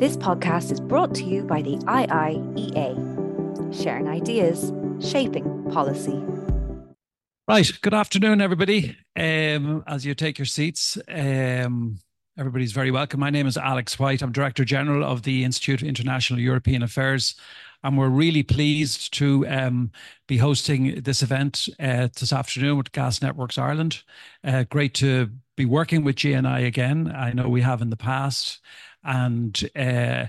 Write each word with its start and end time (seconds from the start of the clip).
This 0.00 0.16
podcast 0.16 0.72
is 0.72 0.80
brought 0.80 1.14
to 1.16 1.24
you 1.24 1.42
by 1.42 1.60
the 1.60 1.76
IIEA, 1.76 2.94
sharing 3.84 4.08
ideas, 4.08 4.72
shaping 4.98 5.70
policy. 5.70 6.18
Right. 7.46 7.70
Good 7.82 7.92
afternoon, 7.92 8.40
everybody. 8.40 8.96
Um, 9.14 9.84
as 9.86 10.06
you 10.06 10.14
take 10.14 10.38
your 10.38 10.46
seats, 10.46 10.96
um, 11.06 11.98
everybody's 12.38 12.72
very 12.72 12.90
welcome. 12.90 13.20
My 13.20 13.28
name 13.28 13.46
is 13.46 13.58
Alex 13.58 13.98
White. 13.98 14.22
I'm 14.22 14.32
Director 14.32 14.64
General 14.64 15.04
of 15.04 15.24
the 15.24 15.44
Institute 15.44 15.82
of 15.82 15.88
International 15.88 16.40
European 16.40 16.82
Affairs. 16.82 17.34
And 17.84 17.98
we're 17.98 18.08
really 18.08 18.42
pleased 18.42 19.12
to 19.14 19.46
um, 19.48 19.90
be 20.26 20.38
hosting 20.38 21.02
this 21.02 21.22
event 21.22 21.68
uh, 21.78 22.08
this 22.18 22.32
afternoon 22.32 22.78
with 22.78 22.92
Gas 22.92 23.20
Networks 23.20 23.58
Ireland. 23.58 24.02
Uh, 24.42 24.64
great 24.64 24.94
to 24.94 25.28
be 25.58 25.66
working 25.66 26.04
with 26.04 26.16
GNI 26.16 26.66
again. 26.66 27.12
I 27.14 27.32
know 27.32 27.50
we 27.50 27.60
have 27.60 27.82
in 27.82 27.90
the 27.90 27.98
past 27.98 28.60
and 29.04 29.70
uh, 29.76 30.26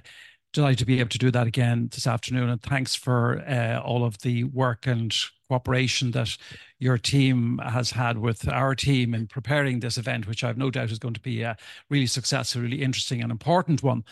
delighted 0.54 0.80
to 0.80 0.86
be 0.86 1.00
able 1.00 1.10
to 1.10 1.18
do 1.18 1.32
that 1.32 1.48
again 1.48 1.90
this 1.94 2.08
afternoon. 2.08 2.50
And 2.50 2.62
thanks 2.62 2.96
for 2.96 3.40
uh, 3.48 3.80
all 3.80 4.04
of 4.04 4.20
the 4.20 4.44
work 4.46 4.88
and 4.88 5.16
cooperation 5.52 6.12
that 6.12 6.38
your 6.80 6.98
team 6.98 7.60
has 7.60 7.92
had 7.92 8.18
with 8.18 8.48
our 8.48 8.74
team 8.74 9.14
in 9.14 9.28
preparing 9.28 9.82
this 9.82 9.98
event, 9.98 10.26
which 10.26 10.44
I've 10.44 10.58
no 10.58 10.72
doubt 10.72 10.92
is 10.92 10.98
going 10.98 11.14
to 11.14 11.20
be 11.20 11.42
a 11.42 11.58
really 11.90 12.08
successful, 12.08 12.62
really 12.62 12.82
interesting 12.82 13.22
and 13.22 13.32
important 13.32 13.84
one. 13.84 14.06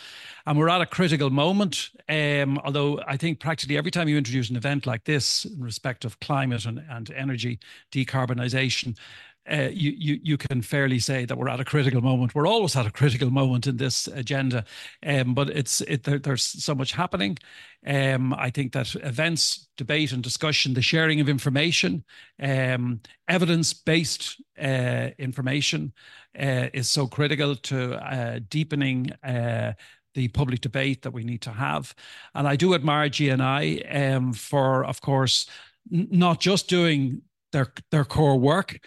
And 0.45 0.59
we're 0.59 0.67
at 0.69 0.81
a 0.81 0.85
critical 0.85 1.29
moment, 1.29 1.89
um, 2.09 2.59
although 2.65 3.01
I 3.07 3.15
think 3.15 3.39
practically 3.39 3.77
every 3.77 3.89
time 3.89 4.09
you 4.09 4.17
introduce 4.17 4.49
an 4.49 4.57
event 4.57 4.85
like 4.85 5.05
this 5.05 5.45
in 5.45 5.63
respect 5.63 6.03
of 6.03 6.19
climate 6.19 6.65
and, 6.65 6.83
and 6.89 7.09
energy 7.11 7.59
decarbonisation, 7.91 8.97
uh, 9.51 9.69
you, 9.71 9.93
you, 9.97 10.19
you 10.21 10.37
can 10.37 10.61
fairly 10.61 10.99
say 10.99 11.25
that 11.25 11.37
we're 11.37 11.49
at 11.49 11.59
a 11.59 11.65
critical 11.65 12.01
moment. 12.01 12.35
We're 12.35 12.47
always 12.47 12.75
at 12.75 12.85
a 12.85 12.91
critical 12.91 13.31
moment 13.31 13.67
in 13.67 13.77
this 13.77 14.07
agenda, 14.07 14.65
um, 15.05 15.33
but 15.33 15.49
it's 15.49 15.81
it, 15.81 16.03
there, 16.03 16.19
there's 16.19 16.43
so 16.43 16.75
much 16.75 16.93
happening. 16.93 17.37
Um, 17.85 18.33
I 18.33 18.49
think 18.49 18.73
that 18.73 18.93
events, 18.95 19.67
debate, 19.77 20.11
and 20.11 20.21
discussion, 20.21 20.73
the 20.73 20.81
sharing 20.81 21.19
of 21.19 21.29
information, 21.29 22.03
um, 22.41 23.01
evidence-based 23.27 24.41
uh, 24.61 25.09
information, 25.17 25.93
uh, 26.39 26.67
is 26.73 26.89
so 26.89 27.07
critical 27.07 27.55
to 27.55 27.95
uh, 27.95 28.39
deepening 28.49 29.11
uh, 29.23 29.73
the 30.13 30.27
public 30.27 30.61
debate 30.61 31.01
that 31.03 31.11
we 31.11 31.23
need 31.23 31.41
to 31.41 31.51
have. 31.51 31.95
And 32.35 32.47
I 32.47 32.55
do 32.55 32.73
admire 32.73 33.09
GNI 33.09 34.15
um, 34.15 34.33
for, 34.33 34.85
of 34.85 35.01
course, 35.01 35.47
n- 35.91 36.07
not 36.11 36.39
just 36.39 36.67
doing 36.67 37.21
their 37.51 37.73
their 37.91 38.05
core 38.05 38.37
work, 38.37 38.79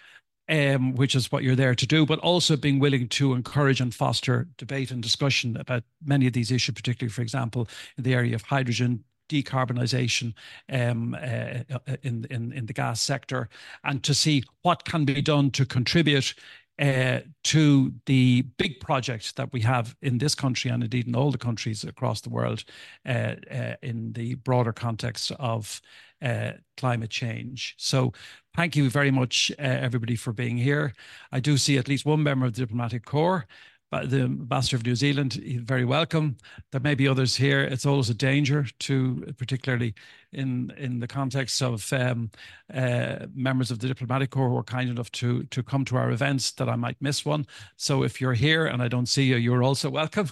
um, 0.49 0.95
which 0.95 1.15
is 1.15 1.31
what 1.31 1.43
you're 1.43 1.55
there 1.55 1.75
to 1.75 1.87
do, 1.87 2.05
but 2.05 2.19
also 2.19 2.57
being 2.57 2.79
willing 2.79 3.07
to 3.09 3.33
encourage 3.33 3.81
and 3.81 3.93
foster 3.93 4.47
debate 4.57 4.91
and 4.91 5.01
discussion 5.01 5.57
about 5.57 5.83
many 6.03 6.27
of 6.27 6.33
these 6.33 6.51
issues, 6.51 6.75
particularly, 6.75 7.11
for 7.11 7.21
example, 7.21 7.67
in 7.97 8.03
the 8.03 8.13
area 8.13 8.35
of 8.35 8.41
hydrogen, 8.41 9.03
decarbonisation 9.29 10.33
um, 10.71 11.15
uh, 11.15 11.63
uh, 11.73 11.95
in, 12.03 12.25
in, 12.29 12.51
in 12.51 12.65
the 12.65 12.73
gas 12.73 13.01
sector, 13.01 13.49
and 13.83 14.03
to 14.03 14.13
see 14.13 14.43
what 14.61 14.83
can 14.85 15.05
be 15.05 15.21
done 15.21 15.49
to 15.51 15.65
contribute 15.65 16.33
uh, 16.79 17.19
to 17.43 17.93
the 18.07 18.41
big 18.57 18.79
project 18.79 19.35
that 19.35 19.51
we 19.53 19.61
have 19.61 19.95
in 20.01 20.17
this 20.17 20.33
country 20.33 20.71
and 20.71 20.83
indeed 20.83 21.07
in 21.07 21.15
all 21.15 21.31
the 21.31 21.37
countries 21.37 21.83
across 21.83 22.21
the 22.21 22.29
world 22.29 22.63
uh, 23.05 23.35
uh, 23.51 23.75
in 23.83 24.11
the 24.13 24.33
broader 24.35 24.73
context 24.73 25.31
of 25.39 25.79
uh, 26.23 26.53
climate 26.77 27.09
change. 27.09 27.75
So 27.77 28.13
thank 28.55 28.75
you 28.75 28.89
very 28.89 29.11
much, 29.11 29.51
uh, 29.59 29.61
everybody, 29.61 30.15
for 30.15 30.33
being 30.33 30.57
here. 30.57 30.93
I 31.31 31.39
do 31.39 31.57
see 31.57 31.77
at 31.77 31.87
least 31.87 32.05
one 32.05 32.23
member 32.23 32.45
of 32.45 32.53
the 32.53 32.61
diplomatic 32.61 33.05
corps. 33.05 33.45
But 33.93 34.09
the 34.09 34.21
ambassador 34.21 34.77
of 34.77 34.85
New 34.87 34.95
Zealand, 34.95 35.33
very 35.65 35.85
welcome. 35.85 36.37
There 36.71 36.81
may 36.81 36.95
be 36.95 37.07
others 37.07 37.35
here. 37.35 37.61
It's 37.61 37.85
always 37.85 38.09
a 38.09 38.15
danger 38.15 38.65
to, 38.79 39.31
particularly 39.37 39.93
in 40.31 40.73
in 40.77 40.99
the 40.99 41.07
context 41.07 41.61
of 41.61 41.93
um, 41.93 42.31
uh, 42.73 43.27
members 43.35 43.69
of 43.69 43.77
the 43.77 43.87
diplomatic 43.87 44.31
corps 44.31 44.49
who 44.49 44.57
are 44.57 44.63
kind 44.63 44.89
enough 44.89 45.11
to 45.11 45.43
to 45.43 45.61
come 45.61 45.85
to 45.85 45.97
our 45.97 46.09
events, 46.09 46.53
that 46.53 46.69
I 46.69 46.75
might 46.75 46.97
miss 47.01 47.23
one. 47.23 47.45
So 47.77 48.01
if 48.01 48.19
you're 48.19 48.33
here 48.33 48.65
and 48.65 48.81
I 48.81 48.87
don't 48.87 49.05
see 49.05 49.25
you, 49.25 49.35
you're 49.35 49.61
also 49.61 49.89
welcome. 50.01 50.31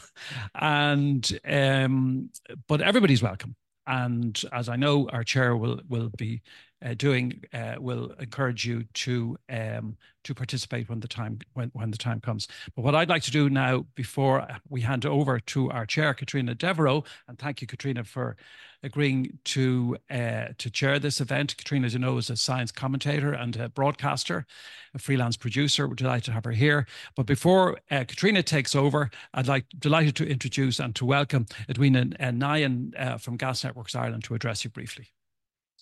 And 0.55 1.39
um, 1.45 2.31
but 2.67 2.81
everybody's 2.81 3.21
welcome. 3.21 3.55
And 3.87 4.39
as 4.51 4.69
I 4.69 4.75
know, 4.75 5.09
our 5.09 5.23
chair 5.23 5.55
will 5.55 5.81
will 5.89 6.09
be 6.17 6.41
uh, 6.83 6.93
doing 6.93 7.43
uh, 7.53 7.75
will 7.79 8.11
encourage 8.19 8.65
you 8.65 8.83
to 8.93 9.37
um, 9.49 9.97
to 10.23 10.35
participate 10.35 10.87
when 10.89 10.99
the 10.99 11.07
time 11.07 11.39
when, 11.53 11.69
when 11.73 11.91
the 11.91 11.97
time 11.97 12.19
comes. 12.19 12.47
But 12.75 12.83
what 12.83 12.95
I'd 12.95 13.09
like 13.09 13.23
to 13.23 13.31
do 13.31 13.49
now, 13.49 13.85
before 13.95 14.47
we 14.69 14.81
hand 14.81 15.05
over 15.05 15.39
to 15.39 15.71
our 15.71 15.85
chair, 15.85 16.13
Katrina 16.13 16.55
Devereux, 16.55 17.03
and 17.27 17.39
thank 17.39 17.61
you, 17.61 17.67
Katrina, 17.67 18.03
for 18.03 18.35
agreeing 18.83 19.37
to 19.45 19.97
uh, 20.09 20.47
to 20.57 20.69
chair 20.69 20.99
this 20.99 21.21
event. 21.21 21.57
Katrina, 21.57 21.85
as 21.85 21.93
you 21.93 21.99
know, 21.99 22.17
is 22.17 22.29
a 22.29 22.35
science 22.35 22.71
commentator 22.71 23.33
and 23.33 23.55
a 23.55 23.69
broadcaster, 23.69 24.45
a 24.93 24.99
freelance 24.99 25.37
producer. 25.37 25.87
We're 25.87 25.95
delighted 25.95 26.25
to 26.25 26.31
have 26.31 26.45
her 26.45 26.51
here. 26.51 26.87
But 27.15 27.25
before 27.25 27.79
uh, 27.89 28.03
Katrina 28.07 28.43
takes 28.43 28.75
over, 28.75 29.09
I'd 29.33 29.47
like 29.47 29.65
delighted 29.79 30.15
to 30.17 30.27
introduce 30.27 30.79
and 30.79 30.95
to 30.95 31.05
welcome 31.05 31.45
Edwina 31.69 32.07
uh, 32.19 32.25
Nyan 32.25 32.99
uh, 32.99 33.17
from 33.17 33.37
Gas 33.37 33.63
Networks 33.63 33.95
Ireland 33.95 34.23
to 34.25 34.35
address 34.35 34.63
you 34.63 34.69
briefly. 34.69 35.11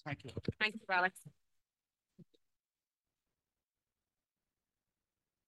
Thank 0.05 0.23
you. 0.23 0.31
Thank 0.59 0.75
you, 0.75 0.81
Alex. 0.89 1.19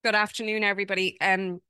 Good 0.04 0.16
afternoon, 0.16 0.64
everybody. 0.64 1.16
Um, 1.22 1.62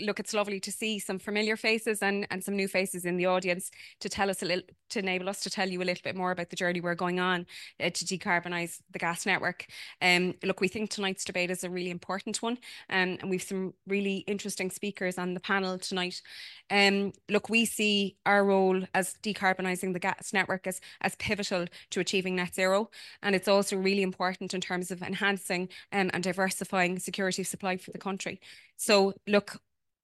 look, 0.00 0.18
it's 0.18 0.32
lovely 0.32 0.58
to 0.60 0.72
see 0.72 0.98
some 0.98 1.18
familiar 1.18 1.54
faces 1.54 2.00
and, 2.00 2.26
and 2.30 2.42
some 2.42 2.56
new 2.56 2.66
faces 2.66 3.04
in 3.04 3.18
the 3.18 3.26
audience 3.26 3.70
to 4.00 4.08
tell 4.08 4.30
us 4.30 4.42
a 4.42 4.46
little, 4.46 4.64
to 4.88 5.00
enable 5.00 5.28
us 5.28 5.40
to 5.42 5.50
tell 5.50 5.68
you 5.68 5.82
a 5.82 5.84
little 5.84 6.00
bit 6.02 6.16
more 6.16 6.30
about 6.30 6.48
the 6.48 6.56
journey 6.56 6.80
we're 6.80 6.94
going 6.94 7.20
on 7.20 7.44
uh, 7.78 7.90
to 7.90 8.04
decarbonise 8.06 8.80
the 8.90 8.98
gas 8.98 9.26
network. 9.26 9.66
Um, 10.00 10.34
look, 10.42 10.62
we 10.62 10.68
think 10.68 10.88
tonight's 10.88 11.26
debate 11.26 11.50
is 11.50 11.62
a 11.62 11.68
really 11.68 11.90
important 11.90 12.40
one, 12.40 12.54
um, 12.88 13.18
and 13.20 13.28
we've 13.28 13.42
some 13.42 13.74
really 13.86 14.18
interesting 14.26 14.70
speakers 14.70 15.18
on 15.18 15.34
the 15.34 15.40
panel 15.40 15.78
tonight. 15.78 16.22
Um, 16.70 17.12
look, 17.28 17.50
we 17.50 17.66
see 17.66 18.16
our 18.24 18.46
role 18.46 18.82
as 18.94 19.14
decarbonising 19.22 19.92
the 19.92 19.98
gas 19.98 20.32
network 20.32 20.66
as, 20.66 20.80
as 21.02 21.16
pivotal 21.16 21.66
to 21.90 22.00
achieving 22.00 22.36
net 22.36 22.54
zero, 22.54 22.88
and 23.22 23.34
it's 23.34 23.48
also 23.48 23.76
really 23.76 24.02
important 24.02 24.54
in 24.54 24.62
terms 24.62 24.90
of 24.90 25.02
enhancing 25.02 25.68
um, 25.92 26.10
and 26.14 26.22
diversifying 26.22 26.98
security 26.98 27.42
of 27.42 27.48
supply 27.48 27.73
for 27.76 27.90
the 27.90 27.98
country. 27.98 28.40
So 28.76 29.14
look, 29.26 29.60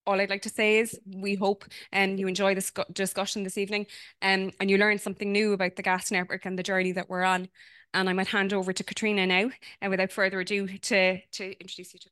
all 0.07 0.21
I'd 0.21 0.31
like 0.31 0.43
to 0.43 0.49
say 0.49 0.79
is 0.79 0.99
we 1.07 1.35
hope 1.35 1.65
and 1.93 2.13
um, 2.13 2.19
you 2.19 2.27
enjoy 2.27 2.55
this 2.55 2.73
discussion 2.93 3.45
this 3.45 3.59
evening 3.59 3.87
um, 4.23 4.51
and 4.59 4.71
you 4.71 4.79
learn 4.79 4.99
something 4.99 5.31
new 5.31 5.53
about 5.53 5.77
the 5.77 5.83
gas 5.83 6.11
network 6.11 6.47
and 6.47 6.59
the 6.59 6.63
journey 6.63 6.93
that 6.93 7.09
we're 7.09 7.23
on. 7.23 7.49
And 7.93 8.09
I 8.09 8.13
might 8.13 8.29
hand 8.29 8.53
over 8.53 8.73
to 8.73 8.85
Katrina 8.85 9.27
now, 9.27 9.51
and 9.81 9.91
without 9.91 10.13
further 10.13 10.39
ado, 10.39 10.69
to, 10.69 11.21
to 11.21 11.61
introduce 11.61 11.93
you 11.93 11.99
to 11.99 12.09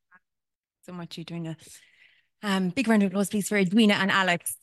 so 0.89 0.95
much, 0.95 1.19
Edwina. 1.19 1.55
Um, 2.43 2.71
big 2.71 2.89
round 2.89 3.03
of 3.03 3.09
applause, 3.09 3.29
please, 3.29 3.47
for 3.47 3.59
Edwina 3.59 3.95
and 3.95 4.11
Alex. 4.11 4.57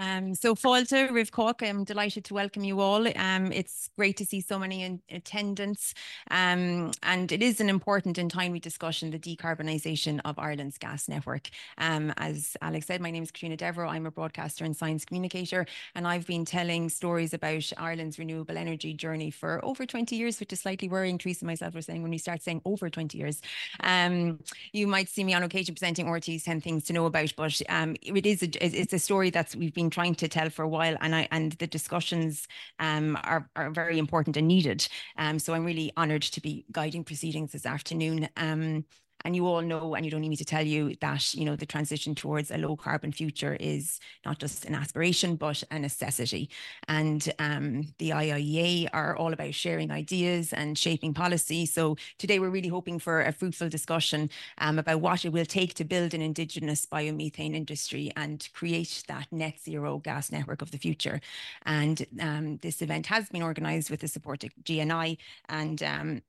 Um, 0.00 0.32
so 0.36 0.54
Fáilte, 0.54 1.10
Riv 1.10 1.32
Cork, 1.32 1.60
I'm 1.60 1.82
delighted 1.82 2.24
to 2.26 2.34
welcome 2.34 2.62
you 2.62 2.78
all. 2.78 3.08
Um, 3.18 3.50
it's 3.50 3.90
great 3.96 4.16
to 4.18 4.24
see 4.24 4.40
so 4.40 4.56
many 4.56 4.84
in 4.84 5.00
attendance. 5.10 5.92
Um, 6.30 6.92
and 7.02 7.32
it 7.32 7.42
is 7.42 7.60
an 7.60 7.68
important 7.68 8.16
and 8.16 8.30
timely 8.30 8.60
discussion, 8.60 9.10
the 9.10 9.18
decarbonisation 9.18 10.20
of 10.24 10.38
Ireland's 10.38 10.78
gas 10.78 11.08
network. 11.08 11.50
Um, 11.78 12.12
as 12.16 12.56
Alex 12.62 12.86
said, 12.86 13.00
my 13.00 13.10
name 13.10 13.24
is 13.24 13.32
Katrina 13.32 13.56
Devereux. 13.56 13.88
I'm 13.88 14.06
a 14.06 14.12
broadcaster 14.12 14.64
and 14.64 14.76
science 14.76 15.04
communicator, 15.04 15.66
and 15.96 16.06
I've 16.06 16.28
been 16.28 16.44
telling 16.44 16.88
stories 16.90 17.34
about 17.34 17.68
Ireland's 17.76 18.20
renewable 18.20 18.56
energy 18.56 18.94
journey 18.94 19.32
for 19.32 19.64
over 19.64 19.84
20 19.84 20.14
years, 20.14 20.38
which 20.38 20.52
is 20.52 20.60
slightly 20.60 20.88
worrying. 20.88 21.18
Teresa 21.18 21.40
and 21.42 21.48
myself 21.48 21.74
were 21.74 21.82
saying 21.82 22.02
when 22.02 22.12
we 22.12 22.18
start 22.18 22.40
saying 22.40 22.62
over 22.64 22.88
20 22.88 23.18
years. 23.18 23.40
Um, 23.80 24.38
you 24.72 24.86
might 24.86 25.08
see 25.08 25.24
me 25.24 25.34
on 25.34 25.42
occasion 25.42 25.74
presenting 25.74 26.06
RTÉ's 26.06 26.44
10 26.44 26.60
things 26.60 26.84
to 26.84 26.92
know 26.92 27.06
about, 27.06 27.34
but 27.36 27.60
um, 27.68 27.96
it 28.00 28.26
is 28.26 28.44
a, 28.44 28.64
it's 28.64 28.92
a 28.92 28.98
story 29.00 29.30
that 29.30 29.56
we've 29.56 29.74
been 29.74 29.87
trying 29.90 30.14
to 30.16 30.28
tell 30.28 30.50
for 30.50 30.62
a 30.62 30.68
while, 30.68 30.96
and 31.00 31.14
I 31.14 31.28
and 31.30 31.52
the 31.52 31.66
discussions 31.66 32.46
um, 32.78 33.16
are 33.24 33.48
are 33.56 33.70
very 33.70 33.98
important 33.98 34.36
and 34.36 34.48
needed. 34.48 34.86
Um, 35.16 35.38
so 35.38 35.54
I'm 35.54 35.64
really 35.64 35.92
honoured 35.96 36.22
to 36.22 36.40
be 36.40 36.64
guiding 36.72 37.04
proceedings 37.04 37.52
this 37.52 37.66
afternoon. 37.66 38.28
Um, 38.36 38.84
and 39.24 39.34
you 39.34 39.46
all 39.46 39.62
know, 39.62 39.94
and 39.94 40.04
you 40.04 40.10
don't 40.10 40.20
need 40.20 40.28
me 40.28 40.36
to 40.36 40.44
tell 40.44 40.64
you 40.64 40.94
that, 41.00 41.34
you 41.34 41.44
know, 41.44 41.56
the 41.56 41.66
transition 41.66 42.14
towards 42.14 42.50
a 42.50 42.58
low 42.58 42.76
carbon 42.76 43.12
future 43.12 43.56
is 43.58 43.98
not 44.24 44.38
just 44.38 44.64
an 44.64 44.74
aspiration, 44.74 45.36
but 45.36 45.62
a 45.70 45.78
necessity. 45.78 46.50
And 46.86 47.32
um, 47.38 47.92
the 47.98 48.10
IIEA 48.10 48.88
are 48.92 49.16
all 49.16 49.32
about 49.32 49.54
sharing 49.54 49.90
ideas 49.90 50.52
and 50.52 50.78
shaping 50.78 51.14
policy. 51.14 51.66
So 51.66 51.96
today 52.18 52.38
we're 52.38 52.50
really 52.50 52.68
hoping 52.68 52.98
for 52.98 53.22
a 53.22 53.32
fruitful 53.32 53.68
discussion 53.68 54.30
um, 54.58 54.78
about 54.78 55.00
what 55.00 55.24
it 55.24 55.32
will 55.32 55.44
take 55.44 55.74
to 55.74 55.84
build 55.84 56.14
an 56.14 56.22
indigenous 56.22 56.86
biomethane 56.86 57.54
industry 57.54 58.12
and 58.16 58.48
create 58.54 59.02
that 59.08 59.26
net 59.32 59.58
zero 59.60 59.98
gas 59.98 60.30
network 60.30 60.62
of 60.62 60.70
the 60.70 60.78
future. 60.78 61.20
And 61.66 62.06
um, 62.20 62.58
this 62.58 62.82
event 62.82 63.06
has 63.06 63.28
been 63.28 63.42
organised 63.42 63.90
with 63.90 64.00
the 64.00 64.08
support 64.08 64.44
of 64.44 64.50
GNI 64.62 65.18
and 65.48 66.22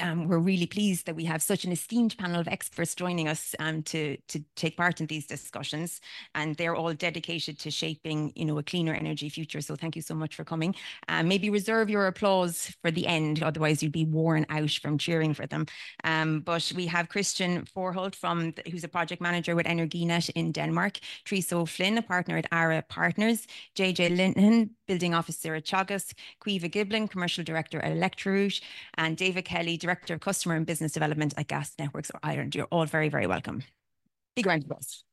um, 0.00 0.28
we're 0.28 0.38
really 0.38 0.66
pleased 0.66 1.06
that 1.06 1.16
we 1.16 1.24
have 1.24 1.42
such 1.42 1.64
an 1.64 1.72
esteemed 1.72 2.16
panel 2.18 2.40
of 2.40 2.48
experts 2.48 2.94
joining 2.94 3.28
us 3.28 3.54
um, 3.58 3.82
to, 3.84 4.16
to 4.28 4.42
take 4.56 4.76
part 4.76 5.00
in 5.00 5.06
these 5.06 5.26
discussions. 5.26 6.00
And 6.34 6.54
they're 6.56 6.74
all 6.74 6.92
dedicated 6.94 7.58
to 7.60 7.70
shaping, 7.70 8.32
you 8.34 8.44
know, 8.44 8.58
a 8.58 8.62
cleaner 8.62 8.94
energy 8.94 9.28
future. 9.28 9.60
So 9.60 9.76
thank 9.76 9.96
you 9.96 10.02
so 10.02 10.14
much 10.14 10.34
for 10.34 10.44
coming. 10.44 10.74
Um, 11.08 11.28
maybe 11.28 11.50
reserve 11.50 11.90
your 11.90 12.06
applause 12.06 12.74
for 12.82 12.90
the 12.90 13.06
end, 13.06 13.42
otherwise 13.42 13.82
you'd 13.82 13.92
be 13.92 14.04
worn 14.04 14.46
out 14.48 14.70
from 14.70 14.98
cheering 14.98 15.34
for 15.34 15.46
them. 15.46 15.66
Um, 16.04 16.40
but 16.40 16.72
we 16.74 16.86
have 16.86 17.08
Christian 17.08 17.64
Forholt 17.64 18.14
from 18.14 18.54
who's 18.70 18.84
a 18.84 18.88
project 18.88 19.20
manager 19.20 19.54
with 19.54 19.66
Energinet 19.66 20.30
in 20.30 20.52
Denmark, 20.52 20.98
Teresa 21.24 21.56
O'Flynn, 21.56 21.98
a 21.98 22.02
partner 22.02 22.36
at 22.36 22.46
ARA 22.52 22.82
Partners, 22.88 23.46
JJ 23.76 24.16
Lenehan, 24.16 24.70
building 24.88 25.14
officer 25.14 25.54
at 25.54 25.64
Teagasc, 25.64 26.14
Caoimhe 26.42 26.70
Giblin, 26.70 27.08
commercial 27.08 27.44
director 27.44 27.80
at 27.80 27.92
ElectroRoute, 27.92 28.60
and 28.94 29.16
David 29.16 29.44
Kelly, 29.44 29.76
Director 29.76 30.14
of 30.14 30.20
Customer 30.20 30.56
and 30.56 30.66
Business 30.66 30.92
Development 30.92 31.32
at 31.36 31.46
Gas 31.46 31.74
Networks 31.78 32.10
or 32.10 32.18
Ireland. 32.24 32.56
You're 32.56 32.66
all 32.66 32.86
very, 32.86 33.08
very 33.08 33.28
welcome. 33.28 33.62
Big 34.34 34.46
round 34.46 34.64
of 34.64 34.70
applause. 34.70 35.04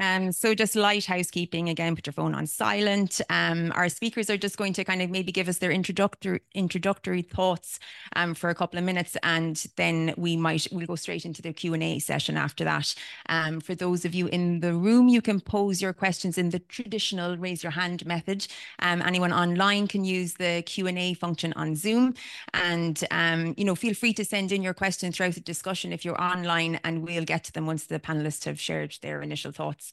Um, 0.00 0.32
so 0.32 0.54
just 0.54 0.74
light 0.74 1.04
housekeeping 1.04 1.68
again, 1.68 1.94
put 1.94 2.06
your 2.06 2.12
phone 2.12 2.34
on 2.34 2.46
silent. 2.48 3.20
Um, 3.30 3.70
our 3.76 3.88
speakers 3.88 4.28
are 4.28 4.36
just 4.36 4.56
going 4.56 4.72
to 4.72 4.84
kind 4.84 5.00
of 5.00 5.08
maybe 5.08 5.30
give 5.30 5.48
us 5.48 5.58
their 5.58 5.70
introductory 5.70 6.40
introductory 6.52 7.22
thoughts 7.22 7.78
um, 8.16 8.34
for 8.34 8.50
a 8.50 8.56
couple 8.56 8.76
of 8.76 8.84
minutes, 8.84 9.16
and 9.22 9.64
then 9.76 10.12
we 10.16 10.36
might 10.36 10.66
we'll 10.72 10.86
go 10.86 10.96
straight 10.96 11.24
into 11.24 11.42
the 11.42 11.52
Q 11.52 11.74
and 11.74 11.82
A 11.82 12.00
session 12.00 12.36
after 12.36 12.64
that. 12.64 12.92
Um, 13.28 13.60
for 13.60 13.76
those 13.76 14.04
of 14.04 14.14
you 14.14 14.26
in 14.26 14.58
the 14.58 14.74
room, 14.74 15.06
you 15.08 15.22
can 15.22 15.40
pose 15.40 15.80
your 15.80 15.92
questions 15.92 16.38
in 16.38 16.50
the 16.50 16.58
traditional 16.58 17.36
raise 17.36 17.62
your 17.62 17.72
hand 17.72 18.04
method. 18.04 18.48
Um, 18.80 19.00
anyone 19.00 19.32
online 19.32 19.86
can 19.86 20.04
use 20.04 20.34
the 20.34 20.62
Q 20.66 20.88
and 20.88 20.98
A 20.98 21.14
function 21.14 21.52
on 21.52 21.76
Zoom, 21.76 22.14
and 22.52 23.04
um, 23.12 23.54
you 23.56 23.64
know 23.64 23.76
feel 23.76 23.94
free 23.94 24.14
to 24.14 24.24
send 24.24 24.50
in 24.50 24.60
your 24.60 24.74
questions 24.74 25.16
throughout 25.16 25.34
the 25.34 25.40
discussion 25.40 25.92
if 25.92 26.04
you're 26.04 26.20
online, 26.20 26.80
and 26.82 27.04
we'll 27.06 27.24
get 27.24 27.44
to 27.44 27.52
them 27.52 27.66
once 27.66 27.86
the 27.86 28.00
panelists 28.00 28.44
have 28.44 28.58
shared 28.58 28.96
their 29.00 29.22
initial 29.22 29.52
thoughts. 29.52 29.83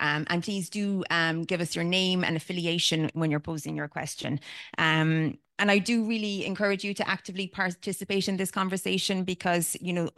Um, 0.00 0.26
and 0.28 0.42
please 0.42 0.68
do 0.70 1.04
um, 1.10 1.44
give 1.44 1.60
us 1.60 1.74
your 1.74 1.84
name 1.84 2.24
and 2.24 2.36
affiliation 2.36 3.10
when 3.14 3.30
you're 3.30 3.40
posing 3.40 3.76
your 3.76 3.88
question. 3.88 4.40
Um, 4.78 5.38
and 5.60 5.70
I 5.70 5.76
do 5.78 6.04
really 6.04 6.46
encourage 6.46 6.84
you 6.84 6.94
to 6.94 7.06
actively 7.06 7.46
participate 7.46 8.28
in 8.28 8.38
this 8.38 8.50
conversation 8.50 9.24
because, 9.24 9.76
you 9.78 9.92
know, 9.92 10.08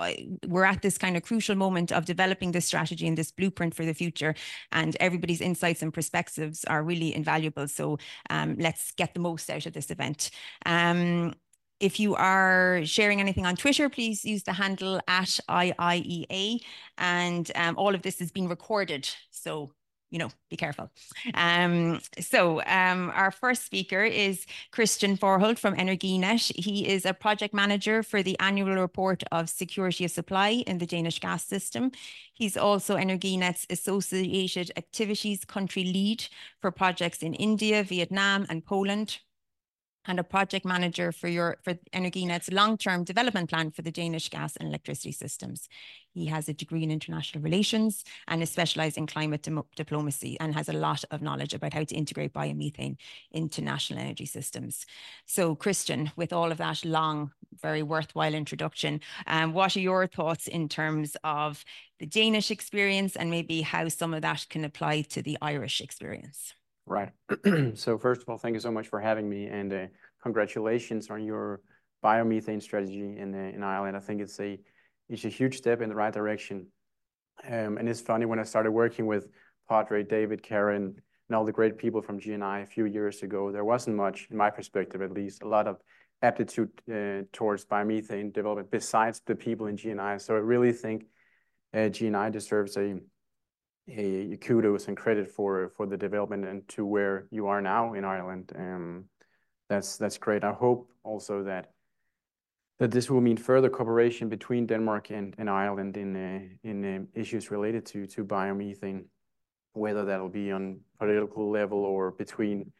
we're 0.47 0.63
at 0.65 0.83
this 0.83 0.97
kind 0.97 1.17
of 1.17 1.25
crucial 1.25 1.57
moment 1.57 1.91
of 1.91 2.05
developing 2.05 2.53
this 2.53 2.65
strategy 2.65 3.09
and 3.09 3.19
this 3.19 3.33
blueprint 3.33 3.75
for 3.75 3.85
the 3.85 3.93
future. 3.93 4.37
And 4.71 4.97
everybody's 5.01 5.41
insights 5.41 5.83
and 5.83 5.93
perspectives 5.93 6.65
are 6.67 6.85
really 6.85 7.13
invaluable. 7.13 7.67
So 7.67 7.99
um, 8.31 8.55
let's 8.57 8.93
get 8.93 9.15
the 9.15 9.21
most 9.21 9.51
out 9.51 9.67
of 9.67 9.73
this 9.73 9.91
event. 9.91 10.31
Um, 10.65 11.35
if 11.83 11.99
you 11.99 12.15
are 12.15 12.81
sharing 12.85 13.21
anything 13.21 13.45
on 13.45 13.57
Twitter, 13.57 13.89
please 13.89 14.25
use 14.25 14.45
the 14.45 14.53
handle 14.53 15.01
at 15.09 15.41
IIEA. 15.51 16.61
And 16.97 17.51
um, 17.57 17.77
all 17.77 17.95
of 17.95 18.03
this 18.03 18.21
is 18.21 18.31
being 18.31 18.49
recorded. 18.49 19.09
So 19.31 19.73
you 20.13 20.19
know, 20.19 20.29
be 20.51 20.59
careful. 20.59 20.91
Um, 21.33 21.99
so 22.21 22.63
um, 22.67 23.11
our 23.15 23.31
first 23.31 23.65
speaker 23.65 24.05
is 24.05 24.45
Christian 24.71 25.17
Forholt 25.17 25.59
from 25.59 25.75
Energinet. 25.75 26.53
He 26.55 26.87
is 26.87 27.07
a 27.07 27.15
project 27.15 27.55
manager 27.55 28.03
for 28.03 28.23
the 28.23 28.39
annual 28.39 28.75
report 28.75 29.23
of 29.33 29.49
security 29.49 30.05
of 30.05 30.11
supply 30.11 30.65
in 30.67 30.77
the 30.77 30.87
Danish 30.87 31.19
gas 31.19 31.47
system. 31.47 31.93
He's 32.35 32.59
also 32.59 32.97
Energinet's 32.97 33.67
associated 33.71 34.71
activities 34.77 35.47
country 35.47 35.85
lead 35.85 36.27
for 36.61 36.71
projects 36.71 37.23
in 37.23 37.33
India, 37.33 37.83
Vietnam, 37.83 38.45
and 38.51 38.63
Poland 38.63 39.19
and 40.07 40.19
a 40.19 40.25
project 40.25 40.65
manager 40.65 41.13
for 41.13 41.29
your 41.29 41.57
for 41.63 41.75
Energinet's 41.93 42.51
long-term 42.51 43.05
development 43.05 43.51
plan 43.51 43.71
for 43.71 43.83
the 43.83 43.91
Danish 43.91 44.29
gas 44.29 44.57
and 44.57 44.69
electricity 44.69 45.13
systems. 45.13 45.69
He 46.13 46.27
has 46.27 46.49
a 46.49 46.55
degree 46.55 46.83
in 46.83 46.91
international 46.91 47.43
relations 47.43 48.05
and 48.29 48.43
is 48.43 48.51
specialized 48.51 48.99
in 48.99 49.07
climate 49.07 49.49
diplomacy 49.77 50.37
and 50.41 50.55
has 50.55 50.69
a 50.69 50.75
lot 50.75 51.05
of 51.11 51.23
knowledge 51.23 51.55
about 51.55 51.73
how 51.73 51.85
to 51.85 51.95
integrate 51.95 52.33
biomethane 52.33 52.97
into 53.31 53.63
national 53.63 54.01
energy 54.01 54.27
systems. 54.27 54.85
So 55.27 55.55
Christian, 55.55 56.13
with 56.17 56.33
all 56.33 56.53
of 56.53 56.59
that 56.59 56.85
long, 56.85 57.33
very 57.61 57.83
worthwhile 57.83 58.35
introduction, 58.35 59.01
um, 59.27 59.53
what 59.53 59.77
are 59.77 59.81
your 59.81 60.07
thoughts 60.07 60.49
in 60.49 60.69
terms 60.69 61.17
of 61.25 61.65
the 61.99 62.07
Danish 62.07 62.51
experience 62.51 63.17
and 63.17 63.31
maybe 63.31 63.63
how 63.63 63.89
some 63.89 64.13
of 64.13 64.23
that 64.23 64.47
can 64.51 64.65
apply 64.65 65.03
to 65.03 65.23
the 65.23 65.39
Irish 65.41 65.81
experience? 65.81 66.55
Right. 66.93 67.13
So 67.75 67.97
first 67.97 68.21
of 68.21 68.29
all, 68.29 68.37
thank 68.37 68.53
you 68.53 68.61
so 68.61 68.71
much 68.71 68.89
for 68.89 69.01
having 69.01 69.27
me, 69.27 69.47
and 69.47 69.73
uh, 69.73 69.87
congratulations 70.23 71.09
on 71.09 71.25
your 71.25 71.63
biomethane 72.05 72.61
strategy 72.61 73.17
in 73.17 73.35
uh, 73.35 73.65
Ireland. 73.65 73.97
I 73.97 74.01
think 74.01 74.21
it's 74.21 74.39
a 74.39 74.59
huge 75.09 75.57
step 75.57 75.81
in 75.81 75.89
the 75.89 75.95
right 75.95 76.13
direction. 76.13 76.67
Um, 77.49 77.79
and 77.79 77.89
it's 77.89 78.03
funny 78.03 78.27
when 78.27 78.39
I 78.39 78.43
started 78.43 78.73
working 78.73 79.07
with 79.07 79.29
Padre 79.69 80.03
David, 80.03 80.43
Karen, 80.43 80.95
and 81.29 81.37
all 81.37 81.47
the 81.47 81.53
great 81.53 81.79
people 81.79 82.03
from 82.03 82.21
GNI 82.21 82.63
a 82.63 82.67
few 82.67 82.85
years 82.85 83.23
ago, 83.23 83.51
there 83.51 83.65
wasn't 83.65 83.97
much, 83.97 84.29
in 84.31 84.37
my 84.37 84.51
perspective 84.51 85.01
at 85.01 85.13
least, 85.13 85.43
a 85.43 85.49
lot 85.49 85.67
of 85.67 85.79
aptitude 86.21 86.71
uh, 86.93 87.23
towards 87.33 87.65
biomethane 87.65 88.35
development 88.35 88.71
besides 88.71 89.23
the 89.25 89.35
people 89.35 89.67
in 89.67 89.77
GNI. 89.77 90.21
So 90.21 90.35
I 90.35 90.41
really 90.41 90.73
think 90.73 91.07
GNI 91.75 92.31
deserves 92.31 92.77
a 92.77 92.99
a 93.89 94.37
kudos 94.41 94.89
and 94.89 94.97
credit 94.97 95.29
for 95.29 95.73
for 95.77 95.87
the 95.87 95.97
development 95.97 96.45
and 96.45 96.67
to 96.69 96.87
where 96.87 97.27
you 97.31 97.49
are 97.49 97.61
now 97.61 97.95
in 97.95 98.05
Ireland. 98.05 98.53
Um, 98.57 99.05
that's 99.69 99.97
that's 99.97 100.19
great. 100.19 100.45
I 100.45 100.53
hope 100.53 100.91
also 101.03 101.45
that 101.45 101.73
that 102.79 102.91
this 102.91 103.11
will 103.11 103.21
mean 103.21 103.37
further 103.37 103.69
cooperation 103.69 104.29
between 104.29 104.67
Denmark 104.67 105.11
and, 105.11 105.35
and 105.39 105.51
Ireland 105.51 105.97
in 105.97 106.17
uh, 106.17 106.69
in 106.69 106.85
uh, 106.85 107.21
issues 107.21 107.51
related 107.51 107.85
to 107.87 108.07
to 108.07 108.25
biomethane, 108.25 109.05
whether 109.73 110.05
that'll 110.05 110.29
be 110.29 110.53
on 110.53 110.81
political 110.99 111.51
level 111.51 111.85
or 111.85 112.13
between 112.13 112.73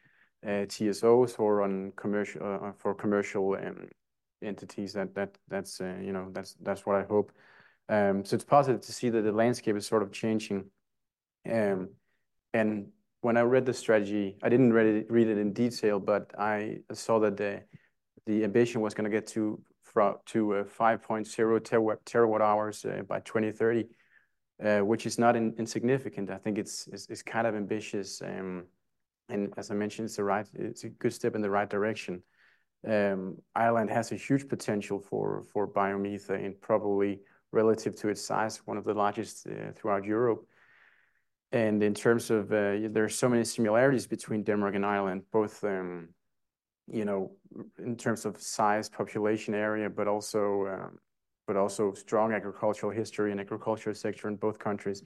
uh, 0.45 0.65
TSOs 0.67 1.37
or 1.39 1.63
on 1.63 1.91
commercial 1.95 2.73
for 2.77 2.95
commercial 2.95 3.55
um, 3.55 3.89
entities. 4.41 4.93
That 4.93 5.13
that 5.15 5.37
that's 5.49 5.79
you 5.79 6.13
know 6.13 6.29
that's 6.31 6.55
that's 6.61 6.85
what 6.85 6.95
I 6.95 7.03
hope. 7.03 7.33
Um, 7.89 8.23
so 8.23 8.35
it's 8.35 8.45
positive 8.45 8.79
to 8.81 8.93
see 8.93 9.09
that 9.09 9.23
the 9.23 9.33
landscape 9.33 9.75
is 9.75 9.85
sort 9.85 10.03
of 10.03 10.11
changing 10.13 10.63
and 11.45 12.87
when 13.23 13.37
I 13.37 13.41
read 13.41 13.65
the 13.65 13.73
strategy, 13.73 14.37
I 14.43 14.49
didn't 14.49 14.73
read 14.73 15.05
it, 15.09 15.37
in 15.37 15.53
detail, 15.53 15.99
but 15.99 16.31
I 16.37 16.79
saw 16.91 17.19
that 17.19 17.37
the 17.37 18.43
ambition 18.43 18.81
was 18.81 18.93
going 18.93 19.09
to 19.09 19.09
get 19.09 19.27
to 19.27 19.61
uh, 19.95 20.63
5.0 20.63 21.59
terawatt, 21.61 21.97
terawatt 22.05 22.41
hours 22.41 22.85
uh, 22.85 23.03
by 23.07 23.19
2030, 23.21 23.85
uh, 24.63 24.79
which 24.79 25.05
is 25.05 25.17
not 25.17 25.35
insignificant. 25.35 26.31
I 26.31 26.37
think 26.37 26.57
it's, 26.57 26.89
kind 27.23 27.47
of 27.47 27.55
ambitious. 27.55 28.21
Um, 28.21 28.65
and 29.29 29.53
as 29.55 29.71
I 29.71 29.75
mentioned, 29.75 30.07
it's 30.07 30.19
a 30.19 30.23
right, 30.23 30.45
it's 30.53 30.83
a 30.83 30.89
good 30.89 31.13
step 31.13 31.35
in 31.35 31.41
the 31.41 31.49
right 31.49 31.69
direction. 31.69 32.21
Um, 32.85 33.37
Ireland 33.55 33.89
has 33.91 34.11
a 34.11 34.15
huge 34.15 34.49
potential 34.49 34.99
for 34.99 35.43
biomethane, 35.67 36.59
probably 36.59 37.21
relative 37.53 37.95
to 37.97 38.09
its 38.09 38.21
size, 38.21 38.57
one 38.65 38.77
of 38.77 38.83
the 38.83 38.93
largest 38.93 39.47
throughout 39.75 40.03
Europe. 40.03 40.45
And 41.53 41.83
in 41.83 41.93
terms 41.93 42.31
of, 42.31 42.51
uh, 42.51 42.89
there 42.89 43.03
are 43.03 43.09
so 43.09 43.29
many 43.29 43.43
similarities 43.45 44.07
between 44.07 44.43
Denmark 44.43 44.73
and 44.73 44.83
Ireland, 44.83 45.21
both, 45.31 45.63
um, 45.63 46.09
you 46.87 47.05
know, 47.05 47.31
in 47.77 47.95
terms 47.95 48.25
of 48.25 48.41
size, 48.41 48.89
population 48.89 49.53
area, 49.53 49.87
but 49.87 50.07
also, 50.07 50.65
um, 50.67 50.97
but 51.45 51.55
also 51.55 51.93
strong 51.93 52.33
agricultural 52.33 52.91
history 52.91 53.31
and 53.31 53.39
agricultural 53.39 53.95
sector 53.95 54.27
in 54.29 54.35
both 54.35 54.57
countries. 54.57 55.03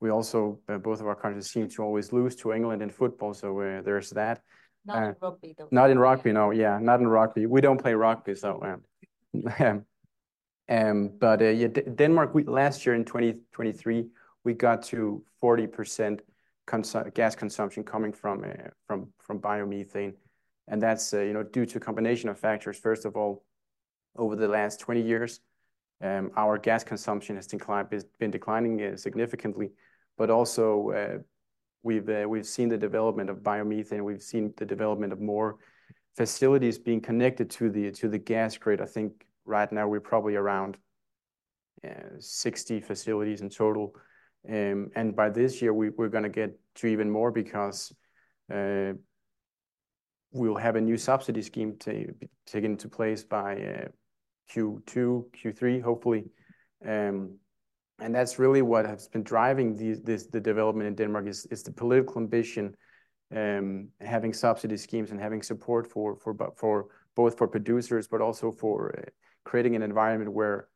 We 0.00 0.10
also, 0.10 0.58
uh, 0.68 0.78
both 0.78 1.00
of 1.00 1.06
our 1.06 1.14
countries 1.14 1.48
seem 1.48 1.68
to 1.68 1.82
always 1.84 2.12
lose 2.12 2.34
to 2.36 2.52
England 2.52 2.82
in 2.82 2.90
football, 2.90 3.32
so 3.32 3.60
uh, 3.60 3.82
there's 3.82 4.10
that. 4.10 4.42
Not 4.84 5.04
in 5.04 5.14
rugby, 5.22 5.54
though. 5.56 5.68
Not 5.70 5.90
in 5.90 5.98
rugby, 6.00 6.32
no. 6.32 6.50
Yeah, 6.50 6.80
not 6.82 6.98
in 6.98 7.06
rugby. 7.06 7.46
We 7.46 7.60
don't 7.60 7.80
play 7.80 7.94
rugby, 7.94 8.34
so. 8.34 8.60
Um, 9.32 9.84
um, 10.68 11.12
but 11.20 11.40
yeah, 11.40 11.68
Denmark, 11.68 12.34
we 12.34 12.42
last 12.42 12.84
year 12.84 12.96
in 12.96 13.04
2023, 13.04 14.08
we 14.44 14.52
got 14.52 14.82
to 14.84 15.24
40% 15.42 16.20
gas 17.14 17.34
consumption 17.34 17.82
coming 17.82 18.12
from 18.12 18.44
uh, 18.44 18.94
biomethane. 19.30 20.14
And 20.68 20.82
that's 20.82 21.12
uh, 21.12 21.20
you 21.20 21.32
know 21.32 21.42
due 21.42 21.66
to 21.66 21.78
a 21.78 21.80
combination 21.80 22.28
of 22.30 22.38
factors. 22.38 22.78
First 22.78 23.04
of 23.04 23.16
all, 23.16 23.44
over 24.16 24.36
the 24.36 24.48
last 24.48 24.80
20 24.80 25.02
years, 25.02 25.40
um, 26.02 26.30
our 26.36 26.56
gas 26.58 26.84
consumption 26.84 27.36
has 27.36 27.46
been 28.18 28.30
declining 28.30 28.82
uh, 28.82 28.96
significantly. 28.96 29.72
But 30.16 30.30
also, 30.30 31.22
we've 31.82 32.46
seen 32.46 32.68
the 32.68 32.78
development 32.78 33.28
of 33.30 33.38
biomethane. 33.38 34.02
We've 34.02 34.22
seen 34.22 34.54
the 34.56 34.64
development 34.64 35.12
of 35.12 35.20
more 35.20 35.56
facilities 36.16 36.78
being 36.78 37.00
connected 37.00 37.50
to 37.50 37.68
the 37.68 38.22
gas 38.24 38.56
grid. 38.56 38.80
I 38.80 38.86
think 38.86 39.26
right 39.44 39.70
now 39.72 39.88
we're 39.88 40.00
probably 40.00 40.36
around 40.36 40.78
60 42.20 42.80
facilities 42.80 43.40
in 43.40 43.50
total 43.50 43.94
Um, 44.48 44.90
and 44.94 45.16
by 45.16 45.30
this 45.30 45.62
year, 45.62 45.72
we're 45.72 46.08
going 46.08 46.24
to 46.24 46.28
get 46.28 46.58
to 46.76 46.86
even 46.86 47.10
more 47.10 47.30
because 47.30 47.94
uh, 48.52 48.92
we'll 50.32 50.56
have 50.56 50.76
a 50.76 50.80
new 50.80 50.96
subsidy 50.96 51.42
scheme 51.42 51.76
taken 51.78 52.72
into 52.72 52.88
place 52.88 53.24
by 53.24 53.54
uh, 53.54 53.88
Q2, 54.52 55.24
Q3, 55.32 55.82
hopefully. 55.82 56.24
Um, 56.86 57.38
and 58.00 58.14
that's 58.14 58.38
really 58.38 58.60
what 58.60 58.86
has 58.86 59.08
been 59.08 59.22
driving 59.22 59.76
the 59.76 60.40
development 60.40 60.88
in 60.88 60.94
Denmark 60.94 61.28
is 61.28 61.62
the 61.62 61.72
political 61.72 62.20
ambition, 62.20 62.74
um, 63.34 63.88
having 64.00 64.32
subsidy 64.32 64.76
schemes 64.76 65.10
and 65.10 65.20
having 65.20 65.42
support 65.42 65.90
for 65.90 66.18
both 67.14 67.38
for 67.38 67.48
producers, 67.48 68.08
but 68.08 68.20
also 68.20 68.50
for 68.50 68.94
uh, 68.98 69.10
creating 69.44 69.76
an 69.76 69.82
environment 69.82 70.32
where 70.32 70.68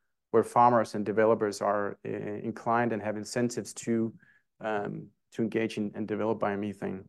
farmers 0.44 0.94
and 0.94 1.04
developers 1.04 1.60
are 1.60 1.98
eh, 2.04 2.10
eh, 2.10 2.40
inclined 2.42 2.92
and 2.92 3.02
have 3.02 3.16
incentives 3.16 3.74
um, 4.60 5.06
to 5.32 5.42
engage 5.42 5.78
in 5.78 5.90
and 5.94 6.06
develop 6.06 6.40
biomethane. 6.40 7.04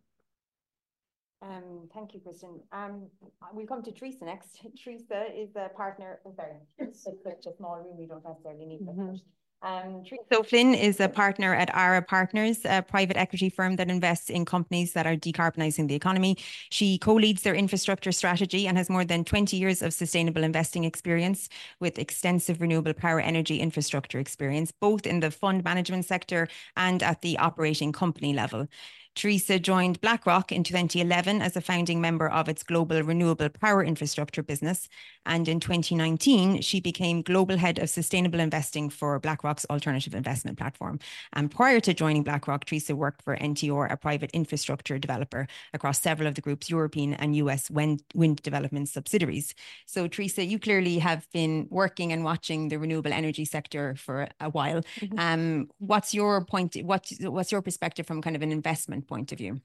Um, 1.41 1.87
thank 1.93 2.13
you, 2.13 2.19
Kristian. 2.19 2.59
Um, 2.71 3.07
we'll 3.53 3.65
come 3.65 3.81
to 3.83 3.91
Teresa 3.91 4.25
next. 4.25 4.59
Teresa 4.83 5.25
is 5.33 5.55
a 5.55 5.69
partner. 5.69 6.19
Oh, 6.25 6.33
sorry. 6.35 6.57
It's 6.77 7.03
such 7.03 7.45
a 7.47 7.55
small 7.55 7.77
room. 7.77 7.97
We 7.97 8.07
don't 8.07 8.23
necessarily 8.23 8.65
need 8.65 8.81
mm-hmm. 8.81 9.15
Um, 9.61 10.03
that. 10.03 10.05
Teresa 10.05 10.39
O'Flynn 10.39 10.73
is 10.73 10.99
a 10.99 11.09
partner 11.09 11.53
at 11.53 11.69
Ara 11.75 12.01
Partners, 12.01 12.59
a 12.63 12.81
private 12.81 13.17
equity 13.17 13.49
firm 13.49 13.75
that 13.75 13.89
invests 13.89 14.29
in 14.29 14.45
companies 14.45 14.93
that 14.93 15.05
are 15.05 15.15
decarbonizing 15.15 15.87
the 15.87 15.95
economy. 15.95 16.37
She 16.69 16.97
co-leads 16.97 17.41
their 17.43 17.55
infrastructure 17.55 18.11
strategy 18.11 18.67
and 18.67 18.77
has 18.77 18.89
more 18.89 19.03
than 19.03 19.25
20 19.25 19.57
years 19.57 19.81
of 19.81 19.93
sustainable 19.93 20.43
investing 20.43 20.85
experience 20.85 21.49
with 21.79 21.99
extensive 21.99 22.61
renewable 22.61 22.93
power 22.93 23.19
energy 23.19 23.59
infrastructure 23.59 24.19
experience, 24.19 24.71
both 24.71 25.05
in 25.05 25.19
the 25.19 25.31
fund 25.31 25.63
management 25.63 26.05
sector 26.05 26.47
and 26.77 27.03
at 27.03 27.21
the 27.21 27.37
operating 27.37 27.91
company 27.91 28.33
level. 28.33 28.67
Teresa 29.15 29.59
joined 29.59 29.99
BlackRock 30.01 30.51
in 30.51 30.63
2011 30.63 31.41
as 31.41 31.55
a 31.55 31.61
founding 31.61 31.99
member 31.99 32.29
of 32.29 32.47
its 32.47 32.63
global 32.63 33.01
renewable 33.03 33.49
power 33.49 33.83
infrastructure 33.83 34.41
business. 34.43 34.87
And 35.25 35.47
in 35.47 35.59
2019, 35.59 36.61
she 36.61 36.79
became 36.79 37.21
global 37.21 37.57
head 37.57 37.79
of 37.79 37.89
sustainable 37.89 38.39
investing 38.39 38.89
for 38.89 39.19
BlackRock's 39.19 39.65
alternative 39.69 40.15
investment 40.15 40.57
platform. 40.57 40.99
And 41.33 41.51
prior 41.51 41.79
to 41.81 41.93
joining 41.93 42.23
BlackRock, 42.23 42.65
Teresa 42.65 42.95
worked 42.95 43.21
for 43.21 43.35
NTR, 43.35 43.91
a 43.91 43.97
private 43.97 44.31
infrastructure 44.31 44.97
developer 44.97 45.47
across 45.73 46.01
several 46.01 46.27
of 46.27 46.35
the 46.35 46.41
group's 46.41 46.69
European 46.69 47.13
and 47.15 47.35
U.S. 47.37 47.69
wind 47.69 48.01
development 48.41 48.89
subsidiaries. 48.89 49.53
So 49.85 50.07
Teresa, 50.07 50.45
you 50.45 50.59
clearly 50.59 50.99
have 50.99 51.27
been 51.33 51.67
working 51.69 52.11
and 52.11 52.23
watching 52.23 52.69
the 52.69 52.79
renewable 52.79 53.13
energy 53.13 53.45
sector 53.45 53.95
for 53.95 54.27
a 54.39 54.49
while. 54.49 54.81
Mm-hmm. 54.99 55.19
Um, 55.19 55.69
what's 55.79 56.13
your 56.13 56.43
point? 56.45 56.77
What's 56.83 57.51
your 57.51 57.61
perspective 57.61 58.07
from 58.07 58.21
kind 58.21 58.35
of 58.35 58.41
an 58.41 58.51
investment 58.51 58.98
point 59.01 59.31
of 59.31 59.37
view? 59.37 59.61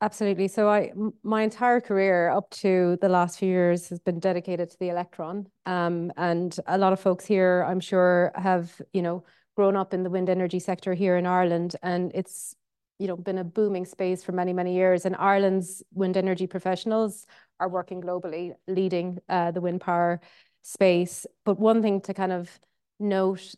Absolutely. 0.00 0.46
So 0.46 0.68
I, 0.68 0.92
my 1.24 1.42
entire 1.42 1.80
career 1.80 2.28
up 2.28 2.50
to 2.50 2.96
the 3.00 3.08
last 3.08 3.38
few 3.38 3.48
years 3.48 3.88
has 3.88 3.98
been 3.98 4.20
dedicated 4.20 4.70
to 4.70 4.78
the 4.78 4.90
electron. 4.90 5.48
Um, 5.66 6.12
and 6.16 6.56
a 6.66 6.78
lot 6.78 6.92
of 6.92 7.00
folks 7.00 7.26
here, 7.26 7.64
I'm 7.66 7.80
sure, 7.80 8.30
have 8.36 8.80
you 8.92 9.02
know 9.02 9.24
grown 9.56 9.74
up 9.74 9.92
in 9.92 10.04
the 10.04 10.10
wind 10.10 10.30
energy 10.30 10.60
sector 10.60 10.94
here 10.94 11.16
in 11.16 11.26
Ireland. 11.26 11.74
And 11.82 12.12
it's 12.14 12.54
you 13.00 13.08
know 13.08 13.16
been 13.16 13.38
a 13.38 13.44
booming 13.44 13.86
space 13.86 14.22
for 14.22 14.30
many, 14.30 14.52
many 14.52 14.74
years. 14.74 15.04
And 15.04 15.16
Ireland's 15.16 15.82
wind 15.92 16.16
energy 16.16 16.46
professionals 16.46 17.26
are 17.58 17.68
working 17.68 18.00
globally, 18.00 18.52
leading 18.68 19.18
uh, 19.28 19.50
the 19.50 19.60
wind 19.60 19.80
power 19.80 20.20
space. 20.62 21.26
But 21.44 21.58
one 21.58 21.82
thing 21.82 22.02
to 22.02 22.14
kind 22.14 22.32
of 22.32 22.60
note, 23.00 23.54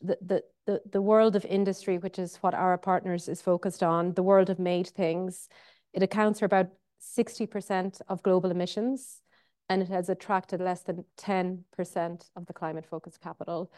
the 0.66 0.81
the 0.90 1.02
world 1.02 1.37
of 1.37 1.45
industry, 1.45 1.99
which 1.99 2.19
is 2.19 2.37
what 2.37 2.54
Ara 2.54 2.78
Partners 2.78 3.28
is 3.28 3.42
focused 3.42 3.83
on, 3.83 4.14
the 4.14 4.23
world 4.23 4.50
of 4.50 4.59
made 4.59 4.88
things, 4.88 5.49
it 5.92 6.02
accounts 6.02 6.38
for 6.38 6.47
about 6.47 6.69
60% 7.02 8.00
of 8.09 8.23
global 8.23 8.50
emissions. 8.50 9.21
And 9.69 9.81
it 9.81 9.88
has 9.88 10.09
attracted 10.09 10.61
less 10.61 10.83
than 10.83 11.04
10% 11.19 12.31
of 12.37 12.47
the 12.47 12.52
climate-focused 12.52 13.21
capital. 13.21 13.73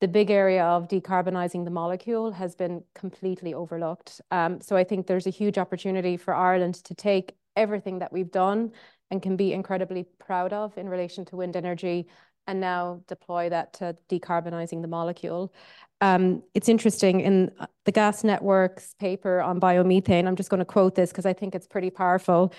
The 0.00 0.08
big 0.08 0.30
area 0.30 0.64
of 0.64 0.88
decarbonizing 0.88 1.64
the 1.64 1.70
molecule 1.70 2.32
has 2.32 2.54
been 2.54 2.82
completely 2.94 3.52
overlooked. 3.52 4.20
Um, 4.30 4.60
so 4.60 4.76
I 4.76 4.84
think 4.84 5.06
there's 5.06 5.26
a 5.26 5.30
huge 5.30 5.58
opportunity 5.58 6.16
for 6.16 6.32
Ireland 6.32 6.76
to 6.84 6.94
take 6.94 7.36
everything 7.56 7.98
that 7.98 8.12
we've 8.12 8.30
done 8.30 8.72
and 9.10 9.20
can 9.20 9.36
be 9.36 9.52
incredibly 9.52 10.06
proud 10.18 10.52
of 10.52 10.78
in 10.78 10.88
relation 10.88 11.24
to 11.26 11.36
wind 11.36 11.56
energy 11.56 12.06
and 12.48 12.60
now 12.60 13.02
deploy 13.06 13.50
that 13.50 13.74
to 13.74 13.96
decarbonizing 14.08 14.82
the 14.82 14.88
molecule. 14.88 15.52
Um, 16.00 16.42
it's 16.54 16.68
interesting 16.68 17.20
in 17.20 17.52
uh, 17.60 17.66
the 17.84 17.92
Gas 17.92 18.24
Networks 18.24 18.94
paper 18.94 19.40
on 19.40 19.60
biomethane. 19.60 20.26
I'm 20.26 20.34
just 20.34 20.48
going 20.48 20.58
to 20.58 20.64
quote 20.64 20.94
this 20.94 21.10
because 21.10 21.26
I 21.26 21.34
think 21.34 21.54
it's 21.54 21.66
pretty 21.66 21.90
powerful. 21.90 22.52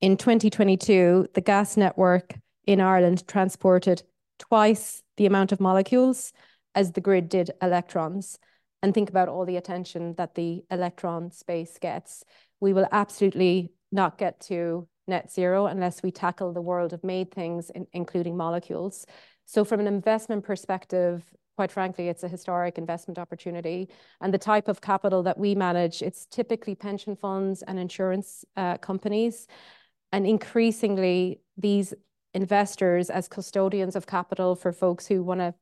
In 0.00 0.16
2022, 0.16 1.28
the 1.32 1.40
gas 1.40 1.76
network 1.76 2.34
in 2.66 2.80
Ireland 2.80 3.26
transported 3.28 4.02
twice 4.38 5.02
the 5.16 5.26
amount 5.26 5.52
of 5.52 5.60
molecules 5.60 6.32
as 6.74 6.92
the 6.92 7.00
grid 7.00 7.28
did 7.28 7.52
electrons. 7.62 8.38
And 8.82 8.92
think 8.92 9.08
about 9.08 9.28
all 9.28 9.46
the 9.46 9.56
attention 9.56 10.14
that 10.16 10.34
the 10.34 10.64
electron 10.70 11.30
space 11.30 11.78
gets. 11.80 12.24
We 12.60 12.72
will 12.72 12.88
absolutely 12.90 13.72
not 13.92 14.18
get 14.18 14.40
to 14.40 14.88
net 15.06 15.32
zero 15.32 15.66
unless 15.66 16.02
we 16.02 16.10
tackle 16.10 16.52
the 16.52 16.60
world 16.60 16.92
of 16.92 17.04
made 17.04 17.32
things, 17.32 17.70
including 17.92 18.36
molecules. 18.36 19.06
So 19.46 19.64
from 19.64 19.80
an 19.80 19.86
investment 19.86 20.44
perspective, 20.44 21.24
quite 21.56 21.72
frankly, 21.72 22.08
it's 22.08 22.22
a 22.22 22.28
historic 22.28 22.76
investment 22.78 23.18
opportunity. 23.18 23.88
And 24.20 24.34
the 24.34 24.38
type 24.38 24.68
of 24.68 24.80
capital 24.80 25.22
that 25.22 25.38
we 25.38 25.54
manage, 25.54 26.02
it's 26.02 26.26
typically 26.26 26.74
pension 26.74 27.16
funds 27.16 27.62
and 27.62 27.78
insurance 27.78 28.44
uh, 28.56 28.76
companies. 28.78 29.46
And 30.12 30.26
increasingly, 30.26 31.40
these 31.56 31.94
investors 32.34 33.08
as 33.08 33.28
custodians 33.28 33.96
of 33.96 34.06
capital 34.06 34.54
for 34.54 34.72
folks 34.72 35.06
who 35.06 35.22
want 35.22 35.40
to 35.40 35.54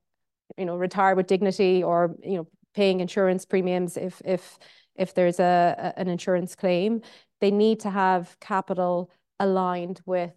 you 0.58 0.64
know, 0.64 0.76
retire 0.76 1.14
with 1.14 1.26
dignity 1.26 1.82
or 1.82 2.16
you 2.22 2.36
know, 2.36 2.46
paying 2.74 3.00
insurance 3.00 3.44
premiums 3.46 3.96
if 3.96 4.20
if, 4.24 4.58
if 4.96 5.14
there's 5.14 5.40
a, 5.40 5.92
an 5.96 6.08
insurance 6.08 6.54
claim, 6.54 7.02
they 7.40 7.50
need 7.50 7.80
to 7.80 7.90
have 7.90 8.36
capital 8.40 9.10
aligned 9.38 10.00
with 10.06 10.32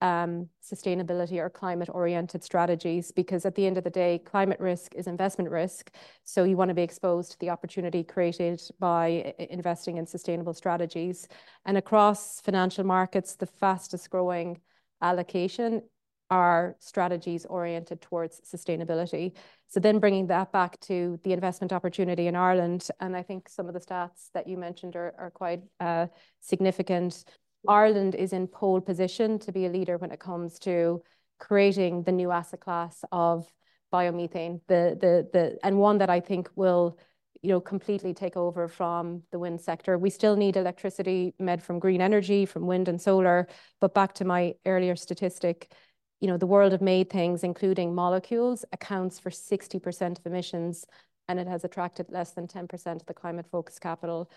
Um, 0.00 0.48
sustainability 0.62 1.38
or 1.38 1.50
climate-oriented 1.50 2.44
strategies 2.44 3.10
because 3.10 3.44
at 3.44 3.54
the 3.56 3.66
end 3.66 3.78
of 3.78 3.82
the 3.82 3.90
day, 3.90 4.20
climate 4.24 4.60
risk 4.60 4.94
is 4.94 5.08
investment 5.08 5.50
risk. 5.50 5.90
So 6.22 6.44
you 6.44 6.56
want 6.56 6.68
to 6.68 6.74
be 6.74 6.82
exposed 6.82 7.32
to 7.32 7.38
the 7.40 7.50
opportunity 7.50 8.04
created 8.04 8.62
by 8.78 9.34
investing 9.50 9.96
in 9.96 10.06
sustainable 10.06 10.54
strategies. 10.54 11.26
And 11.64 11.76
across 11.76 12.40
financial 12.40 12.84
markets, 12.84 13.34
the 13.34 13.46
fastest 13.46 14.08
growing 14.08 14.60
allocation 15.00 15.82
are 16.30 16.76
strategies 16.78 17.44
oriented 17.46 18.00
towards 18.00 18.40
sustainability. 18.42 19.32
So 19.66 19.80
then 19.80 19.98
bringing 19.98 20.28
that 20.28 20.52
back 20.52 20.78
to 20.80 21.18
the 21.24 21.32
investment 21.32 21.72
opportunity 21.72 22.28
in 22.28 22.36
Ireland, 22.36 22.88
and 23.00 23.16
I 23.16 23.24
think 23.24 23.48
some 23.48 23.66
of 23.66 23.74
the 23.74 23.80
stats 23.80 24.30
that 24.32 24.46
you 24.46 24.58
mentioned 24.58 24.94
are 24.94 25.32
quite 25.34 25.62
uh, 25.80 26.06
significant. 26.40 27.24
Ireland 27.68 28.14
is 28.14 28.32
in 28.32 28.48
pole 28.48 28.80
position 28.80 29.38
to 29.40 29.52
be 29.52 29.66
a 29.66 29.68
leader 29.68 29.98
when 29.98 30.10
it 30.10 30.18
comes 30.18 30.58
to 30.60 31.02
creating 31.38 32.02
the 32.02 32.12
new 32.12 32.30
asset 32.30 32.60
class 32.60 33.04
of 33.12 33.46
biomethane, 33.92 34.60
the, 34.66 34.96
the, 35.00 35.28
the, 35.32 35.58
and 35.62 35.78
one 35.78 35.98
that 35.98 36.10
I 36.10 36.20
think 36.20 36.50
will 36.56 36.98
you 37.42 37.50
know, 37.50 37.60
completely 37.60 38.12
take 38.12 38.36
over 38.36 38.66
from 38.66 39.22
the 39.30 39.38
wind 39.38 39.60
sector. 39.60 39.96
We 39.96 40.10
still 40.10 40.36
need 40.36 40.56
electricity 40.56 41.34
made 41.38 41.62
from 41.62 41.78
green 41.78 42.00
energy, 42.00 42.46
from 42.46 42.66
wind 42.66 42.88
and 42.88 43.00
solar. 43.00 43.46
But 43.80 43.94
back 43.94 44.14
to 44.14 44.24
my 44.24 44.54
earlier 44.66 44.96
statistic, 44.96 45.72
you 46.20 46.26
know, 46.26 46.36
the 46.36 46.46
world 46.46 46.72
of 46.72 46.82
made 46.82 47.10
things, 47.10 47.44
including 47.44 47.94
molecules, 47.94 48.64
accounts 48.72 49.20
for 49.20 49.30
60% 49.30 50.18
of 50.18 50.26
emissions, 50.26 50.84
and 51.28 51.38
it 51.38 51.46
has 51.46 51.62
attracted 51.64 52.10
less 52.10 52.32
than 52.32 52.48
10% 52.48 53.00
of 53.00 53.06
the 53.06 53.14
climate-focused 53.14 53.80
capital. 53.80 54.30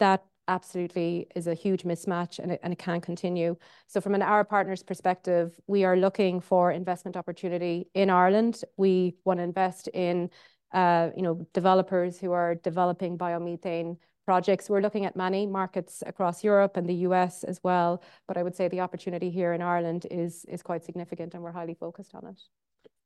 That 0.00 0.24
absolutely 0.48 1.28
is 1.36 1.46
a 1.46 1.54
huge 1.54 1.84
mismatch, 1.84 2.38
and 2.38 2.52
it 2.52 2.60
and 2.62 2.72
it 2.72 2.78
can't 2.78 3.02
continue. 3.02 3.56
So 3.86 4.00
from 4.00 4.14
an 4.14 4.22
Ara 4.22 4.44
Partners 4.44 4.82
perspective, 4.82 5.58
we 5.66 5.84
are 5.84 5.96
looking 5.96 6.40
for 6.40 6.72
investment 6.72 7.16
opportunity 7.16 7.88
in 7.94 8.10
Ireland. 8.10 8.62
We 8.76 9.14
want 9.24 9.38
to 9.38 9.44
invest 9.44 9.88
in 9.88 10.30
uh, 10.72 11.10
you 11.16 11.22
know, 11.22 11.46
developers 11.54 12.18
who 12.18 12.32
are 12.32 12.54
developing 12.56 13.16
biomethane 13.16 13.96
projects. 14.26 14.68
We're 14.68 14.82
looking 14.82 15.06
at 15.06 15.16
many 15.16 15.46
markets 15.46 16.02
across 16.06 16.44
Europe 16.44 16.76
and 16.76 16.86
the 16.86 16.94
U.S. 17.08 17.44
as 17.44 17.60
well. 17.62 18.02
But 18.26 18.36
I 18.36 18.42
would 18.42 18.54
say 18.54 18.68
the 18.68 18.80
opportunity 18.80 19.30
here 19.30 19.54
in 19.54 19.62
Ireland 19.62 20.06
is, 20.10 20.44
is 20.46 20.62
quite 20.62 20.84
significant, 20.84 21.34
and 21.34 21.42
we're 21.42 21.52
highly 21.52 21.74
focused 21.74 22.14
on 22.14 22.26
it. 22.26 22.40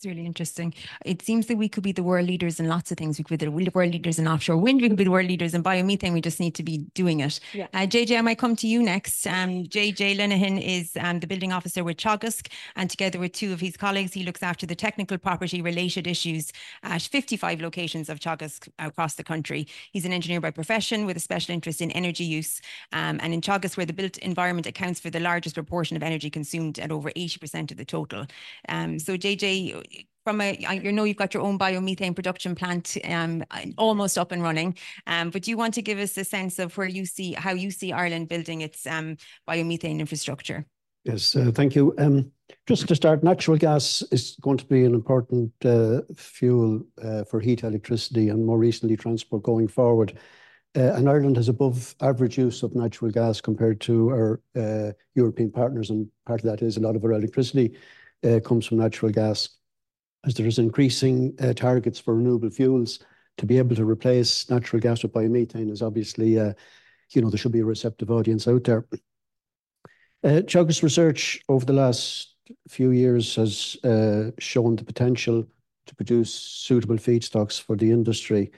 It's 0.02 0.06
really 0.08 0.26
interesting. 0.26 0.74
It 1.04 1.22
seems 1.22 1.46
that 1.46 1.56
we 1.56 1.68
could 1.68 1.84
be 1.84 1.92
the 1.92 2.02
world 2.02 2.26
leaders 2.26 2.58
in 2.58 2.66
lots 2.66 2.90
of 2.90 2.98
things. 2.98 3.18
We 3.18 3.22
could 3.22 3.38
be 3.38 3.46
the 3.46 3.70
world 3.70 3.92
leaders 3.92 4.18
in 4.18 4.26
offshore 4.26 4.56
wind. 4.56 4.82
We 4.82 4.88
could 4.88 4.98
be 4.98 5.04
the 5.04 5.12
world 5.12 5.28
leaders 5.28 5.54
in 5.54 5.62
biomethane. 5.62 6.12
We 6.12 6.20
just 6.20 6.40
need 6.40 6.56
to 6.56 6.64
be 6.64 6.78
doing 6.94 7.20
it. 7.20 7.38
Yeah. 7.52 7.68
Uh, 7.72 7.86
JJ, 7.86 8.18
I 8.18 8.20
might 8.20 8.38
come 8.38 8.56
to 8.56 8.66
you 8.66 8.82
next. 8.82 9.24
Um, 9.28 9.62
JJ 9.62 10.16
Lenehan 10.16 10.60
is 10.60 10.96
um, 10.98 11.20
the 11.20 11.28
building 11.28 11.52
officer 11.52 11.84
with 11.84 11.98
Teagasc, 11.98 12.48
and 12.74 12.90
together 12.90 13.20
with 13.20 13.30
two 13.30 13.52
of 13.52 13.60
his 13.60 13.76
colleagues, 13.76 14.12
he 14.12 14.24
looks 14.24 14.42
after 14.42 14.66
the 14.66 14.74
technical 14.74 15.18
property 15.18 15.62
related 15.62 16.08
issues 16.08 16.50
at 16.82 17.02
55 17.02 17.60
locations 17.60 18.08
of 18.08 18.18
Teagasc 18.18 18.66
across 18.80 19.14
the 19.14 19.22
country. 19.22 19.68
He's 19.92 20.04
an 20.04 20.12
engineer 20.12 20.40
by 20.40 20.50
profession 20.50 21.06
with 21.06 21.16
a 21.16 21.20
special 21.20 21.54
interest 21.54 21.80
in 21.80 21.92
energy 21.92 22.24
use. 22.24 22.60
Um, 22.92 23.20
and 23.22 23.32
in 23.32 23.40
Teagasc, 23.40 23.76
where 23.76 23.86
the 23.86 23.92
built 23.92 24.18
environment 24.18 24.66
accounts 24.66 24.98
for 24.98 25.10
the 25.10 25.20
largest 25.20 25.54
proportion 25.54 25.96
of 25.96 26.02
energy 26.02 26.28
consumed 26.28 26.80
at 26.80 26.90
over 26.90 27.12
80% 27.12 27.70
of 27.70 27.76
the 27.76 27.84
total. 27.84 28.26
Um, 28.68 28.98
so 28.98 29.16
JJ, 29.16 29.91
from 30.24 30.40
a, 30.40 30.56
you 30.82 30.92
know 30.92 31.04
you've 31.04 31.16
got 31.16 31.34
your 31.34 31.42
own 31.42 31.58
biomethane 31.58 32.14
production 32.14 32.54
plant 32.54 32.96
um, 33.04 33.44
almost 33.76 34.18
up 34.18 34.32
and 34.32 34.42
running, 34.42 34.76
um, 35.06 35.30
but 35.30 35.42
do 35.42 35.50
you 35.50 35.56
want 35.56 35.74
to 35.74 35.82
give 35.82 35.98
us 35.98 36.16
a 36.16 36.24
sense 36.24 36.58
of 36.58 36.76
where 36.76 36.88
you 36.88 37.04
see, 37.04 37.32
how 37.32 37.52
you 37.52 37.70
see 37.70 37.92
Ireland 37.92 38.28
building 38.28 38.60
its 38.60 38.86
um, 38.86 39.16
biomethane 39.48 39.98
infrastructure? 39.98 40.66
Yes, 41.04 41.34
uh, 41.34 41.50
thank 41.52 41.74
you. 41.74 41.94
Um, 41.98 42.30
just 42.66 42.86
to 42.88 42.94
start, 42.94 43.24
natural 43.24 43.56
gas 43.56 44.02
is 44.12 44.36
going 44.40 44.58
to 44.58 44.66
be 44.66 44.84
an 44.84 44.94
important 44.94 45.52
uh, 45.64 46.02
fuel 46.14 46.82
uh, 47.02 47.24
for 47.24 47.40
heat 47.40 47.64
electricity 47.64 48.28
and 48.28 48.46
more 48.46 48.58
recently 48.58 48.96
transport 48.96 49.42
going 49.42 49.66
forward. 49.66 50.18
Uh, 50.76 50.94
and 50.94 51.08
Ireland 51.08 51.36
has 51.36 51.48
above 51.48 51.94
average 52.00 52.38
use 52.38 52.62
of 52.62 52.74
natural 52.74 53.10
gas 53.10 53.40
compared 53.40 53.80
to 53.82 54.10
our 54.10 54.40
uh, 54.56 54.92
European 55.14 55.50
partners, 55.50 55.90
and 55.90 56.08
part 56.24 56.40
of 56.40 56.46
that 56.46 56.62
is 56.62 56.76
a 56.76 56.80
lot 56.80 56.96
of 56.96 57.04
our 57.04 57.12
electricity 57.12 57.76
uh, 58.24 58.38
comes 58.40 58.66
from 58.66 58.78
natural 58.78 59.10
gas 59.10 59.48
as 60.24 60.34
there 60.34 60.46
is 60.46 60.58
increasing 60.58 61.34
uh, 61.40 61.52
targets 61.52 61.98
for 61.98 62.14
renewable 62.14 62.50
fuels, 62.50 63.00
to 63.38 63.46
be 63.46 63.58
able 63.58 63.74
to 63.76 63.84
replace 63.84 64.48
natural 64.50 64.80
gas 64.80 65.02
with 65.02 65.12
biomethane 65.12 65.70
is 65.70 65.82
obviously, 65.82 66.38
uh, 66.38 66.52
you 67.10 67.22
know, 67.22 67.30
there 67.30 67.38
should 67.38 67.52
be 67.52 67.60
a 67.60 67.64
receptive 67.64 68.10
audience 68.10 68.46
out 68.46 68.64
there. 68.64 68.86
Uh, 70.24 70.42
research 70.82 71.42
over 71.48 71.64
the 71.64 71.72
last 71.72 72.36
few 72.68 72.90
years 72.90 73.34
has 73.36 73.76
uh, 73.84 74.30
shown 74.38 74.76
the 74.76 74.84
potential 74.84 75.44
to 75.86 75.94
produce 75.94 76.32
suitable 76.32 76.96
feedstocks 76.96 77.60
for 77.60 77.76
the 77.76 77.90
industry. 77.90 78.50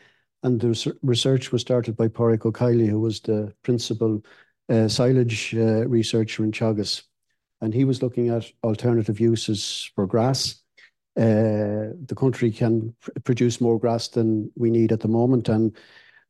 And 0.43 0.61
the 0.61 0.95
research 1.03 1.53
was 1.53 1.63
started 1.63 1.97
by 1.97 2.09
Pádraig 2.09 2.45
O'Kiely, 2.45 2.87
who 2.89 3.01
was 3.01 3.21
the 3.21 3.55
principal 3.63 4.23
uh, 4.69 4.89
silage 4.89 5.55
uh, 5.55 5.89
researcher 5.89 6.45
in 6.45 6.53
Teagasc. 6.53 7.03
And 7.63 7.73
he 7.73 7.85
was 7.85 8.03
looking 8.03 8.29
at 8.29 8.51
alternative 8.63 9.21
uses 9.21 9.91
for 9.95 10.07
grass 10.07 10.64
Uh, 11.17 11.95
the 12.07 12.15
country 12.17 12.51
can 12.51 12.93
produce 13.23 13.61
more 13.61 13.79
grass 13.79 14.09
than 14.09 14.51
we 14.57 14.69
need 14.69 14.91
at 14.91 14.99
the 15.01 15.09
moment, 15.09 15.49
and 15.49 15.77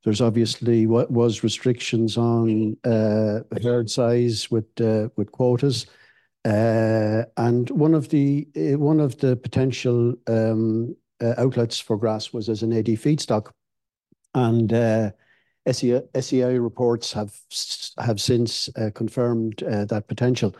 there's 0.04 0.20
obviously 0.20 0.86
what 0.86 1.10
was 1.10 1.42
restrictions 1.42 2.18
on 2.18 2.76
uh, 2.84 3.40
herd 3.62 3.88
size 3.88 4.50
with 4.50 4.66
uh, 4.80 5.08
with 5.16 5.32
quotas. 5.32 5.86
Uh, 6.44 7.24
and 7.38 7.70
one 7.70 7.94
of 7.94 8.10
the 8.10 8.46
uh, 8.56 8.78
one 8.78 9.00
of 9.00 9.18
the 9.20 9.36
potential 9.36 10.14
um, 10.26 10.94
outlets 11.38 11.80
for 11.80 11.96
grass 11.96 12.34
was 12.34 12.50
as 12.50 12.62
an 12.62 12.72
AD 12.72 12.86
feedstock. 12.86 13.50
And 14.34 14.70
SEI, 15.66 16.58
reports 16.58 17.10
have 17.14 17.34
have 17.98 18.20
since 18.20 18.68
confirmed 18.94 19.62
that 19.66 20.08
potential. 20.08 20.54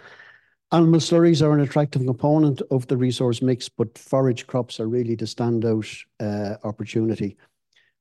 Animal 0.75 0.99
slurries 0.99 1.41
are 1.41 1.53
an 1.53 1.61
attractive 1.61 2.05
component 2.05 2.61
of 2.73 2.85
the 2.89 2.97
resource 2.97 3.41
mix, 3.41 3.69
but 3.69 3.97
forage 3.97 4.45
crops 4.49 4.81
are 4.81 4.89
really 4.89 5.15
the 5.15 5.25
standout 5.25 6.05
uh, 6.19 6.57
opportunity. 6.67 7.37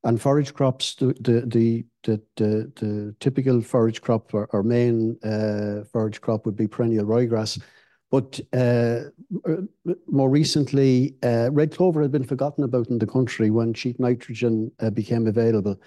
And 0.03 0.19
forage 0.19 0.55
crops, 0.55 0.95
the 0.95 1.13
the 1.19 1.85
the 2.01 2.19
the, 2.35 2.71
the 2.75 3.15
typical 3.19 3.61
forage 3.61 4.01
crop 4.01 4.33
or, 4.33 4.63
main 4.63 5.19
uh, 5.23 5.83
forage 5.91 6.19
crop 6.19 6.47
would 6.47 6.55
be 6.55 6.67
perennial 6.67 7.05
ryegrass. 7.05 7.61
But 8.09 8.39
uh, 8.53 9.01
more 10.07 10.31
recently, 10.31 11.15
red 11.21 11.75
clover 11.75 12.01
had 12.01 12.11
been 12.11 12.25
forgotten 12.25 12.63
about 12.63 12.89
in 12.89 12.97
the 12.97 13.05
country 13.05 13.51
when 13.51 13.75
cheap 13.75 13.99
nitrogen 13.99 14.71
became 14.95 15.27
available. 15.27 15.79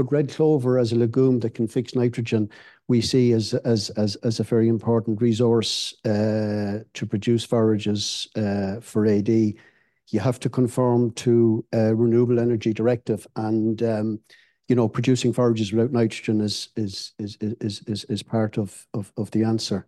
But 0.00 0.10
red 0.10 0.30
clover 0.30 0.78
as 0.78 0.92
a 0.92 0.96
legume 0.96 1.40
that 1.40 1.52
can 1.52 1.68
fix 1.68 1.94
nitrogen, 1.94 2.48
we 2.88 3.02
see 3.02 3.32
as 3.32 3.52
as 3.52 3.90
as, 3.98 4.16
as 4.24 4.40
a 4.40 4.44
very 4.44 4.66
important 4.66 5.20
resource 5.20 5.94
uh, 6.06 6.84
to 6.94 7.06
produce 7.06 7.44
forages 7.44 8.26
uh, 8.34 8.80
for 8.80 9.04
AD. 9.04 9.28
You 9.28 10.20
have 10.20 10.40
to 10.40 10.48
conform 10.48 11.10
to 11.16 11.66
a 11.74 11.94
renewable 11.94 12.40
energy 12.40 12.72
directive, 12.72 13.26
and 13.36 13.82
um, 13.82 14.20
you 14.68 14.74
know 14.74 14.88
producing 14.88 15.34
forages 15.34 15.70
without 15.70 15.92
nitrogen 15.92 16.40
is 16.40 16.70
is 16.76 17.12
is 17.18 17.36
is 17.60 17.82
is, 17.86 18.04
is 18.04 18.22
part 18.22 18.56
of, 18.56 18.86
of 18.94 19.12
of 19.18 19.30
the 19.32 19.44
answer. 19.44 19.86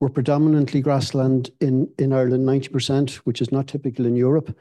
We're 0.00 0.08
predominantly 0.08 0.80
grassland 0.80 1.50
in 1.60 1.92
in 1.98 2.14
Ireland, 2.14 2.46
ninety 2.46 2.70
percent, 2.70 3.16
which 3.26 3.42
is 3.42 3.52
not 3.52 3.68
typical 3.68 4.06
in 4.06 4.16
Europe. 4.16 4.56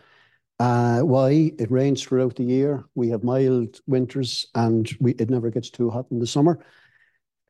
Uh, 0.64 1.02
why? 1.02 1.52
It 1.60 1.70
rains 1.70 2.02
throughout 2.02 2.38
the 2.38 2.46
year. 2.46 2.86
We 2.96 3.10
have 3.10 3.22
mild 3.22 3.82
winters, 3.86 4.48
and 4.56 4.90
it 5.02 5.30
never 5.30 5.50
gets 5.50 5.70
too 5.70 5.90
hot 5.90 6.06
in 6.10 6.20
the 6.20 6.26
summer. 6.26 6.58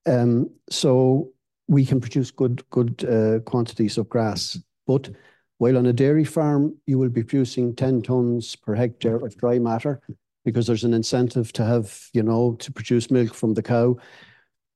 Um, 0.08 0.50
so 0.72 1.30
we 1.68 1.86
can 1.86 2.02
produce 2.02 2.32
good 2.32 2.68
good 2.72 3.06
uh, 3.08 3.38
quantities 3.42 4.00
of 4.00 4.10
grass. 4.10 4.58
But 4.88 5.12
while 5.60 5.78
on 5.78 5.86
a 5.86 5.94
dairy 5.94 6.24
farm, 6.24 6.76
you 6.88 6.98
will 6.98 7.10
be 7.10 7.22
producing 7.22 7.76
10 7.76 8.02
tons 8.02 8.56
per 8.56 8.74
hectare 8.74 9.18
of 9.18 9.38
dry 9.38 9.60
matter 9.60 10.02
because 10.44 10.66
there's 10.66 10.84
an 10.84 10.96
incentive 10.96 11.54
to 11.54 11.64
have, 11.64 12.10
you 12.14 12.24
know, 12.24 12.54
to 12.56 12.72
produce 12.72 13.12
milk 13.12 13.36
from 13.36 13.54
the 13.54 13.62
cow. 13.62 13.96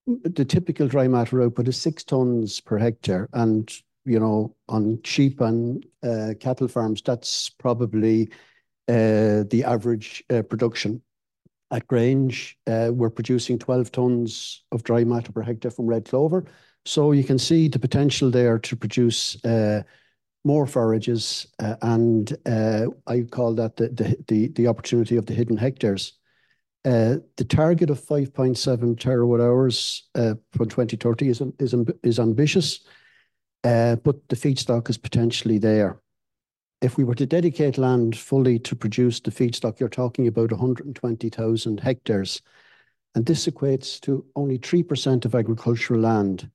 The 0.06 0.46
typical 0.46 0.88
dry 0.88 1.08
matter 1.08 1.42
output 1.42 1.70
is 1.70 1.82
six 1.82 2.04
tons 2.04 2.62
per 2.62 2.78
hectare. 2.78 3.30
And 3.34 3.68
you 4.08 4.20
know, 4.20 4.56
on 4.70 5.00
sheep 5.04 5.42
and 5.42 5.86
uh, 6.04 6.34
cattle 6.40 6.68
farms, 6.68 7.02
that's 7.02 7.50
probably 7.50 8.30
uh, 8.88 9.44
the 9.50 9.64
average 9.66 10.24
uh, 10.30 10.42
production. 10.42 11.02
At 11.70 11.86
Grange, 11.88 12.58
we're 12.66 13.10
producing 13.10 13.60
12 13.60 13.92
tons 13.92 14.64
of 14.72 14.84
dry 14.84 15.04
matter 15.04 15.34
per 15.34 15.42
hectare 15.42 15.72
from 15.72 15.86
red 15.86 16.06
clover. 16.06 16.46
So 16.86 17.12
you 17.12 17.26
can 17.26 17.38
see 17.38 17.68
the 17.68 17.78
potential 17.78 18.32
there 18.32 18.58
to 18.58 18.76
produce 18.78 19.36
more 20.46 20.66
forages, 20.66 21.46
and 21.60 22.34
I 22.46 23.22
call 23.30 23.54
that 23.56 23.76
the 23.76 24.16
the 24.30 24.48
the 24.48 24.68
opportunity 24.68 25.18
of 25.18 25.26
the 25.26 25.34
hidden 25.34 25.58
hectares. 25.58 26.14
The 26.86 27.46
target 27.50 27.90
of 27.90 28.00
5.7 28.00 28.96
terawatt 28.96 29.42
hours 29.42 30.08
for 30.14 30.66
2030 30.66 31.34
is 32.04 32.20
ambitious. 32.20 32.80
Uh, 33.68 33.98
but 33.98 34.16
the 34.30 34.36
feedstock 34.38 34.90
is 34.90 34.98
potentially 34.98 35.58
there. 35.58 36.00
If 36.82 36.96
we 36.96 37.04
were 37.04 37.16
to 37.16 37.26
dedicate 37.26 37.78
land 37.78 38.18
fully 38.18 38.60
to 38.60 38.78
produce 38.78 39.20
the 39.20 39.30
feedstock, 39.30 39.78
you're 39.78 39.90
talking 39.90 40.26
about 40.26 40.52
120,000 40.52 41.80
hectares, 41.82 42.42
and 43.14 43.26
this 43.26 43.46
equates 43.46 44.00
to 44.02 44.26
only 44.38 44.58
3% 44.58 45.26
of 45.26 45.36
agricultural 45.36 46.00
land. 46.00 46.50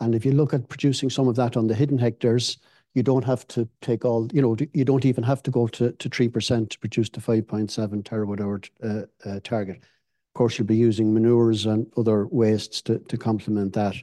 And 0.00 0.16
if 0.16 0.24
you 0.24 0.32
look 0.32 0.52
at 0.52 0.68
producing 0.68 1.10
some 1.10 1.28
of 1.28 1.36
that 1.36 1.56
on 1.56 1.68
the 1.68 1.76
hidden 1.76 1.98
hectares, 1.98 2.58
you 2.92 3.04
don't 3.04 3.24
have 3.24 3.46
to 3.48 3.68
take 3.80 4.04
all, 4.04 4.28
you 4.32 4.42
know, 4.42 4.56
you 4.72 4.84
don't 4.84 5.04
even 5.04 5.22
have 5.22 5.44
to 5.44 5.52
go 5.52 5.68
to 5.68 5.92
3% 5.92 6.70
to 6.70 6.78
produce 6.80 7.08
the 7.08 7.20
5.7 7.20 8.02
terawatt 8.02 8.40
hour 8.40 8.60
uh, 8.82 9.28
uh, 9.28 9.38
target. 9.44 9.76
Of 9.76 10.34
course, 10.34 10.58
you'll 10.58 10.66
be 10.66 10.76
using 10.76 11.14
manures 11.14 11.66
and 11.66 11.86
other 11.96 12.26
wastes 12.26 12.82
to 12.82 12.98
complement 13.16 13.74
that. 13.74 13.94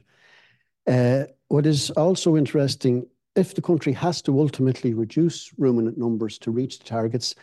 What 0.86 1.66
is 1.66 1.90
also 1.90 2.36
interesting, 2.36 3.06
if 3.36 3.54
the 3.54 3.62
country 3.62 3.92
has 3.92 4.22
to 4.22 4.40
ultimately 4.40 4.94
reduce 4.94 5.52
ruminant 5.58 5.96
numbers 5.98 6.38
to 6.38 6.50
reach 6.50 6.78
the 6.78 6.84
targets, 6.84 7.34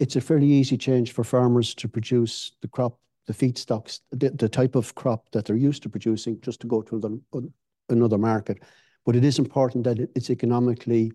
it's 0.00 0.16
a 0.16 0.20
fairly 0.20 0.48
easy 0.48 0.76
change 0.76 1.12
for 1.12 1.22
farmers 1.22 1.74
to 1.76 1.88
produce 1.88 2.52
the 2.62 2.68
crop, 2.68 2.98
the 3.26 3.32
feedstocks, 3.32 4.00
the, 4.10 4.30
the 4.30 4.48
type 4.48 4.74
of 4.74 4.94
crop 4.94 5.30
that 5.30 5.44
they're 5.44 5.56
used 5.56 5.82
to 5.84 5.88
producing 5.88 6.40
just 6.40 6.60
to 6.60 6.66
go 6.66 6.82
to 6.82 6.96
another, 6.96 7.48
another 7.90 8.18
market. 8.18 8.62
But 9.06 9.16
it 9.16 9.24
is 9.24 9.38
important 9.38 9.84
that 9.84 9.98
it's 10.16 10.30
economically, 10.30 11.12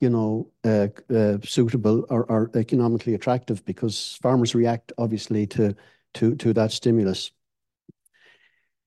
you 0.00 0.10
know, 0.10 0.50
uh, 0.64 0.88
uh, 1.14 1.38
suitable 1.42 2.04
or, 2.10 2.24
or, 2.30 2.50
economically 2.54 3.14
attractive 3.14 3.64
because 3.64 4.18
farmers 4.20 4.54
react 4.54 4.92
obviously 4.98 5.46
to, 5.48 5.74
to, 6.14 6.34
to 6.36 6.52
that 6.52 6.72
stimulus. 6.72 7.30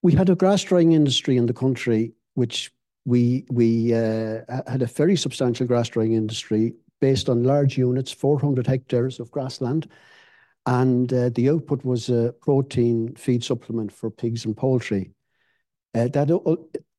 We 0.04 0.14
had 0.14 0.30
a 0.30 0.36
grass 0.36 0.64
drying 0.64 0.92
industry 0.92 1.38
in 1.38 1.46
the 1.46 1.54
country 1.54 2.14
which 2.34 2.72
we 3.06 3.46
we 3.50 3.94
uh, 3.94 4.42
had 4.68 4.82
a 4.82 4.88
very 4.88 5.16
substantial 5.16 5.66
grass 5.66 5.90
drying 5.90 6.14
industry 6.14 6.74
based 7.00 7.30
on 7.30 7.44
large 7.44 7.78
units, 7.78 8.12
400 8.12 8.68
hectares 8.68 9.20
of 9.20 9.32
grassland, 9.32 9.90
and 10.66 11.12
uh, 11.14 11.30
the 11.30 11.50
output 11.50 11.84
was 11.84 12.10
a 12.10 12.34
protein 12.42 13.16
feed 13.16 13.44
supplement 13.44 13.92
for 13.92 14.12
pigs 14.12 14.46
and 14.46 14.56
poultry. 14.56 15.12
Uh, 15.94 16.08
that 16.10 16.30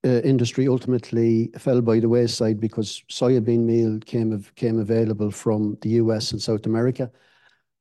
industry 0.04 0.66
ultimately 0.66 1.50
fell 1.56 1.80
by 1.80 2.00
the 2.00 2.08
wayside 2.08 2.58
because 2.58 3.02
soybean 3.08 3.60
meal 3.60 3.98
came 4.00 4.78
available 4.80 5.30
from 5.30 5.78
the 5.82 5.90
U.S. 5.90 6.32
and 6.32 6.42
South 6.42 6.66
America, 6.66 7.10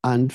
and 0.04 0.32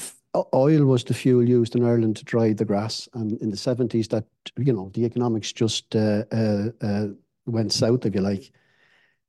oil 0.54 0.86
was 0.86 1.04
the 1.04 1.14
fuel 1.14 1.48
used 1.48 1.76
in 1.76 1.86
Ireland 1.86 2.18
to 2.18 2.26
dry 2.26 2.54
the 2.54 2.66
grass. 2.66 3.08
And 3.14 3.40
in 3.42 3.50
the 3.50 3.58
seventies, 3.58 4.08
that, 4.10 4.26
you 4.58 4.74
know, 4.74 4.92
the 4.94 5.06
economics 5.06 5.54
just 5.54 5.96
uh, 5.96 6.24
uh, 6.32 6.70
uh, 6.82 7.08
went 7.46 7.74
south, 7.74 8.06
if 8.06 8.16
you 8.16 8.22
like. 8.22 8.52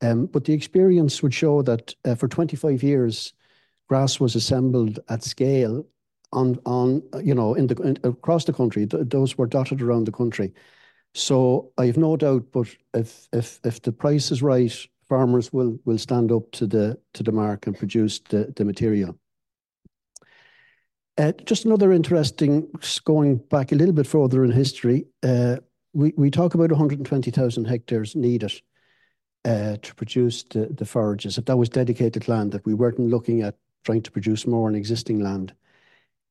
Um, 0.01 0.27
but 0.27 0.44
the 0.44 0.53
experience 0.53 1.23
would 1.23 1.35
show 1.35 1.62
that 1.62 1.94
for 2.16 2.29
25 2.29 2.83
years, 2.83 3.33
grass 3.88 4.21
was 4.21 4.37
assembled 4.37 5.01
at 5.09 5.25
scale 5.25 5.85
on, 6.33 6.61
on 6.66 7.03
you 7.23 7.35
know, 7.35 7.55
in 7.55 7.66
the 7.66 7.99
across 8.05 8.44
the 8.44 8.53
country. 8.53 8.85
Those 8.85 9.37
were 9.37 9.47
dotted 9.47 9.83
around 9.83 10.07
the 10.07 10.12
country. 10.12 10.53
So 11.14 11.73
I 11.79 11.87
have 11.87 11.97
no 11.97 12.16
doubt, 12.16 12.44
but 12.53 12.68
if 12.94 13.29
if 13.33 13.61
if 13.64 13.83
the 13.83 13.92
price 13.92 14.31
is 14.31 14.42
right, 14.42 14.73
farmers 15.09 15.53
will 15.53 15.79
will 15.85 15.99
stand 15.99 16.31
up 16.31 16.51
to 16.53 16.66
the 16.66 16.99
to 17.14 17.23
the 17.23 17.33
mark 17.33 17.66
and 17.66 17.77
produce 17.77 18.21
the 18.21 18.53
the 18.57 18.64
material. 18.64 19.18
Uh, 21.18 21.33
just 21.44 21.64
another 21.64 21.92
interesting, 21.92 22.70
going 23.04 23.37
back 23.37 23.72
a 23.72 23.74
little 23.74 23.94
bit 23.94 24.07
further 24.07 24.44
in 24.44 24.52
history, 24.52 25.04
uh, 25.24 25.57
we 25.92 26.12
we 26.16 26.31
talk 26.31 26.54
about 26.54 26.70
120,000 26.70 27.64
hectares 27.64 28.14
needed 28.14 28.52
uh, 29.44 29.76
to 29.83 29.94
produce 29.96 30.44
the 30.44 30.87
forages. 30.87 31.37
If 31.37 31.46
that 31.46 31.57
was 31.57 31.68
dedicated 31.68 32.28
land, 32.28 32.52
that 32.52 32.64
we 32.64 32.72
weren't 32.72 33.00
looking 33.00 33.42
at 33.42 33.57
trying 33.85 34.02
to 34.02 34.12
produce 34.12 34.46
more 34.46 34.68
on 34.68 34.76
existing 34.76 35.18
land. 35.18 35.54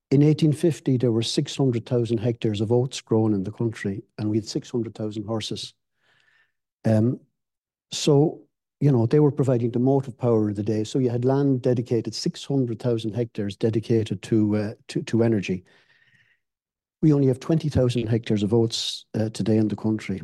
In 0.10 0.22
1850, 0.22 0.96
there 0.96 1.12
were 1.12 1.22
600,000 1.22 2.18
hectares 2.18 2.62
of 2.62 2.72
oats 2.72 3.02
grown 3.02 3.34
in 3.34 3.44
the 3.44 3.52
country, 3.52 4.04
and 4.18 4.30
we 4.30 4.38
had 4.38 4.48
600,000 4.48 5.26
horses. 5.26 5.74
Um, 6.86 7.20
so, 7.92 8.47
you 8.80 8.92
know, 8.92 9.06
they 9.06 9.20
were 9.20 9.32
providing 9.32 9.72
the 9.72 9.80
motive 9.80 10.18
power 10.18 10.50
of 10.50 10.56
the 10.56 10.64
day. 10.64 10.84
So 10.84 11.00
you 11.00 11.10
had 11.10 11.26
land 11.26 11.64
dedicated, 11.64 12.14
600,000 12.14 13.14
hectares 13.14 13.56
dedicated 13.56 14.18
uh, 14.18 14.74
to 14.88 15.04
to 15.04 15.24
energy. 15.24 15.64
We 17.02 17.14
only 17.14 17.28
have 17.28 17.40
20,000 17.40 18.08
hectares 18.08 18.44
of 18.44 18.54
oats 18.54 19.06
uh, 19.14 19.30
today 19.30 19.58
in 19.58 19.68
the 19.68 19.76
country. 19.76 20.22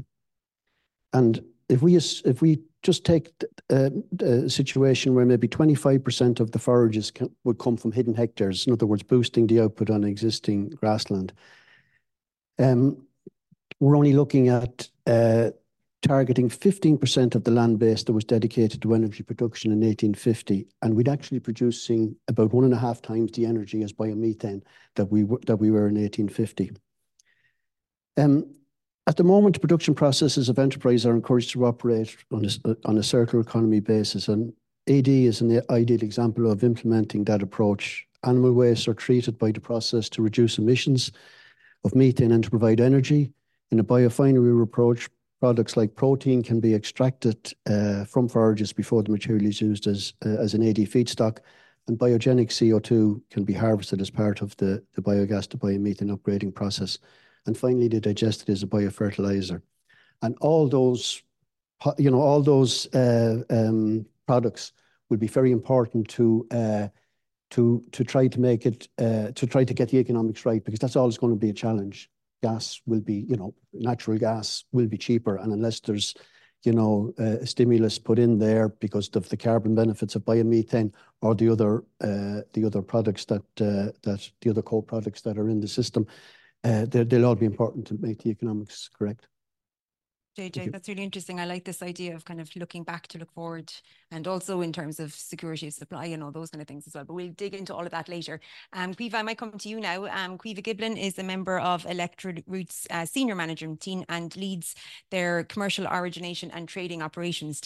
And 1.14 1.44
if 1.70 1.82
we 1.82 1.96
if 1.96 2.42
we 2.42 2.60
just 2.82 3.06
take 3.06 3.32
a 3.70 3.92
uh, 4.22 4.48
situation 4.50 5.16
where 5.16 5.26
maybe 5.26 5.48
25% 5.48 6.42
of 6.42 6.52
the 6.52 6.60
forages 6.60 7.14
would 7.46 7.58
come 7.58 7.78
from 7.78 7.94
hidden 7.94 8.14
hectares, 8.14 8.68
in 8.68 8.74
other 8.74 8.86
words, 8.86 9.04
boosting 9.04 9.48
the 9.48 9.62
output 9.62 9.90
on 9.90 10.04
existing 10.04 10.70
grassland, 10.72 11.32
um, 12.60 13.08
we're 13.80 13.96
only 13.96 14.14
looking 14.14 14.50
at 14.50 14.90
targeting 16.04 16.50
15% 16.50 17.34
of 17.34 17.44
the 17.44 17.52
land 17.52 17.80
base 17.80 18.04
that 18.04 18.14
was 18.14 18.26
dedicated 18.26 18.82
to 18.82 18.94
energy 18.94 19.24
production 19.24 19.72
in 19.72 19.80
1850, 19.80 20.68
and 20.82 20.96
we'd 20.96 21.10
actually 21.10 21.40
producing 21.40 22.16
about 22.28 22.54
one 22.54 22.66
and 22.66 22.74
a 22.74 22.78
half 22.78 23.02
times 23.02 23.32
the 23.32 23.46
energy 23.46 23.82
as 23.82 23.94
biomethane 23.94 24.62
that 24.96 25.06
we 25.06 25.24
were 25.24 25.40
in 25.88 25.96
1850. 25.96 26.72
Um, 28.18 28.54
at 29.08 29.18
the 29.18 29.24
moment, 29.24 29.60
production 29.60 29.96
processes 29.96 30.50
of 30.50 30.60
enterprise 30.60 31.06
are 31.06 31.16
encouraged 31.16 31.52
to 31.52 31.66
operate 31.66 32.16
on 32.32 32.46
a 32.46 32.76
on 32.86 32.98
a 32.98 33.04
circular 33.04 33.42
economy 33.42 33.80
basis, 33.80 34.28
and 34.28 34.54
AD 34.88 35.08
is 35.08 35.42
an 35.42 35.62
ideal 35.70 36.04
example 36.04 36.50
of 36.50 36.64
implementing 36.64 37.24
that 37.26 37.42
approach. 37.42 38.06
Animal 38.24 38.54
waste 38.54 38.88
are 38.88 38.94
treated 38.94 39.38
by 39.38 39.52
the 39.52 39.60
process 39.60 40.08
to 40.10 40.22
reduce 40.22 40.58
emissions 40.58 41.12
of 41.84 41.96
methane 41.96 42.32
and 42.32 42.44
to 42.44 42.50
provide 42.50 42.80
energy. 42.80 43.34
In 43.72 43.80
a 43.80 43.84
biorefinery 43.84 44.62
approach, 44.62 45.10
products 45.44 45.76
like 45.76 45.94
protein 45.94 46.42
can 46.42 46.62
be 46.62 46.74
extracted 46.74 47.54
uh, 47.66 48.06
from 48.06 48.30
forages 48.30 48.72
before 48.72 49.04
the 49.04 49.12
material 49.12 49.46
is 49.46 49.60
used 49.60 49.88
as 49.88 50.14
uh, 50.26 50.38
as 50.40 50.54
an 50.54 50.66
AD 50.66 50.78
feedstock, 50.78 51.40
and 51.90 52.00
biogenic 52.00 52.48
CO2 52.48 53.22
can 53.30 53.44
be 53.44 53.52
harvested 53.52 54.00
as 54.00 54.10
part 54.10 54.42
of 54.42 54.56
the 54.56 54.82
the 54.94 55.02
biogas 55.02 55.50
to 55.50 55.58
biomethane 55.58 56.16
upgrading 56.18 56.56
process. 56.56 56.98
And 57.46 57.58
finally, 57.58 57.90
the 57.90 58.00
digestate 58.00 58.52
as 58.52 58.64
a 58.64 58.68
biofertilizer. 58.68 59.62
And 60.22 60.38
all 60.40 60.70
those, 60.70 61.22
you 61.98 62.10
know, 62.10 62.22
all 62.22 62.42
those 62.42 62.88
uh, 62.96 63.44
um, 63.50 64.06
products 64.26 64.72
will 65.10 65.18
be 65.18 65.28
very 65.28 65.52
important 65.52 66.08
to 66.12 66.48
try 68.06 68.28
to 68.30 68.40
make 68.40 68.66
it 68.66 68.88
to 68.98 69.46
try 69.54 69.66
to 69.66 69.74
get 69.74 69.90
the 69.90 69.98
economics 69.98 70.46
right, 70.46 70.64
because 70.64 70.80
that's 70.80 70.96
always 70.96 71.18
going 71.18 71.34
to 71.34 71.46
be 71.46 71.50
a 71.50 71.60
challenge. 71.66 72.10
Gas 72.44 72.82
will 72.86 73.02
be, 73.02 73.26
you 73.32 73.38
know, 73.38 73.56
natural 73.72 74.18
gas 74.20 74.66
will 74.72 74.88
be 74.88 74.98
cheaper, 74.98 75.38
and 75.38 75.54
unless 75.54 75.80
there's, 75.80 76.14
you 76.68 76.74
know, 76.74 77.14
a 77.18 77.48
stimulus 77.48 77.98
put 78.00 78.20
in 78.20 78.38
there 78.38 78.68
because 78.86 79.10
of 79.16 79.28
the 79.30 79.38
carbon 79.38 79.74
benefits 79.76 80.16
of 80.16 80.26
biomethane 80.26 80.92
or 81.22 81.36
the 81.36 81.50
other 81.50 81.74
uh, 82.02 82.42
the 82.54 82.64
other 82.66 82.82
products 82.82 83.26
that 83.26 83.46
uh, 83.62 83.92
that 84.04 84.30
the 84.42 84.50
other 84.50 84.62
co-products 84.62 85.22
that 85.22 85.38
are 85.38 85.50
in 85.50 85.62
the 85.62 85.68
system, 85.68 86.06
uh, 86.64 86.86
they'll 86.90 87.26
all 87.26 87.36
be 87.36 87.46
important 87.46 87.88
to 87.88 87.98
make 88.00 88.22
the 88.22 88.30
economics 88.30 88.90
correct. 88.98 89.28
JJ, 90.38 90.72
that's 90.72 90.90
really 90.90 91.04
interesting. 91.04 91.40
I 91.40 91.46
like 91.46 91.64
this 91.64 91.84
idea 91.84 92.16
of 92.16 92.26
kind 92.26 92.42
of 92.42 92.50
looking 92.56 92.84
back 92.84 93.08
to 93.08 93.20
look 93.20 93.32
forward, 93.34 93.72
and 94.10 94.28
also 94.28 94.62
in 94.62 94.74
terms 94.74 95.00
of 95.00 95.14
security 95.14 95.68
of 95.68 95.74
supply 95.74 96.06
and 96.06 96.24
all 96.24 96.32
those 96.32 96.50
kind 96.50 96.62
of 96.62 96.68
things 96.68 96.88
as 96.88 96.96
well. 96.96 97.04
But 97.04 97.14
we'll 97.14 97.34
dig 97.34 97.54
into 97.54 97.74
all 97.76 97.86
of 97.86 97.92
that 97.92 98.10
later. 98.10 98.40
Um, 98.74 98.96
Caoimhe, 98.96 99.14
I 99.14 99.22
might 99.22 99.38
come 99.38 99.52
to 99.52 99.70
you 99.70 99.80
now. 99.80 100.06
Um, 100.06 100.38
Caoimhe 100.40 100.64
Giblin 100.64 100.98
is 101.00 101.20
a 101.20 101.24
member 101.24 101.60
of 101.60 101.86
Electra 101.86 102.34
Root's 102.48 102.88
uh, 102.90 103.06
senior 103.06 103.36
management 103.36 103.82
team 103.82 104.06
and 104.10 104.36
leads 104.36 104.76
their 105.12 105.44
commercial 105.44 105.88
origination 105.88 106.50
and 106.52 106.68
trading 106.68 107.04
operations 107.04 107.62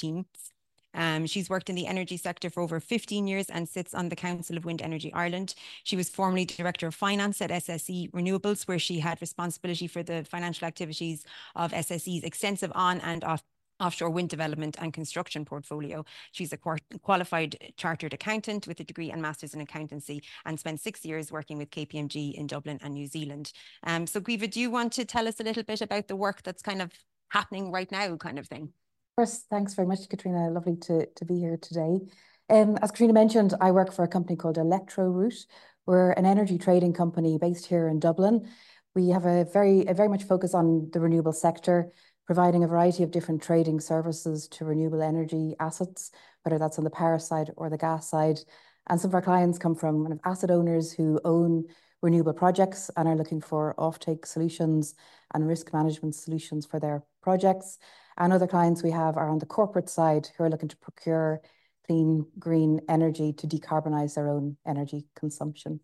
teams. 0.98 1.32
She's 1.32 1.50
worked 1.50 1.70
in 1.70 1.76
the 1.76 1.88
energy 1.88 2.18
sector 2.18 2.50
for 2.50 2.62
over 2.62 2.80
15 2.80 3.28
years 3.28 3.50
and 3.50 3.68
sits 3.68 3.94
on 3.94 4.10
the 4.10 4.16
Council 4.16 4.58
of 4.58 4.66
Wind 4.66 4.82
Energy 4.82 5.14
Ireland. 5.14 5.56
She 5.84 5.96
was 5.96 6.10
formerly 6.10 6.46
Director 6.46 6.88
of 6.88 6.96
Finance 6.96 7.42
at 7.42 7.52
SSE 7.52 8.12
Renewables, 8.12 8.68
where 8.68 8.80
she 8.80 9.00
had 9.00 9.22
responsibility 9.22 9.88
for 9.88 10.04
the 10.04 10.24
financial 10.24 10.68
activities 10.68 11.24
of 11.56 11.72
SSE's 11.72 12.24
extensive 12.24 12.72
on 12.76 13.00
and 13.02 13.24
off 13.24 13.44
offshore 13.80 14.10
wind 14.10 14.28
development 14.28 14.76
and 14.80 14.92
construction 14.92 15.46
portfolio. 15.46 16.04
She's 16.32 16.52
a 16.52 16.58
qualified 17.04 17.74
chartered 17.78 18.12
accountant 18.12 18.66
with 18.66 18.80
a 18.80 18.84
degree 18.84 19.12
and 19.12 19.22
master's 19.22 19.54
in 19.54 19.62
accountancy, 19.62 20.24
and 20.46 20.60
spent 20.60 20.80
six 20.80 21.06
years 21.06 21.32
working 21.32 21.60
with 21.60 21.70
KPMG 21.70 22.34
in 22.34 22.48
Dublin 22.48 22.80
and 22.82 22.96
New 22.96 23.06
Zealand. 23.06 23.54
Um, 23.84 24.08
so 24.08 24.20
Caoimhe, 24.20 24.50
do 24.50 24.60
you 24.60 24.72
want 24.72 24.94
to 24.94 25.06
tell 25.06 25.28
us 25.28 25.40
a 25.40 25.44
little 25.44 25.62
bit 25.62 25.82
about 25.82 26.08
the 26.08 26.16
work 26.16 26.42
that's 26.42 26.64
kind 26.64 26.82
of 26.82 26.92
happening 27.30 27.72
right 27.72 27.92
now, 27.92 28.16
kind 28.16 28.40
of 28.40 28.48
thing? 28.48 28.74
First, 29.18 29.48
thanks 29.50 29.74
very 29.74 29.88
much, 29.88 30.08
Katrina. 30.10 30.52
Lovely 30.52 30.76
to 30.76 31.08
to 31.08 31.26
be 31.26 31.40
here 31.40 31.58
today. 31.58 32.02
Um, 32.52 32.78
as 32.84 32.92
Katrina 32.92 33.14
mentioned, 33.14 33.56
I 33.60 33.72
work 33.72 33.92
for 33.92 34.04
a 34.04 34.08
company 34.08 34.36
called 34.36 34.58
ElectroRoute. 34.58 35.48
We're 35.88 36.12
an 36.12 36.28
energy 36.28 36.60
trading 36.60 36.94
company 36.94 37.40
based 37.40 37.66
here 37.66 37.88
in 37.88 38.00
Dublin. 38.00 38.48
We 38.94 39.10
have 39.10 39.26
a 39.26 39.46
very 39.46 40.08
much 40.08 40.26
focus 40.26 40.54
on 40.54 40.92
the 40.94 41.00
renewable 41.00 41.34
sector, 41.34 41.92
providing 42.28 42.64
a 42.64 42.68
variety 42.68 43.02
of 43.02 43.10
different 43.10 43.42
trading 43.42 43.80
services 43.80 44.48
to 44.50 44.66
renewable 44.66 45.02
energy 45.02 45.56
assets, 45.60 46.12
whether 46.44 46.60
that's 46.60 46.78
on 46.78 46.84
the 46.84 46.92
power 46.92 47.18
side 47.18 47.50
or 47.58 47.72
the 47.72 47.78
gas 47.78 48.08
side. 48.08 48.40
And 48.86 49.02
some 49.02 49.10
of 49.10 49.16
our 49.16 49.24
clients 49.24 49.58
come 49.58 49.74
from 49.74 50.04
kind 50.04 50.14
of 50.14 50.20
asset 50.26 50.52
owners 50.52 50.92
who 50.92 51.20
own 51.26 51.66
renewable 52.04 52.34
projects 52.34 52.92
and 52.96 53.08
are 53.08 53.16
looking 53.16 53.42
for 53.42 53.74
offtake 53.80 54.28
solutions 54.28 54.94
and 55.34 55.48
risk 55.48 55.74
management 55.74 56.14
solutions 56.14 56.68
for 56.68 56.80
their 56.80 57.04
projects. 57.24 57.80
And 58.18 58.34
other 58.34 58.48
clients 58.48 58.82
we 58.82 58.92
have 58.92 59.16
are 59.16 59.30
on 59.30 59.40
the 59.40 59.46
corporate 59.46 59.90
side, 59.90 60.30
who 60.38 60.44
are 60.44 60.50
looking 60.50 60.70
to 60.70 60.78
procure 60.78 61.42
clean, 61.86 62.26
green 62.40 62.82
energy 62.90 63.34
to 63.34 63.48
decarbonize 63.48 64.16
their 64.16 64.30
own 64.30 64.58
energy 64.66 65.06
consumption. 65.16 65.80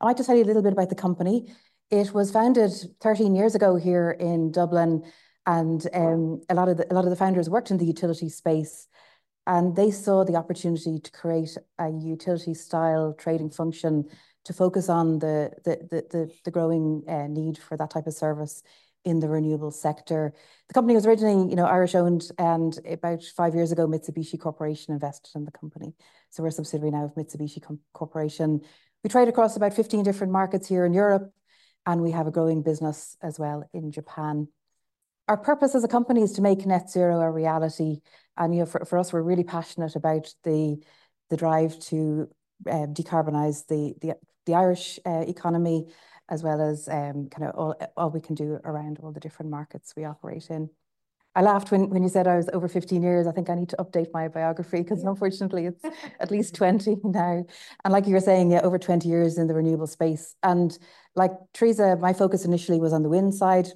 I 0.00 0.06
might 0.06 0.16
just 0.16 0.26
tell 0.26 0.36
you 0.36 0.44
a 0.44 0.46
little 0.46 0.62
bit 0.62 0.72
about 0.72 0.88
the 0.88 0.94
company. 0.94 1.52
It 1.90 2.12
was 2.12 2.30
founded 2.30 2.72
13 3.00 3.34
years 3.34 3.54
ago 3.54 3.76
here 3.76 4.10
in 4.10 4.50
Dublin, 4.52 5.04
and 5.46 5.86
um, 5.92 6.42
a 6.48 6.54
lot 6.54 6.68
of 6.68 6.76
the 6.76 7.16
founders 7.16 7.50
worked 7.50 7.70
in 7.70 7.78
the 7.78 7.86
utility 7.86 8.28
space, 8.28 8.88
and 9.46 9.74
they 9.76 9.90
saw 9.90 10.24
the 10.24 10.36
opportunity 10.36 10.98
to 10.98 11.10
create 11.12 11.56
a 11.78 11.88
utility-style 11.88 13.14
trading 13.18 13.50
function 13.50 14.04
to 14.44 14.52
focus 14.52 14.88
on 14.88 15.18
the 15.18 16.50
growing 16.50 17.02
uh, 17.08 17.26
need 17.26 17.58
for 17.58 17.76
that 17.76 17.90
type 17.90 18.06
of 18.06 18.14
service 18.14 18.62
in 19.04 19.20
the 19.20 19.28
renewable 19.28 19.70
sector. 19.70 20.32
The 20.68 20.74
company 20.74 20.94
was 20.94 21.06
originally, 21.06 21.48
you 21.48 21.56
know, 21.56 21.66
Irish-owned, 21.66 22.30
and 22.38 22.78
about 22.86 23.22
five 23.36 23.54
years 23.54 23.72
ago, 23.72 23.86
Mitsubishi 23.86 24.38
Corporation 24.38 24.92
invested 24.92 25.32
in 25.34 25.44
the 25.44 25.50
company. 25.50 25.94
So 26.30 26.42
we're 26.42 26.50
a 26.50 26.52
subsidiary 26.52 26.90
now 26.90 27.04
of 27.04 27.14
Mitsubishi 27.14 27.62
Corporation. 27.92 28.60
We 29.02 29.10
trade 29.10 29.28
across 29.28 29.56
about 29.56 29.74
15 29.74 30.02
different 30.02 30.32
markets 30.32 30.68
here 30.68 30.84
in 30.84 30.92
Europe, 30.92 31.32
and 31.86 32.02
we 32.02 32.10
have 32.10 32.26
a 32.26 32.30
growing 32.30 32.62
business 32.62 33.16
as 33.22 33.38
well 33.38 33.68
in 33.72 33.90
Japan. 33.90 34.48
Our 35.28 35.36
purpose 35.36 35.74
as 35.74 35.84
a 35.84 35.88
company 35.88 36.22
is 36.22 36.32
to 36.32 36.42
make 36.42 36.66
net 36.66 36.90
zero 36.90 37.20
a 37.20 37.30
reality, 37.30 38.00
and, 38.36 38.54
you 38.54 38.60
know, 38.60 38.66
for 38.66 38.98
us, 38.98 39.12
we're 39.12 39.22
really 39.22 39.44
passionate 39.44 39.96
about 39.96 40.32
the 40.44 40.82
drive 41.36 41.78
to 41.78 42.28
um, 42.70 42.92
decarbonize 42.92 43.66
the 43.66 44.54
Irish 44.54 44.98
uh, 45.06 45.24
economy, 45.26 45.86
as 46.30 46.42
well 46.42 46.60
as 46.60 46.86
kind 46.86 47.42
of 47.42 47.74
all 47.96 48.10
we 48.10 48.20
can 48.20 48.34
do 48.34 48.58
around 48.64 48.98
all 49.02 49.12
the 49.12 49.20
different 49.20 49.50
markets 49.50 49.94
we 49.96 50.04
operate 50.04 50.48
in. 50.50 50.70
I 51.34 51.42
laughed 51.42 51.70
when, 51.70 51.90
when 51.90 52.02
you 52.02 52.08
said 52.08 52.26
I 52.26 52.36
was 52.36 52.48
over 52.52 52.66
15 52.66 53.02
years. 53.02 53.26
I 53.26 53.32
think 53.32 53.48
I 53.48 53.54
need 53.54 53.68
to 53.68 53.76
update 53.76 54.08
my 54.12 54.26
biography 54.26 54.78
because 54.78 55.04
unfortunately 55.04 55.66
it's 55.66 55.84
at 56.20 56.30
least 56.30 56.54
20 56.56 56.96
now. 57.04 57.44
And 57.84 57.92
like 57.92 58.06
you 58.06 58.14
were 58.14 58.20
saying, 58.20 58.50
yeah, 58.50 58.62
over 58.62 58.78
20 58.78 59.08
years 59.08 59.38
in 59.38 59.46
the 59.46 59.54
renewable 59.54 59.86
space. 59.86 60.34
And 60.42 60.76
like 61.14 61.32
Teresa, 61.54 61.96
my 62.00 62.12
focus 62.12 62.44
initially 62.44 62.80
was 62.80 62.92
on 62.92 63.02
the 63.02 63.08
wind 63.08 63.34
side. 63.34 63.68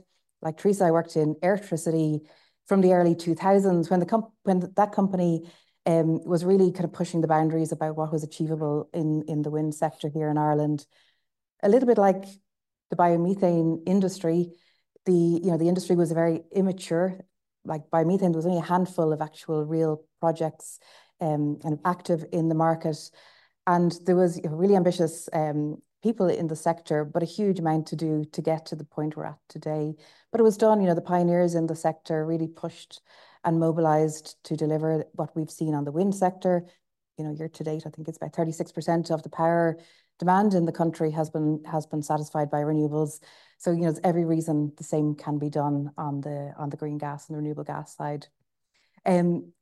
Like 0.43 0.57
Teresa, 0.57 0.87
I 0.87 0.91
worked 0.91 1.17
in 1.17 1.37
electricity 1.43 2.23
from 2.67 2.81
the 2.81 2.93
early 2.93 3.15
2000s 3.15 3.91
when 3.91 4.01
the 4.01 4.07
comp 4.07 4.31
when 4.43 4.73
that 4.77 4.93
company 4.93 5.43
um, 5.87 6.25
was 6.25 6.45
really 6.45 6.73
kind 6.73 6.87
of 6.87 6.93
pushing 6.93 7.21
the 7.21 7.29
boundaries 7.29 7.73
about 7.73 7.97
what 7.97 8.11
was 8.11 8.25
achievable 8.25 8.89
in, 8.93 9.23
in 9.29 9.43
the 9.43 9.51
wind 9.51 9.75
sector 9.75 10.09
here 10.09 10.29
in 10.29 10.39
Ireland. 10.39 10.87
A 11.63 11.69
little 11.69 11.87
bit 11.87 11.99
like 11.99 12.25
the 12.91 12.97
biomethane 12.97 13.83
industry, 13.87 14.53
the 15.07 15.13
you 15.13 15.51
know 15.51 15.59
the 15.59 15.69
industry 15.69 15.97
was 15.97 16.13
very 16.13 16.43
immature 16.53 17.19
like 17.65 17.91
biomethane, 17.91 18.21
there 18.21 18.33
was 18.33 18.47
only 18.47 18.59
a 18.59 18.63
handful 18.63 19.13
of 19.13 19.21
actual 19.21 19.65
real 19.65 20.03
projects 20.21 20.79
um, 21.21 21.59
kind 21.63 21.75
of 21.75 21.81
active 21.85 22.25
in 22.33 22.49
the 22.49 22.55
market. 22.55 22.97
And 23.67 23.97
there 24.05 24.17
was 24.17 24.41
really 24.45 24.77
ambitious 24.77 25.29
um, 25.33 25.79
people 26.03 26.29
in 26.29 26.49
the 26.49 26.57
sector, 26.57 27.05
but 27.05 27.23
a 27.23 27.27
huge 27.27 27.59
amount 27.59 27.87
to 27.89 27.97
do 27.97 28.25
to 28.33 28.43
get 28.43 28.67
to 28.67 28.77
the 28.77 28.85
point 28.85 29.17
we're 29.17 29.25
at 29.25 29.39
today. 29.49 29.95
But 30.31 30.41
it 30.41 30.45
was 30.45 30.59
done, 30.59 30.81
you 30.81 30.87
know, 30.87 30.95
the 30.95 31.01
pioneers 31.01 31.55
in 31.55 31.67
the 31.67 31.77
sector 31.77 32.27
really 32.27 32.49
pushed 32.49 33.01
and 33.45 33.59
mobilized 33.59 34.37
to 34.45 34.57
deliver 34.57 35.05
what 35.13 35.35
we've 35.35 35.51
seen 35.51 35.75
on 35.75 35.85
the 35.85 35.93
wind 35.93 36.15
sector. 36.15 36.67
You 37.17 37.25
know, 37.25 37.33
year 37.33 37.49
to 37.49 37.65
date, 37.65 37.85
I 37.87 37.91
think 37.91 38.09
it's 38.09 38.17
about 38.17 38.33
36% 38.33 39.11
of 39.11 39.23
the 39.23 39.31
power 39.31 39.79
demand 40.19 40.55
in 40.55 40.65
the 40.65 40.73
country 40.73 41.11
has 41.11 41.31
been 41.31 41.63
has 41.65 41.87
been 41.87 42.03
satisfied 42.03 42.51
by 42.51 42.59
renewables. 42.59 43.21
So, 43.59 43.71
you 43.71 43.79
know, 43.79 43.93
there's 43.93 44.01
every 44.05 44.25
reason 44.25 44.73
the 44.77 44.85
same 44.85 45.15
can 45.15 45.39
be 45.39 45.51
done 45.51 45.91
on 45.97 46.21
the 46.21 46.53
on 46.59 46.71
the 46.71 46.77
green 46.77 46.99
gas 46.99 47.29
and 47.29 47.35
the 47.35 47.39
renewable 47.39 47.65
gas 47.65 47.97
side. 47.97 48.27
Um, 49.07 49.53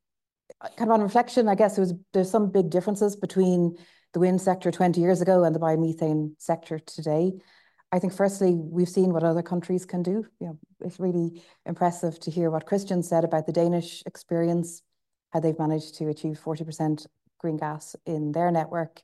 kind 0.77 0.91
of 0.91 0.95
on 0.95 1.03
reflection, 1.03 1.49
I 1.49 1.55
guess 1.55 1.79
was 1.79 1.95
there's 2.13 2.31
some 2.31 2.51
big 2.51 2.71
differences 2.71 3.17
between 3.17 3.77
the 4.13 4.21
wind 4.21 4.41
sector 4.41 4.71
20 4.71 5.01
years 5.01 5.21
ago 5.21 5.45
and 5.45 5.55
the 5.55 5.61
biomethane 5.61 6.35
sector 6.39 6.79
today. 6.79 7.33
I 7.91 7.99
think 7.99 8.15
firstly, 8.15 8.55
we've 8.55 8.89
seen 8.89 9.13
what 9.13 9.23
other 9.23 9.43
countries 9.43 9.85
can 9.85 10.03
do. 10.03 10.27
You 10.41 10.47
know, 10.47 10.59
it's 10.81 10.99
really 10.99 11.43
impressive 11.67 12.19
to 12.21 12.31
hear 12.31 12.51
what 12.51 12.67
Christian 12.67 13.03
said 13.03 13.25
about 13.25 13.47
the 13.47 13.53
Danish 13.53 14.03
experience, 14.07 14.83
how 15.31 15.41
they've 15.41 15.59
managed 15.59 15.97
to 15.97 16.09
achieve 16.09 16.41
40% 16.43 17.07
green 17.39 17.59
gas 17.59 17.95
in 18.07 18.33
their 18.33 18.51
network. 18.51 19.03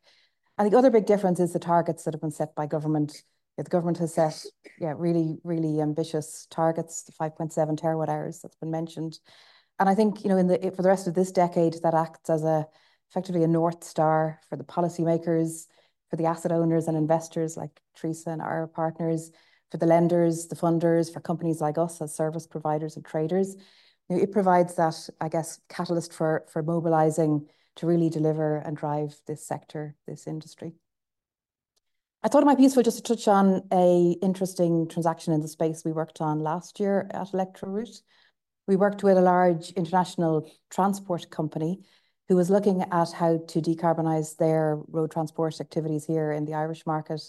And 0.58 0.70
the 0.70 0.76
other 0.76 0.90
big 0.90 1.06
difference 1.06 1.38
is 1.38 1.52
the 1.52 1.58
targets 1.58 2.04
that 2.04 2.14
have 2.14 2.20
been 2.20 2.32
set 2.32 2.54
by 2.54 2.66
government 2.66 3.22
the 3.64 3.70
government 3.70 3.98
has 3.98 4.14
set 4.14 4.44
yeah 4.78 4.94
really 4.96 5.38
really 5.42 5.80
ambitious 5.80 6.46
targets, 6.50 7.02
the 7.02 7.12
5.7 7.12 7.78
terawatt 7.78 8.08
hours 8.08 8.40
that's 8.40 8.56
been 8.56 8.70
mentioned, 8.70 9.18
and 9.78 9.88
I 9.88 9.94
think 9.94 10.22
you 10.22 10.30
know 10.30 10.36
in 10.36 10.46
the 10.46 10.72
for 10.74 10.82
the 10.82 10.88
rest 10.88 11.06
of 11.08 11.14
this 11.14 11.32
decade 11.32 11.74
that 11.82 11.94
acts 11.94 12.30
as 12.30 12.44
a 12.44 12.66
effectively 13.10 13.42
a 13.42 13.48
north 13.48 13.82
star 13.84 14.38
for 14.48 14.56
the 14.56 14.64
policymakers, 14.64 15.66
for 16.10 16.16
the 16.16 16.26
asset 16.26 16.52
owners 16.52 16.86
and 16.88 16.96
investors 16.96 17.56
like 17.56 17.80
Teresa 17.96 18.30
and 18.30 18.42
our 18.42 18.66
partners, 18.68 19.30
for 19.70 19.78
the 19.78 19.86
lenders, 19.86 20.46
the 20.46 20.56
funders, 20.56 21.12
for 21.12 21.20
companies 21.20 21.60
like 21.60 21.78
us 21.78 22.00
as 22.00 22.14
service 22.14 22.46
providers 22.46 22.96
and 22.96 23.04
traders. 23.04 23.56
You 24.08 24.16
know, 24.16 24.22
it 24.22 24.30
provides 24.30 24.74
that 24.76 25.08
I 25.20 25.28
guess 25.28 25.58
catalyst 25.68 26.12
for 26.12 26.44
for 26.48 26.62
mobilizing 26.62 27.48
to 27.78 27.86
really 27.86 28.10
deliver 28.10 28.56
and 28.58 28.76
drive 28.76 29.16
this 29.26 29.46
sector, 29.46 29.94
this 30.06 30.26
industry. 30.26 30.74
I 32.22 32.28
thought 32.28 32.42
it 32.42 32.46
might 32.46 32.56
be 32.56 32.64
useful 32.64 32.82
just 32.82 33.04
to 33.04 33.14
touch 33.14 33.28
on 33.28 33.62
a 33.72 34.16
interesting 34.20 34.88
transaction 34.88 35.32
in 35.32 35.40
the 35.40 35.48
space 35.48 35.84
we 35.84 35.92
worked 35.92 36.20
on 36.20 36.40
last 36.40 36.80
year 36.80 37.08
at 37.12 37.32
Electroroute. 37.32 38.02
We 38.66 38.74
worked 38.74 39.04
with 39.04 39.16
a 39.16 39.22
large 39.22 39.70
international 39.70 40.50
transport 40.70 41.30
company 41.30 41.80
who 42.28 42.34
was 42.34 42.50
looking 42.50 42.82
at 42.82 43.12
how 43.12 43.38
to 43.48 43.60
decarbonize 43.60 44.36
their 44.36 44.80
road 44.88 45.12
transport 45.12 45.60
activities 45.60 46.04
here 46.04 46.32
in 46.32 46.44
the 46.44 46.54
Irish 46.54 46.84
market. 46.84 47.22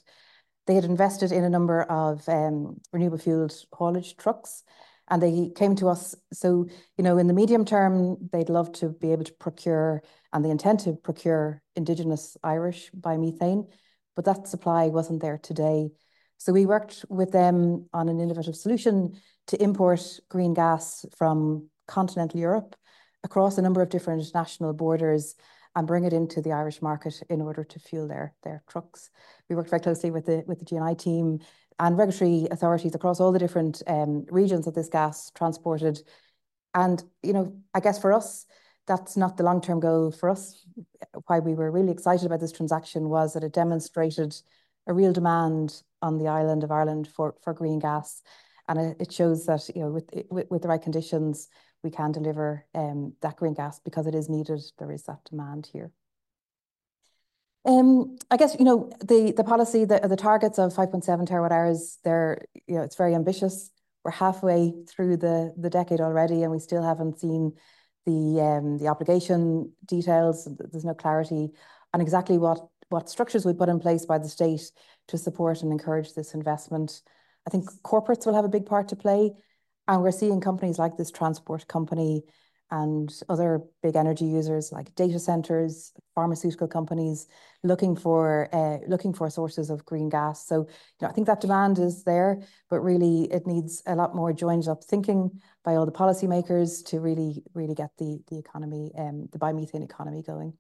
They 0.66 0.74
had 0.74 0.84
invested 0.84 1.32
in 1.32 1.44
a 1.44 1.50
number 1.50 1.84
of 1.84 2.28
um, 2.28 2.82
renewable 2.92 3.20
fueled 3.20 3.54
haulage 3.72 4.18
trucks 4.18 4.64
and 5.10 5.22
they 5.22 5.52
came 5.56 5.76
to 5.78 5.88
us. 5.88 6.16
So, 6.32 6.68
you 6.98 7.04
know, 7.04 7.18
in 7.18 7.28
the 7.28 7.34
medium 7.34 7.66
term, 7.66 8.18
they'd 8.32 8.50
love 8.50 8.72
to 8.74 8.90
be 8.90 9.12
able 9.12 9.24
to 9.26 9.34
procure 9.34 10.04
and 10.32 10.46
they 10.46 10.50
intend 10.50 10.80
to 10.82 10.94
procure 10.94 11.62
Indigenous 11.76 12.38
Irish 12.44 12.92
biomethane 12.92 13.68
but 14.20 14.26
that 14.26 14.50
supply 14.50 14.88
wasn't 14.88 15.22
there 15.22 15.38
today. 15.38 15.90
So 16.40 16.52
we 16.52 16.66
worked 16.66 17.06
with 17.08 17.32
them 17.32 17.88
on 17.94 18.10
an 18.10 18.20
innovative 18.20 18.58
solution 18.58 19.14
to 19.48 19.64
import 19.64 20.20
green 20.28 20.54
gas 20.54 21.06
from 21.18 21.70
continental 21.88 22.38
Europe 22.38 22.76
across 23.24 23.58
a 23.58 23.62
number 23.62 23.82
of 23.82 23.88
different 23.88 24.30
national 24.34 24.74
borders 24.74 25.36
and 25.74 25.88
bring 25.88 26.04
it 26.04 26.12
into 26.12 26.42
the 26.42 26.52
Irish 26.52 26.82
market 26.82 27.24
in 27.30 27.42
order 27.42 27.64
to 27.64 27.80
fuel 27.80 28.10
their, 28.10 28.34
their 28.44 28.62
trucks. 28.68 29.10
We 29.50 29.56
worked 29.56 29.70
very 29.70 29.82
closely 29.82 30.12
with 30.12 30.26
the, 30.26 30.44
with 30.46 30.60
the 30.60 30.66
GNI 30.66 30.98
team 30.98 31.40
and 31.80 31.98
regulatory 31.98 32.48
authorities 32.52 32.94
across 32.94 33.20
all 33.20 33.32
the 33.32 33.40
different 33.40 33.82
um, 33.88 34.26
regions 34.30 34.66
that 34.66 34.76
this 34.76 34.90
gas 34.90 35.32
transported. 35.32 36.02
And, 36.74 37.02
you 37.24 37.34
know, 37.34 37.56
I 37.74 37.80
guess 37.80 38.00
for 38.00 38.14
us, 38.14 38.46
that's 38.86 39.16
not 39.16 39.38
the 39.38 39.44
long-term 39.44 39.80
goal 39.80 40.12
for 40.12 40.30
us. 40.30 40.66
Why 41.28 41.40
we 41.40 41.54
were 41.54 41.72
really 41.72 41.92
excited 41.92 42.26
about 42.26 42.42
this 42.42 42.52
transaction 42.52 43.08
was 43.08 43.34
that 43.34 43.44
it 43.44 43.54
demonstrated 43.54 44.36
a 44.88 44.94
real 44.94 45.14
demand 45.14 45.84
on 46.02 46.18
the 46.18 46.28
island 46.28 46.64
of 46.64 46.72
Ireland 46.72 47.08
for, 47.08 47.36
for 47.44 47.54
green 47.54 47.80
gas. 47.80 48.22
And 48.68 48.96
it, 49.00 49.12
shows 49.12 49.46
that, 49.46 49.68
you 49.76 49.82
know, 49.82 49.90
with, 49.90 50.10
with, 50.30 50.52
with, 50.52 50.62
the 50.62 50.68
right 50.68 50.82
conditions, 50.82 51.48
we 51.82 51.90
can 51.90 52.12
deliver 52.12 52.66
um, 52.76 53.14
that 53.22 53.38
green 53.38 53.56
gas 53.56 53.80
because 53.80 54.06
it 54.06 54.14
is 54.14 54.30
needed. 54.30 54.62
There 54.78 54.92
is 54.92 55.04
that 55.04 55.24
demand 55.26 55.70
here. 55.72 55.92
Um, 57.70 58.18
I 58.32 58.38
guess, 58.38 58.56
you 58.58 58.66
know, 58.66 58.90
the, 59.00 59.32
the 59.38 59.44
policy, 59.44 59.86
the, 59.86 60.00
the 60.00 60.16
targets 60.16 60.58
of 60.58 60.74
5.7 60.74 61.06
terawatt 61.30 61.52
hours, 61.52 62.00
they're, 62.04 62.42
you 62.66 62.76
know, 62.76 62.82
it's 62.82 62.96
very 62.96 63.14
ambitious. 63.14 63.70
We're 64.04 64.10
halfway 64.10 64.74
through 64.88 65.18
the, 65.18 65.54
the 65.56 65.70
decade 65.70 66.02
already, 66.02 66.42
and 66.42 66.52
we 66.52 66.58
still 66.58 66.82
haven't 66.82 67.20
seen 67.20 67.54
the 68.08 68.42
um, 68.42 68.78
the 68.80 68.88
obligation 68.88 69.72
details. 69.86 70.48
There's 70.58 70.86
no 70.86 70.96
clarity 70.96 71.50
on 71.94 72.02
exactly 72.02 72.40
what 72.40 72.60
what 72.88 73.08
structures 73.08 73.46
we 73.46 73.54
put 73.54 73.70
in 73.70 73.80
place 73.80 74.04
by 74.04 74.18
the 74.18 74.30
state 74.30 74.72
to 75.10 75.18
support 75.20 75.62
and 75.62 75.72
encourage 75.72 76.16
this 76.16 76.34
investment. 76.34 77.02
I 77.46 77.52
think 77.52 77.70
corporates 77.84 78.26
will 78.26 78.34
have 78.34 78.46
a 78.46 78.50
big 78.50 78.66
part 78.66 78.88
to 78.88 78.96
play, 78.96 79.34
and 79.88 80.02
we're 80.02 80.12
seeing 80.12 80.42
companies 80.42 80.80
like 80.80 80.98
this 80.98 81.12
transport 81.12 81.68
company 81.68 82.24
and 82.72 83.12
other 83.30 83.62
big 83.82 83.96
energy 83.96 84.26
users 84.26 84.72
like 84.72 84.94
data 84.96 85.20
centers, 85.20 85.92
pharmaceutical 86.14 86.68
companies 86.68 87.28
looking 87.64 87.96
for 87.96 88.50
uh, 88.54 88.78
looking 88.88 89.14
for 89.14 89.30
sources 89.30 89.70
of 89.70 89.86
green 89.86 90.10
gas. 90.10 90.46
So, 90.46 90.60
you 90.60 90.68
know, 91.02 91.08
I 91.08 91.12
think 91.12 91.28
that 91.28 91.42
demand 91.42 91.80
is 91.80 92.04
there, 92.04 92.42
but 92.70 92.82
really 92.82 93.24
it 93.32 93.48
needs 93.48 93.82
a 93.86 93.96
lot 93.96 94.16
more 94.16 94.34
joined 94.34 94.68
up 94.68 94.84
thinking 94.84 95.42
by 95.64 95.76
all 95.76 95.86
the 95.86 95.92
policymakers 95.92 96.86
to 96.86 97.00
really, 97.00 97.44
really 97.54 97.76
get 97.76 97.92
the 97.98 98.20
the 98.30 98.38
economy, 98.38 98.92
um, 98.98 99.28
the 99.32 99.40
biomethane 99.40 99.84
economy 99.84 100.22
going. 100.22 100.54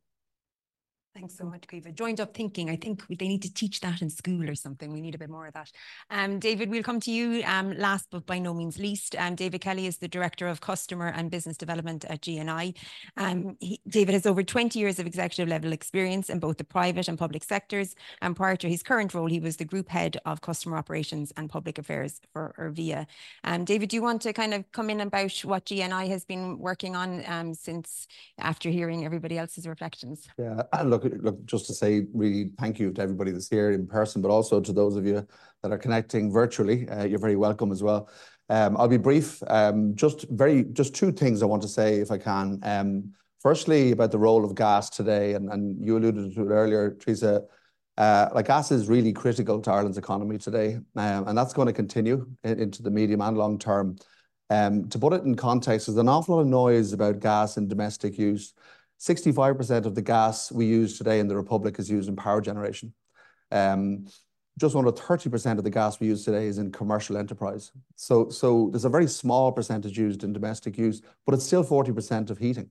Thanks 1.15 1.35
so 1.35 1.43
much, 1.43 1.61
Caoimhe. 1.61 1.93
Joined 1.95 2.21
up 2.21 2.35
thinking. 2.35 2.69
I 2.69 2.75
think 2.75 3.03
they 3.07 3.27
need 3.27 3.41
to 3.41 3.53
teach 3.53 3.79
that 3.79 4.01
in 4.01 4.09
school 4.09 4.47
or 4.47 4.53
something. 4.53 4.93
We 4.93 5.01
need 5.01 5.15
a 5.15 5.17
bit 5.17 5.29
more 5.29 5.47
of 5.47 5.53
that. 5.53 5.71
Um, 6.11 6.39
David, 6.39 6.69
we'll 6.69 6.83
come 6.83 6.99
to 7.01 7.11
you 7.11 7.43
um, 7.45 7.75
last, 7.77 8.07
but 8.11 8.27
by 8.27 8.37
no 8.37 8.53
means 8.53 8.77
least. 8.77 9.15
Um, 9.17 9.35
David 9.35 9.61
Kelly 9.61 9.87
is 9.87 9.97
the 9.97 10.07
Director 10.07 10.47
of 10.47 10.61
Customer 10.61 11.07
and 11.07 11.31
Business 11.31 11.57
Development 11.57 12.05
at 12.05 12.21
GNI. 12.21 12.75
Um, 13.17 13.57
he, 13.59 13.81
David 13.87 14.13
has 14.13 14.27
over 14.27 14.43
20 14.43 14.77
years 14.77 14.99
of 14.99 15.07
executive 15.07 15.49
level 15.49 15.73
experience 15.73 16.29
in 16.29 16.39
both 16.39 16.57
the 16.57 16.63
private 16.63 17.07
and 17.07 17.17
public 17.17 17.43
sectors. 17.43 17.95
And 18.21 18.35
prior 18.35 18.55
to 18.57 18.69
his 18.69 18.83
current 18.83 19.13
role, 19.15 19.27
he 19.27 19.39
was 19.39 19.57
the 19.57 19.65
Group 19.65 19.89
Head 19.89 20.17
of 20.25 20.41
Customer 20.41 20.77
Operations 20.77 21.33
and 21.37 21.49
Public 21.49 21.79
Affairs 21.79 22.21
for 22.33 22.53
Ervia. 22.59 23.07
Um, 23.43 23.65
David, 23.65 23.89
do 23.89 23.95
you 23.95 24.03
want 24.03 24.21
to 24.21 24.33
kind 24.33 24.53
of 24.53 24.71
come 24.71 24.91
in 24.91 25.01
about 25.01 25.31
what 25.39 25.65
GNI 25.65 26.07
has 26.09 26.23
been 26.23 26.59
working 26.59 26.95
on 26.95 27.23
um, 27.25 27.53
since 27.55 28.07
after 28.37 28.69
hearing 28.69 29.05
everybody 29.05 29.39
else's 29.39 29.67
reflections? 29.67 30.27
Yeah, 30.37 30.61
look, 30.83 31.08
look, 31.21 31.45
just 31.45 31.67
to 31.67 31.73
say 31.73 32.05
really 32.13 32.51
thank 32.59 32.79
you 32.79 32.91
to 32.91 33.01
everybody 33.01 33.31
that's 33.31 33.49
here 33.49 33.71
in 33.71 33.87
person, 33.87 34.21
but 34.21 34.29
also 34.29 34.59
to 34.59 34.73
those 34.73 34.95
of 34.95 35.05
you 35.05 35.25
that 35.63 35.71
are 35.71 35.77
connecting 35.77 36.31
virtually. 36.31 36.87
Uh, 36.89 37.05
you're 37.05 37.19
very 37.19 37.35
welcome 37.35 37.71
as 37.71 37.83
well. 37.83 38.09
Um, 38.49 38.77
I'll 38.77 38.87
be 38.87 38.97
brief. 38.97 39.41
Um, 39.47 39.95
just 39.95 40.25
very, 40.29 40.63
just 40.63 40.95
two 40.95 41.11
things 41.11 41.43
I 41.43 41.45
want 41.45 41.61
to 41.61 41.67
say, 41.67 41.99
if 41.99 42.11
I 42.11 42.17
can. 42.17 42.59
Um, 42.63 43.13
firstly, 43.41 43.91
about 43.91 44.11
the 44.11 44.19
role 44.19 44.43
of 44.43 44.55
gas 44.55 44.89
today, 44.89 45.33
and, 45.33 45.51
and 45.51 45.85
you 45.85 45.97
alluded 45.97 46.33
to 46.35 46.41
it 46.41 46.49
earlier, 46.49 46.91
Teresa. 46.91 47.43
Uh, 47.97 48.29
like 48.33 48.47
gas 48.47 48.71
is 48.71 48.87
really 48.87 49.11
critical 49.11 49.59
to 49.61 49.71
Ireland's 49.71 49.97
economy 49.97 50.37
today, 50.37 50.75
um, 50.95 51.27
and 51.27 51.37
that's 51.37 51.53
going 51.53 51.67
to 51.67 51.73
continue 51.73 52.25
in, 52.43 52.59
into 52.59 52.81
the 52.81 52.89
medium 52.89 53.21
and 53.21 53.37
long 53.37 53.59
term. 53.59 53.97
Um, 54.49 54.89
to 54.89 54.97
put 54.97 55.13
it 55.13 55.23
in 55.23 55.35
context, 55.35 55.87
there's 55.87 55.97
an 55.97 56.09
awful 56.09 56.35
lot 56.35 56.41
of 56.41 56.47
noise 56.47 56.93
about 56.93 57.19
gas 57.19 57.57
and 57.57 57.69
domestic 57.69 58.17
use. 58.17 58.53
65% 58.99 59.85
of 59.85 59.95
the 59.95 60.01
gas 60.01 60.51
we 60.51 60.65
use 60.65 60.97
today 60.97 61.19
in 61.19 61.27
the 61.27 61.35
Republic 61.35 61.79
is 61.79 61.89
used 61.89 62.09
in 62.09 62.15
power 62.15 62.41
generation. 62.41 62.93
Um, 63.51 64.07
just 64.59 64.75
under 64.75 64.91
30% 64.91 65.57
of 65.57 65.63
the 65.63 65.69
gas 65.69 65.99
we 65.99 66.07
use 66.07 66.25
today 66.25 66.47
is 66.47 66.57
in 66.57 66.71
commercial 66.71 67.15
enterprise. 67.15 67.71
So, 67.95 68.29
so 68.29 68.69
there's 68.71 68.83
a 68.83 68.89
very 68.89 69.07
small 69.07 69.53
percentage 69.53 69.97
used 69.97 70.25
in 70.25 70.33
domestic 70.33 70.77
use, 70.77 71.01
but 71.25 71.33
it's 71.33 71.45
still 71.45 71.63
40% 71.63 72.29
of 72.29 72.37
heating. 72.37 72.69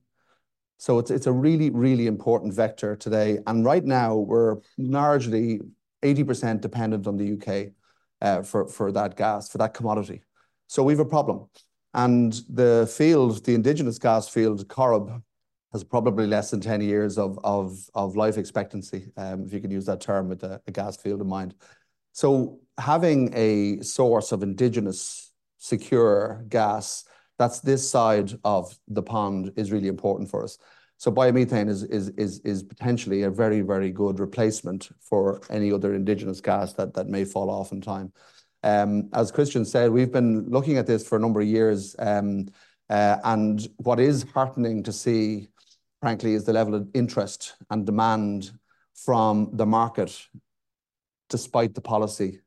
So 0.77 0.99
it's, 0.99 1.11
it's 1.11 1.27
a 1.27 1.33
really, 1.33 1.71
really 1.71 2.07
important 2.07 2.53
vector 2.53 2.95
today. 2.95 3.39
And 3.47 3.65
right 3.65 3.85
now 3.85 4.17
we're 4.17 4.59
largely 4.77 5.61
80% 6.03 6.61
dependent 6.61 7.07
on 7.07 7.17
the 7.17 7.33
UK 7.33 7.73
uh, 8.21 8.43
for, 8.43 8.69
for 8.69 8.93
that 8.93 9.17
gas, 9.17 9.49
for 9.49 9.59
that 9.59 9.73
commodity. 9.73 10.23
So 10.67 10.83
we 10.83 10.93
have 10.93 11.01
a 11.01 11.05
problem. 11.07 11.49
And 11.95 12.35
the 12.51 12.93
field, 12.95 13.45
the 13.45 13.55
indigenous 13.55 13.99
gas 13.99 14.29
field, 14.29 14.69
Corrib, 14.69 15.23
has 15.73 15.85
probably 15.85 16.27
less 16.27 16.51
than 16.51 16.61
10 16.61 16.81
years 16.81 17.19
of, 17.19 17.39
of, 17.45 17.79
of 17.95 18.17
life 18.17 18.39
expectancy, 18.39 19.11
um, 19.17 19.45
if 19.45 19.53
you 19.53 19.61
can 19.61 19.71
use 19.71 19.87
that 19.87 20.01
term 20.01 20.29
with 20.29 20.43
a, 20.43 20.61
a 20.67 20.71
gas 20.71 20.97
field 20.97 21.21
in 21.21 21.29
mind. 21.29 21.55
So 22.13 22.61
having 22.79 23.33
a 23.35 23.81
source 23.83 24.33
of 24.33 24.43
indigenous 24.43 25.33
secure 25.59 26.45
gas 26.49 27.05
that's 27.39 27.61
this 27.61 27.89
side 27.89 28.33
of 28.45 28.77
the 28.89 29.03
pond 29.03 29.53
is 29.57 29.73
really 29.73 29.89
important 29.89 30.29
for 30.29 30.43
us. 30.43 30.59
So 30.97 31.13
biomethane 31.13 31.69
is 31.69 31.85
is 31.85 32.09
is 32.11 32.41
is 32.41 32.63
potentially 32.65 33.23
a 33.23 33.31
very 33.31 33.61
very 33.61 33.91
good 33.91 34.19
replacement 34.19 34.89
for 35.01 35.41
any 35.49 35.73
other 35.73 35.95
indigenous 35.95 36.41
gas 36.41 36.73
that 36.75 36.95
that 36.95 37.07
may 37.07 37.25
fall 37.25 37.51
off 37.51 37.71
in 37.71 37.81
time. 37.81 38.13
Um, 38.65 39.09
as 39.13 39.31
Christian 39.31 39.65
said, 39.65 39.93
we've 39.93 40.11
been 40.11 40.49
looking 40.51 40.77
at 40.79 40.87
this 40.89 41.07
for 41.07 41.17
a 41.17 41.21
number 41.21 41.41
of 41.41 41.47
years, 41.47 41.95
um, 42.01 42.49
uh, 42.91 43.19
and 43.23 43.69
what 43.77 44.01
is 44.01 44.25
heartening 44.35 44.83
to 44.83 44.93
see, 44.93 45.47
frankly, 46.01 46.35
is 46.35 46.45
the 46.45 46.53
level 46.53 46.75
of 46.75 46.89
interest 46.95 47.55
and 47.71 47.87
demand 47.87 48.51
from 48.95 49.51
the 49.53 49.67
market, 49.67 50.27
despite 51.29 51.75
the 51.75 51.81
policy. 51.81 52.41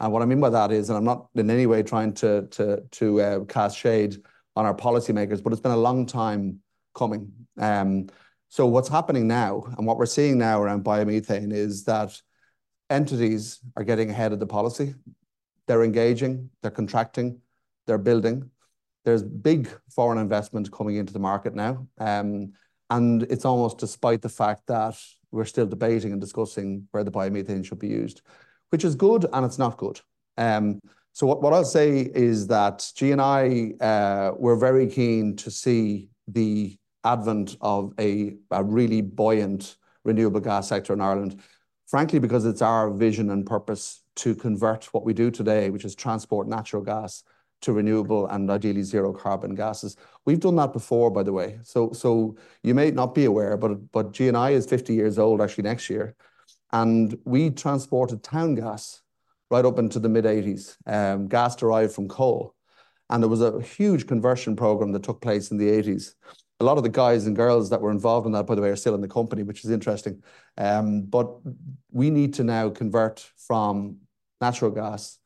And 0.00 0.12
what 0.12 0.22
I 0.22 0.26
mean 0.26 0.40
by 0.40 0.50
that 0.50 0.70
is, 0.70 0.90
and 0.90 0.96
I'm 0.96 1.04
not 1.04 1.28
in 1.34 1.50
any 1.50 1.66
way 1.66 1.82
trying 1.82 2.12
to 2.14 2.46
to 2.48 2.82
to 2.92 3.20
uh, 3.20 3.44
cast 3.44 3.76
shade 3.76 4.16
on 4.54 4.64
our 4.64 4.74
policymakers, 4.74 5.42
but 5.42 5.52
it's 5.52 5.62
been 5.62 5.72
a 5.72 5.76
long 5.76 6.06
time 6.06 6.60
coming. 6.94 7.32
Um, 7.58 8.08
so 8.48 8.66
what's 8.66 8.88
happening 8.88 9.26
now, 9.26 9.64
and 9.76 9.86
what 9.86 9.98
we're 9.98 10.06
seeing 10.06 10.38
now 10.38 10.62
around 10.62 10.84
biomethane, 10.84 11.52
is 11.52 11.84
that 11.84 12.20
entities 12.90 13.60
are 13.76 13.84
getting 13.84 14.10
ahead 14.10 14.32
of 14.32 14.40
the 14.40 14.46
policy. 14.46 14.94
They're 15.66 15.84
engaging, 15.84 16.50
they're 16.62 16.70
contracting, 16.70 17.40
they're 17.86 17.98
building. 17.98 18.50
There's 19.04 19.22
big 19.22 19.68
foreign 19.90 20.18
investment 20.18 20.72
coming 20.72 20.96
into 20.96 21.12
the 21.12 21.18
market 21.18 21.54
now. 21.54 21.86
Um, 21.98 22.52
and 22.90 23.24
it's 23.24 23.44
almost 23.44 23.78
despite 23.78 24.22
the 24.22 24.28
fact 24.28 24.66
that 24.66 24.96
we're 25.30 25.44
still 25.44 25.66
debating 25.66 26.12
and 26.12 26.20
discussing 26.20 26.88
where 26.90 27.04
the 27.04 27.10
biomethane 27.10 27.64
should 27.64 27.78
be 27.78 27.88
used, 27.88 28.22
which 28.70 28.84
is 28.84 28.94
good 28.94 29.26
and 29.32 29.44
it's 29.44 29.58
not 29.58 29.76
good. 29.76 30.00
Um, 30.36 30.80
so 31.12 31.26
what, 31.26 31.42
what 31.42 31.52
I'll 31.52 31.64
say 31.64 32.10
is 32.14 32.46
that 32.46 32.78
GNI, 32.78 33.82
uh, 33.82 34.32
we're 34.38 34.56
very 34.56 34.86
keen 34.86 35.36
to 35.36 35.50
see 35.50 36.08
the 36.28 36.76
advent 37.04 37.56
of 37.60 37.92
a, 37.98 38.36
a 38.50 38.62
really 38.62 39.02
buoyant 39.02 39.76
renewable 40.04 40.40
gas 40.40 40.68
sector 40.68 40.92
in 40.92 41.00
Ireland, 41.00 41.40
frankly, 41.86 42.18
because 42.18 42.46
it's 42.46 42.62
our 42.62 42.90
vision 42.90 43.30
and 43.30 43.44
purpose 43.44 44.02
to 44.16 44.34
convert 44.34 44.84
what 44.94 45.04
we 45.04 45.12
do 45.12 45.30
today, 45.30 45.70
which 45.70 45.84
is 45.84 45.94
transport 45.94 46.48
natural 46.48 46.82
gas 46.82 47.22
to 47.62 47.72
renewable 47.72 48.26
and 48.28 48.50
ideally 48.50 48.82
zero 48.82 49.12
carbon 49.12 49.54
gases. 49.54 49.96
We've 50.24 50.40
done 50.40 50.56
that 50.56 50.72
before, 50.72 51.10
by 51.10 51.22
the 51.22 51.32
way. 51.32 51.58
So, 51.62 51.92
so 51.92 52.36
you 52.62 52.74
may 52.74 52.90
not 52.90 53.14
be 53.14 53.24
aware, 53.24 53.56
but, 53.56 53.90
but 53.92 54.12
GNI 54.12 54.52
is 54.52 54.66
50 54.66 54.94
years 54.94 55.18
old 55.18 55.40
actually 55.40 55.64
next 55.64 55.90
year. 55.90 56.14
And 56.72 57.18
we 57.24 57.50
transported 57.50 58.22
town 58.22 58.54
gas 58.54 59.02
right 59.50 59.64
up 59.64 59.78
into 59.78 59.98
the 59.98 60.08
mid 60.08 60.24
80s, 60.24 60.76
um, 60.86 61.28
gas 61.28 61.56
derived 61.56 61.92
from 61.92 62.08
coal. 62.08 62.54
And 63.10 63.22
there 63.22 63.30
was 63.30 63.40
a 63.40 63.60
huge 63.62 64.06
conversion 64.06 64.54
program 64.54 64.92
that 64.92 65.02
took 65.02 65.22
place 65.22 65.50
in 65.50 65.56
the 65.56 65.68
80s 65.68 66.14
a 66.60 66.64
lot 66.64 66.76
of 66.76 66.82
the 66.82 66.88
guys 66.88 67.26
and 67.26 67.36
girls 67.36 67.70
that 67.70 67.80
were 67.80 67.90
involved 67.90 68.26
in 68.26 68.32
that, 68.32 68.46
by 68.46 68.54
the 68.54 68.62
way, 68.62 68.70
are 68.70 68.76
still 68.76 68.94
in 68.94 69.00
the 69.00 69.08
company, 69.08 69.42
which 69.42 69.64
is 69.64 69.70
interesting. 69.70 70.22
Um, 70.56 71.02
but 71.02 71.28
we 71.92 72.10
need 72.10 72.34
to 72.34 72.44
now 72.44 72.70
convert 72.70 73.20
from 73.36 73.98
natural 74.40 74.70
gas 74.70 75.18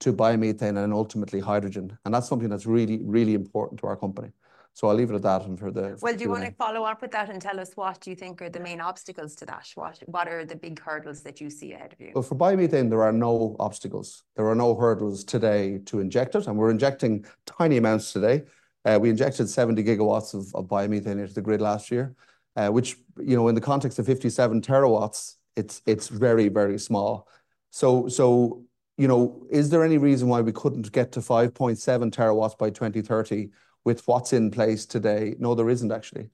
to 0.00 0.12
biomethane 0.12 0.82
and 0.82 0.92
ultimately 0.92 1.40
hydrogen. 1.40 1.96
And 2.04 2.12
that's 2.12 2.28
something 2.28 2.48
that's 2.48 2.66
really, 2.66 3.00
really 3.02 3.34
important 3.34 3.80
to 3.80 3.86
our 3.86 3.96
company. 3.96 4.32
So 4.76 4.88
I'll 4.88 4.94
leave 4.94 5.10
it 5.10 5.14
at 5.14 5.22
that 5.22 5.46
and 5.46 5.58
for 5.58 5.70
the. 5.70 5.98
Well, 6.02 6.14
do 6.14 6.22
you 6.22 6.28
want 6.28 6.44
to 6.44 6.52
follow 6.52 6.82
up 6.82 7.00
with 7.00 7.10
that 7.12 7.30
and 7.30 7.40
tell 7.40 7.58
us 7.58 7.70
what 7.76 7.98
do 8.02 8.10
you 8.10 8.16
think 8.16 8.42
are 8.42 8.50
the 8.50 8.60
main 8.60 8.78
obstacles 8.78 9.34
to 9.36 9.46
that? 9.46 9.66
What 9.74 10.02
what 10.04 10.28
are 10.28 10.44
the 10.44 10.54
big 10.54 10.78
hurdles 10.78 11.22
that 11.22 11.40
you 11.40 11.48
see 11.48 11.72
ahead 11.72 11.94
of 11.94 12.00
you? 12.00 12.12
Well, 12.14 12.22
for 12.22 12.34
biomethane, 12.34 12.90
there 12.90 13.02
are 13.02 13.12
no 13.12 13.56
obstacles. 13.58 14.24
There 14.36 14.46
are 14.46 14.54
no 14.54 14.74
hurdles 14.74 15.24
today 15.24 15.78
to 15.86 16.00
inject 16.00 16.34
it, 16.34 16.46
and 16.46 16.58
we're 16.58 16.70
injecting 16.70 17.24
tiny 17.46 17.78
amounts 17.78 18.12
today. 18.12 18.42
Uh, 18.84 18.98
we 19.00 19.08
injected 19.08 19.48
70 19.48 19.82
gigawatts 19.82 20.34
of, 20.34 20.68
biomethane 20.68 21.20
into 21.20 21.32
the 21.32 21.40
grid 21.40 21.62
last 21.62 21.90
year, 21.90 22.14
uh, 22.54 22.68
which, 22.68 22.98
you 23.18 23.34
know, 23.34 23.48
in 23.48 23.54
the 23.54 23.60
context 23.62 23.98
of 23.98 24.04
57 24.04 24.60
terawatts, 24.60 25.36
it's 25.56 25.80
it's 25.86 26.08
very, 26.08 26.48
very 26.48 26.78
small. 26.78 27.26
So, 27.70 28.08
so 28.08 28.62
you 28.96 29.08
know, 29.08 29.46
is 29.50 29.70
there 29.70 29.84
any 29.84 29.98
reason 29.98 30.28
why 30.28 30.40
we 30.40 30.52
couldn't 30.52 30.90
get 30.92 31.12
to 31.12 31.20
5.7 31.20 32.10
terawatts 32.10 32.56
by 32.56 32.70
2030 32.70 33.50
with 33.84 34.06
what's 34.06 34.32
in 34.32 34.50
place 34.50 34.86
today? 34.86 35.34
No, 35.38 35.54
there 35.54 35.68
isn't 35.68 35.92
actually. 35.92 36.30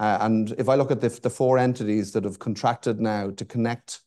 Uh, 0.00 0.18
and 0.22 0.54
if 0.58 0.68
I 0.68 0.74
look 0.74 0.90
at 0.90 1.00
the, 1.00 1.08
the 1.08 1.30
four 1.30 1.58
entities 1.58 2.12
that 2.12 2.24
have 2.24 2.38
contracted 2.38 3.00
now 3.00 3.30
to 3.30 3.44
connect 3.44 4.00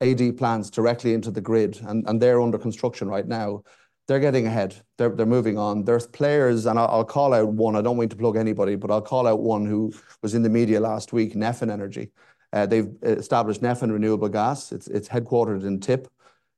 AD 0.00 0.38
plants 0.38 0.70
directly 0.70 1.14
into 1.14 1.30
the 1.30 1.40
grid, 1.40 1.80
and, 1.86 2.08
and 2.08 2.20
they're 2.20 2.40
under 2.40 2.58
construction 2.58 3.08
right 3.08 3.26
now, 3.26 3.62
they're 4.06 4.20
getting 4.20 4.46
ahead. 4.46 4.76
They're, 4.98 5.08
they're 5.08 5.26
moving 5.26 5.58
on. 5.58 5.84
There's 5.84 6.06
players, 6.06 6.66
and 6.66 6.78
I'll, 6.78 7.04
call 7.04 7.34
out 7.34 7.48
one. 7.48 7.74
I 7.74 7.82
don't 7.82 7.98
mean 7.98 8.08
to 8.10 8.16
plug 8.16 8.36
anybody, 8.36 8.76
but 8.76 8.90
I'll 8.90 9.02
call 9.02 9.26
out 9.26 9.40
one 9.40 9.66
who 9.66 9.92
was 10.22 10.34
in 10.34 10.42
the 10.42 10.48
media 10.48 10.80
last 10.80 11.12
week, 11.12 11.34
Nephin 11.34 11.70
Energy. 11.70 12.12
Uh, 12.52 12.66
they've 12.66 12.88
established 13.02 13.62
Nephin 13.62 13.90
Renewable 13.90 14.28
Gas. 14.28 14.70
It's, 14.70 14.86
it's 14.86 15.08
headquartered 15.08 15.64
in 15.64 15.80
Tip. 15.80 16.08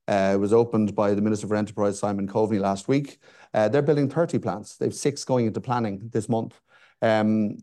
Uh, 0.08 0.32
it 0.34 0.38
was 0.38 0.54
opened 0.54 0.94
by 0.94 1.12
the 1.12 1.20
Minister 1.20 1.46
for 1.46 1.54
Enterprise, 1.54 1.98
Simon 1.98 2.26
Coveney, 2.26 2.58
last 2.58 2.88
week. 2.88 3.18
Uh, 3.52 3.68
they're 3.68 3.82
building 3.82 4.08
30 4.08 4.38
plants. 4.38 4.76
They've 4.76 4.94
six 4.94 5.22
going 5.22 5.46
into 5.46 5.60
planning 5.60 6.08
this 6.10 6.30
month. 6.30 6.58
Um, 7.02 7.58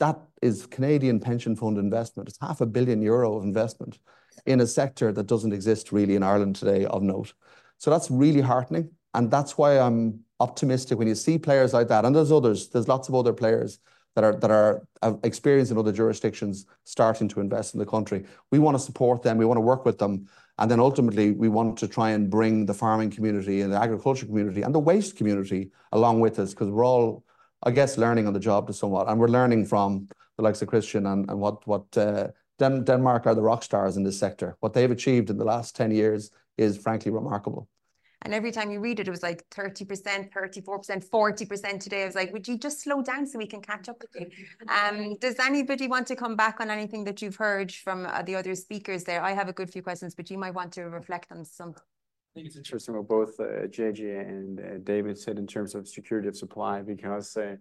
that 0.00 0.18
is 0.40 0.66
Canadian 0.66 1.20
pension 1.20 1.54
fund 1.54 1.76
investment. 1.76 2.28
It's 2.28 2.38
half 2.40 2.62
a 2.62 2.66
billion 2.66 3.02
euro 3.02 3.36
of 3.36 3.44
investment 3.44 3.98
in 4.46 4.60
a 4.60 4.66
sector 4.66 5.12
that 5.12 5.26
doesn't 5.26 5.52
exist 5.52 5.92
really 5.92 6.16
in 6.16 6.22
Ireland 6.22 6.56
today 6.56 6.86
of 6.86 7.02
note. 7.02 7.34
So 7.78 7.90
that's 7.90 8.10
really 8.10 8.40
heartening. 8.40 8.90
And 9.12 9.30
that's 9.30 9.56
why 9.56 9.78
I'm 9.78 10.20
optimistic 10.40 10.98
when 10.98 11.06
you 11.06 11.14
see 11.14 11.38
players 11.38 11.72
like 11.72 11.88
that. 11.88 12.04
And 12.04 12.16
there's 12.16 12.32
others, 12.32 12.68
there's 12.68 12.88
lots 12.88 13.08
of 13.08 13.14
other 13.14 13.32
players 13.32 13.78
that 14.14 14.24
are 14.24 14.36
that 14.36 14.50
are 14.50 14.82
experienced 15.22 15.72
in 15.72 15.78
other 15.78 15.92
jurisdictions 15.92 16.66
starting 16.84 17.28
to 17.28 17.40
invest 17.40 17.74
in 17.74 17.80
the 17.80 17.86
country. 17.86 18.24
We 18.50 18.58
want 18.58 18.76
to 18.76 18.82
support 18.82 19.22
them. 19.22 19.38
We 19.38 19.44
want 19.44 19.58
to 19.58 19.62
work 19.62 19.84
with 19.84 19.98
them. 19.98 20.28
And 20.58 20.70
then 20.70 20.78
ultimately, 20.78 21.32
we 21.32 21.48
want 21.48 21.78
to 21.78 21.88
try 21.88 22.10
and 22.10 22.30
bring 22.30 22.66
the 22.66 22.74
farming 22.74 23.10
community 23.10 23.60
and 23.62 23.72
the 23.72 23.80
agriculture 23.80 24.26
community 24.26 24.62
and 24.62 24.74
the 24.74 24.78
waste 24.78 25.16
community 25.16 25.70
along 25.92 26.20
with 26.20 26.38
us 26.38 26.50
because 26.50 26.70
we're 26.70 26.86
all, 26.86 27.24
I 27.64 27.72
guess, 27.72 27.98
learning 27.98 28.26
on 28.26 28.32
the 28.32 28.40
job 28.40 28.68
to 28.68 28.72
somewhat. 28.72 29.08
And 29.08 29.18
we're 29.18 29.28
learning 29.28 29.66
from 29.66 30.08
the 30.36 30.44
likes 30.44 30.62
of 30.62 30.68
Christian 30.68 31.06
and, 31.06 31.28
and 31.28 31.40
what, 31.40 31.66
what 31.66 31.96
uh, 31.96 32.28
Den 32.58 32.84
Denmark 32.84 33.26
are 33.26 33.34
the 33.34 33.42
rock 33.42 33.64
stars 33.64 33.96
in 33.96 34.04
this 34.04 34.18
sector. 34.18 34.56
What 34.60 34.74
they've 34.74 34.90
achieved 34.90 35.28
in 35.28 35.38
the 35.38 35.44
last 35.44 35.74
10 35.74 35.90
years 35.90 36.30
is 36.56 36.78
frankly 36.78 37.10
remarkable. 37.10 37.68
And 38.24 38.32
every 38.32 38.50
time 38.52 38.70
you 38.70 38.80
read 38.80 39.00
it, 39.00 39.06
it 39.06 39.10
was 39.10 39.22
like 39.22 39.48
30%, 39.50 40.32
34%, 40.32 41.10
40% 41.10 41.80
today. 41.80 42.02
I 42.02 42.06
was 42.06 42.14
like, 42.14 42.32
would 42.32 42.48
you 42.48 42.56
just 42.56 42.80
slow 42.80 43.02
down 43.02 43.26
so 43.26 43.38
we 43.38 43.46
can 43.46 43.60
catch 43.60 43.90
up 43.90 44.00
with 44.00 44.16
you? 44.18 44.46
Um, 44.68 45.16
does 45.20 45.36
anybody 45.38 45.88
want 45.88 46.06
to 46.06 46.16
come 46.16 46.34
back 46.34 46.58
on 46.60 46.70
anything 46.70 47.04
that 47.04 47.20
you've 47.20 47.36
heard 47.36 47.70
from 47.70 48.06
uh, 48.06 48.22
the 48.22 48.34
other 48.34 48.54
speakers 48.54 49.04
there? 49.04 49.22
I 49.22 49.32
have 49.32 49.48
a 49.48 49.52
good 49.52 49.70
few 49.70 49.82
questions, 49.82 50.14
but 50.14 50.30
you 50.30 50.38
might 50.38 50.54
want 50.54 50.72
to 50.72 50.84
reflect 50.84 51.32
on 51.32 51.44
some. 51.44 51.74
I 51.76 52.32
think 52.34 52.46
it's 52.46 52.56
interesting 52.56 52.96
what 52.96 53.08
both 53.08 53.38
uh, 53.38 53.66
JJ 53.68 54.28
and 54.28 54.58
uh, 54.58 54.62
David 54.82 55.18
said 55.18 55.38
in 55.38 55.46
terms 55.46 55.74
of 55.74 55.86
security 55.86 56.26
of 56.26 56.36
supply, 56.36 56.80
because 56.80 57.36
uh, 57.36 57.56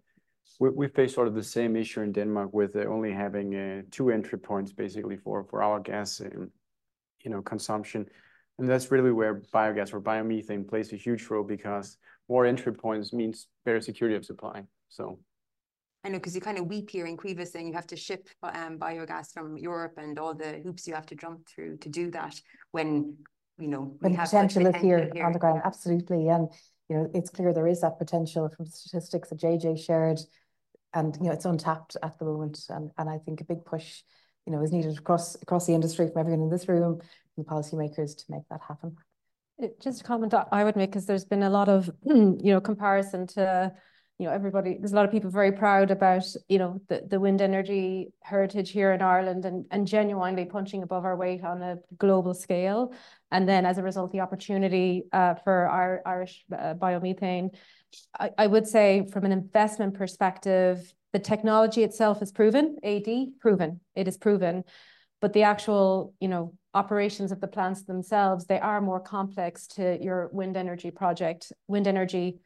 we, 0.61 0.69
we 0.69 0.87
face 0.87 1.13
sort 1.13 1.27
of 1.27 1.35
the 1.35 1.43
same 1.43 1.75
issue 1.75 2.01
in 2.01 2.13
Denmark 2.13 2.53
with 2.53 2.77
uh, 2.77 2.85
only 2.85 3.11
having 3.11 3.53
uh, 3.53 3.81
two 3.91 4.11
entry 4.11 4.39
points 4.39 4.71
basically 4.71 5.17
for, 5.17 5.43
for 5.43 5.61
our 5.61 5.81
gas, 5.81 6.21
um, 6.21 6.49
you 7.21 7.31
know, 7.31 7.41
consumption. 7.41 8.05
And 8.59 8.69
that's 8.69 8.91
really 8.91 9.11
where 9.11 9.41
biogas 9.53 9.93
or 9.93 10.01
biomethane 10.01 10.67
plays 10.67 10.93
a 10.93 10.95
huge 10.95 11.25
role 11.27 11.43
because 11.43 11.97
more 12.29 12.45
entry 12.45 12.73
points 12.73 13.11
means 13.13 13.47
better 13.65 13.81
security 13.81 14.15
of 14.15 14.25
supply. 14.25 14.63
So 14.89 15.19
I 16.03 16.09
know 16.09 16.17
because 16.17 16.35
you 16.35 16.41
kind 16.41 16.57
of 16.57 16.67
weep 16.67 16.89
here 16.89 17.05
in 17.05 17.17
Caoimhe 17.17 17.47
saying 17.47 17.67
you 17.67 17.73
have 17.73 17.87
to 17.87 17.95
ship 17.95 18.27
um, 18.43 18.77
biogas 18.77 19.33
from 19.33 19.57
Europe 19.57 19.93
and 19.97 20.19
all 20.19 20.33
the 20.33 20.61
hoops 20.63 20.85
you 20.85 20.93
have 20.93 21.05
to 21.07 21.15
jump 21.15 21.47
through 21.47 21.77
to 21.77 21.89
do 21.89 22.11
that 22.11 22.39
when 22.71 23.15
you 23.57 23.67
know 23.67 23.95
when 23.99 24.15
potential, 24.15 24.61
potential 24.61 24.67
is 24.67 24.81
here, 24.81 25.09
here, 25.13 25.25
on 25.25 25.31
the 25.31 25.39
ground. 25.39 25.61
Absolutely, 25.63 26.27
and 26.27 26.49
you 26.89 26.97
know 26.97 27.09
it's 27.13 27.29
clear 27.29 27.53
there 27.53 27.67
is 27.67 27.81
that 27.81 27.97
potential 27.97 28.49
from 28.49 28.65
statistics 28.65 29.29
that 29.29 29.39
JJ 29.39 29.79
shared, 29.79 30.19
and 30.93 31.15
you 31.17 31.27
know 31.27 31.31
it's 31.31 31.45
untapped 31.45 31.95
at 32.03 32.19
the 32.19 32.25
moment, 32.25 32.59
and 32.69 32.91
and 32.97 33.09
I 33.09 33.19
think 33.19 33.39
a 33.39 33.45
big 33.45 33.63
push 33.63 34.01
you 34.45 34.53
know, 34.53 34.61
is 34.61 34.71
needed 34.71 34.97
across 34.97 35.35
across 35.41 35.65
the 35.65 35.73
industry 35.73 36.07
from 36.07 36.19
everyone 36.19 36.43
in 36.43 36.49
this 36.49 36.67
room 36.67 36.99
and 37.37 37.45
policymakers 37.45 38.15
to 38.17 38.23
make 38.29 38.43
that 38.49 38.61
happen. 38.67 38.95
Just 39.79 40.01
a 40.01 40.03
comment 40.03 40.33
I 40.51 40.63
would 40.63 40.75
make, 40.75 40.89
because 40.89 41.05
there's 41.05 41.25
been 41.25 41.43
a 41.43 41.49
lot 41.49 41.69
of, 41.69 41.89
you 42.05 42.37
know, 42.43 42.59
comparison 42.59 43.27
to, 43.27 43.71
you 44.17 44.25
know, 44.25 44.33
everybody, 44.33 44.77
there's 44.79 44.91
a 44.93 44.95
lot 44.95 45.05
of 45.05 45.11
people 45.11 45.29
very 45.29 45.51
proud 45.51 45.91
about, 45.91 46.23
you 46.49 46.57
know, 46.57 46.81
the, 46.89 47.03
the 47.07 47.19
wind 47.19 47.41
energy 47.41 48.11
heritage 48.23 48.71
here 48.71 48.91
in 48.91 49.01
Ireland 49.01 49.45
and, 49.45 49.65
and 49.71 49.87
genuinely 49.87 50.45
punching 50.45 50.83
above 50.83 51.05
our 51.05 51.15
weight 51.15 51.43
on 51.43 51.61
a 51.61 51.77
global 51.97 52.33
scale. 52.33 52.93
And 53.31 53.47
then 53.47 53.65
as 53.65 53.77
a 53.77 53.83
result, 53.83 54.11
the 54.11 54.21
opportunity 54.21 55.05
uh, 55.13 55.35
for 55.35 55.67
our 55.69 56.01
Irish 56.05 56.43
uh, 56.51 56.73
biomethane, 56.73 57.55
I, 58.19 58.31
I 58.37 58.47
would 58.47 58.67
say 58.67 59.07
from 59.11 59.23
an 59.23 59.31
investment 59.31 59.93
perspective, 59.93 60.93
the 61.13 61.19
technology 61.19 61.83
itself 61.83 62.21
is 62.21 62.31
proven, 62.31 62.77
AD, 62.83 63.39
proven, 63.39 63.79
it 63.95 64.07
is 64.07 64.17
proven. 64.17 64.63
But 65.21 65.33
the 65.33 65.43
actual, 65.43 66.13
you 66.19 66.27
know, 66.27 66.53
operations 66.73 67.31
of 67.31 67.39
the 67.39 67.47
plants 67.47 67.83
themselves, 67.83 68.45
they 68.45 68.59
are 68.59 68.81
more 68.81 68.99
complex 68.99 69.67
to 69.67 69.97
your 70.01 70.29
wind 70.33 70.57
energy 70.57 70.91
project. 70.91 71.53
Wind 71.67 71.87
energy 71.87 72.39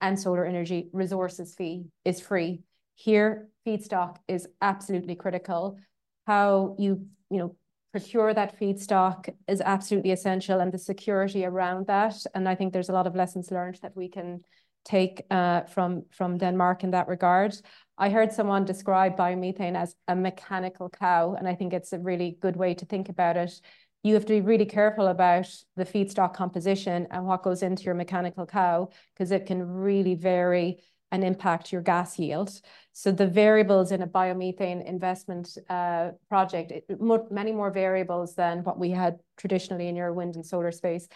and 0.00 0.18
solar 0.18 0.44
energy 0.44 0.88
resources 0.92 1.54
fee 1.54 1.84
is 2.04 2.20
free. 2.20 2.62
Here, 2.94 3.48
feedstock 3.66 4.16
is 4.26 4.48
absolutely 4.60 5.14
critical. 5.14 5.78
How 6.26 6.74
you, 6.78 7.06
you 7.30 7.38
know, 7.38 7.56
procure 7.92 8.32
that 8.32 8.58
feedstock 8.58 9.28
is 9.48 9.60
absolutely 9.60 10.12
essential 10.12 10.60
and 10.60 10.72
the 10.72 10.78
security 10.78 11.44
around 11.44 11.86
that. 11.88 12.14
And 12.34 12.48
I 12.48 12.54
think 12.54 12.72
there's 12.72 12.88
a 12.88 12.92
lot 12.94 13.06
of 13.06 13.14
lessons 13.14 13.50
learned 13.50 13.78
that 13.82 13.96
we 13.96 14.08
can 14.08 14.40
take 14.84 15.22
uh, 15.30 15.62
from, 15.62 16.04
from 16.10 16.38
Denmark 16.38 16.84
in 16.84 16.92
that 16.92 17.08
regard. 17.08 17.54
I 18.00 18.08
heard 18.08 18.32
someone 18.32 18.64
describe 18.64 19.14
biomethane 19.14 19.76
as 19.76 19.94
a 20.08 20.16
mechanical 20.16 20.88
cow, 20.88 21.34
and 21.34 21.46
I 21.46 21.54
think 21.54 21.74
it's 21.74 21.92
a 21.92 21.98
really 21.98 22.38
good 22.40 22.56
way 22.56 22.72
to 22.72 22.86
think 22.86 23.10
about 23.10 23.36
it. 23.36 23.60
You 24.02 24.14
have 24.14 24.24
to 24.24 24.32
be 24.32 24.40
really 24.40 24.64
careful 24.64 25.08
about 25.08 25.46
the 25.76 25.84
feedstock 25.84 26.32
composition 26.32 27.06
and 27.10 27.26
what 27.26 27.42
goes 27.42 27.62
into 27.62 27.82
your 27.82 27.94
mechanical 27.94 28.46
cow, 28.46 28.88
because 29.12 29.30
it 29.30 29.44
can 29.44 29.62
really 29.62 30.14
vary 30.14 30.82
and 31.12 31.22
impact 31.22 31.72
your 31.72 31.82
gas 31.82 32.18
yield. 32.18 32.58
So 32.94 33.12
the 33.12 33.26
variables 33.26 33.92
in 33.92 34.00
a 34.00 34.06
biomethane 34.06 34.82
investment 34.86 35.58
uh, 35.68 36.12
project, 36.30 36.70
it, 36.70 36.84
many 37.30 37.52
more 37.52 37.70
variables 37.70 38.34
than 38.34 38.64
what 38.64 38.78
we 38.78 38.90
had 38.90 39.18
traditionally 39.36 39.88
in 39.88 39.96
your 39.96 40.14
wind 40.14 40.36
and 40.36 40.46
solar 40.46 40.72
space. 40.72 41.06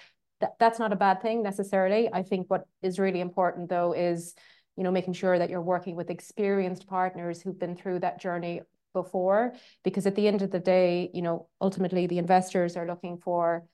That, 0.41 0.57
that's 0.59 0.79
not 0.79 0.93
a 0.93 0.97
bad 0.97 1.23
thing 1.23 1.43
necessarily. 1.43 2.13
I 2.13 2.25
think 2.25 2.51
what 2.51 2.67
is 2.83 2.99
really 2.99 3.21
important 3.21 3.71
though 3.71 3.95
is 3.95 4.35
you 4.77 4.85
know, 4.85 4.91
making 4.91 5.15
sure 5.15 5.39
that 5.39 5.51
you're 5.51 5.61
working 5.61 5.97
with 5.97 6.11
experienced 6.11 6.87
partners 6.87 7.41
who've 7.41 7.59
been 7.59 7.77
through 7.77 8.01
that 8.01 8.21
journey 8.21 8.61
before, 8.93 9.55
because 9.83 10.07
at 10.07 10.15
the 10.15 10.29
end 10.29 10.43
of 10.43 10.51
the 10.51 10.61
day, 10.61 11.11
you 11.13 11.23
know, 11.23 11.49
ultimately 11.61 12.07
the 12.07 12.19
investors 12.19 12.77
are 12.77 12.87
looking 12.87 13.19
for 13.19 13.65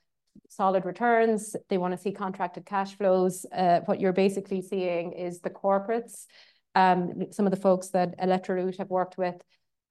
solid 0.49 0.85
returns. 0.85 1.55
They 1.69 1.77
want 1.77 1.93
to 1.93 1.97
see 1.97 2.11
contracted 2.11 2.65
cash 2.65 2.97
flows. 2.97 3.45
Uh, 3.51 3.81
what 3.81 3.99
you're 3.99 4.13
basically 4.13 4.61
seeing 4.61 5.13
is 5.13 5.41
the 5.41 5.49
corporates, 5.49 6.25
um, 6.75 7.25
some 7.31 7.45
of 7.45 7.51
the 7.51 7.59
folks 7.59 7.89
that 7.89 8.17
ElectroRoute 8.19 8.77
have 8.77 8.89
worked 8.89 9.17
with, 9.17 9.35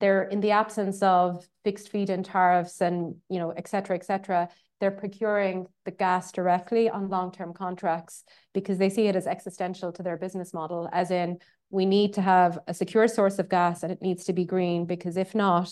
they're 0.00 0.22
in 0.22 0.40
the 0.40 0.52
absence 0.52 1.02
of 1.02 1.46
fixed 1.62 1.90
feed-in 1.90 2.22
tariffs 2.22 2.80
and, 2.80 3.16
you 3.28 3.38
know, 3.38 3.50
et 3.50 3.68
cetera, 3.68 3.96
et 3.96 4.04
cetera, 4.04 4.48
they're 4.80 4.90
procuring 4.90 5.66
the 5.84 5.90
gas 5.90 6.32
directly 6.32 6.88
on 6.88 7.08
long-term 7.08 7.52
contracts 7.52 8.24
because 8.54 8.78
they 8.78 8.88
see 8.88 9.06
it 9.06 9.16
as 9.16 9.26
existential 9.26 9.92
to 9.92 10.02
their 10.02 10.16
business 10.16 10.54
model, 10.54 10.88
as 10.92 11.10
in 11.10 11.38
we 11.70 11.86
need 11.86 12.14
to 12.14 12.22
have 12.22 12.58
a 12.66 12.74
secure 12.74 13.06
source 13.06 13.38
of 13.38 13.48
gas 13.48 13.82
and 13.82 13.92
it 13.92 14.02
needs 14.02 14.24
to 14.24 14.32
be 14.32 14.44
green 14.44 14.86
because 14.86 15.16
if 15.16 15.34
not, 15.34 15.70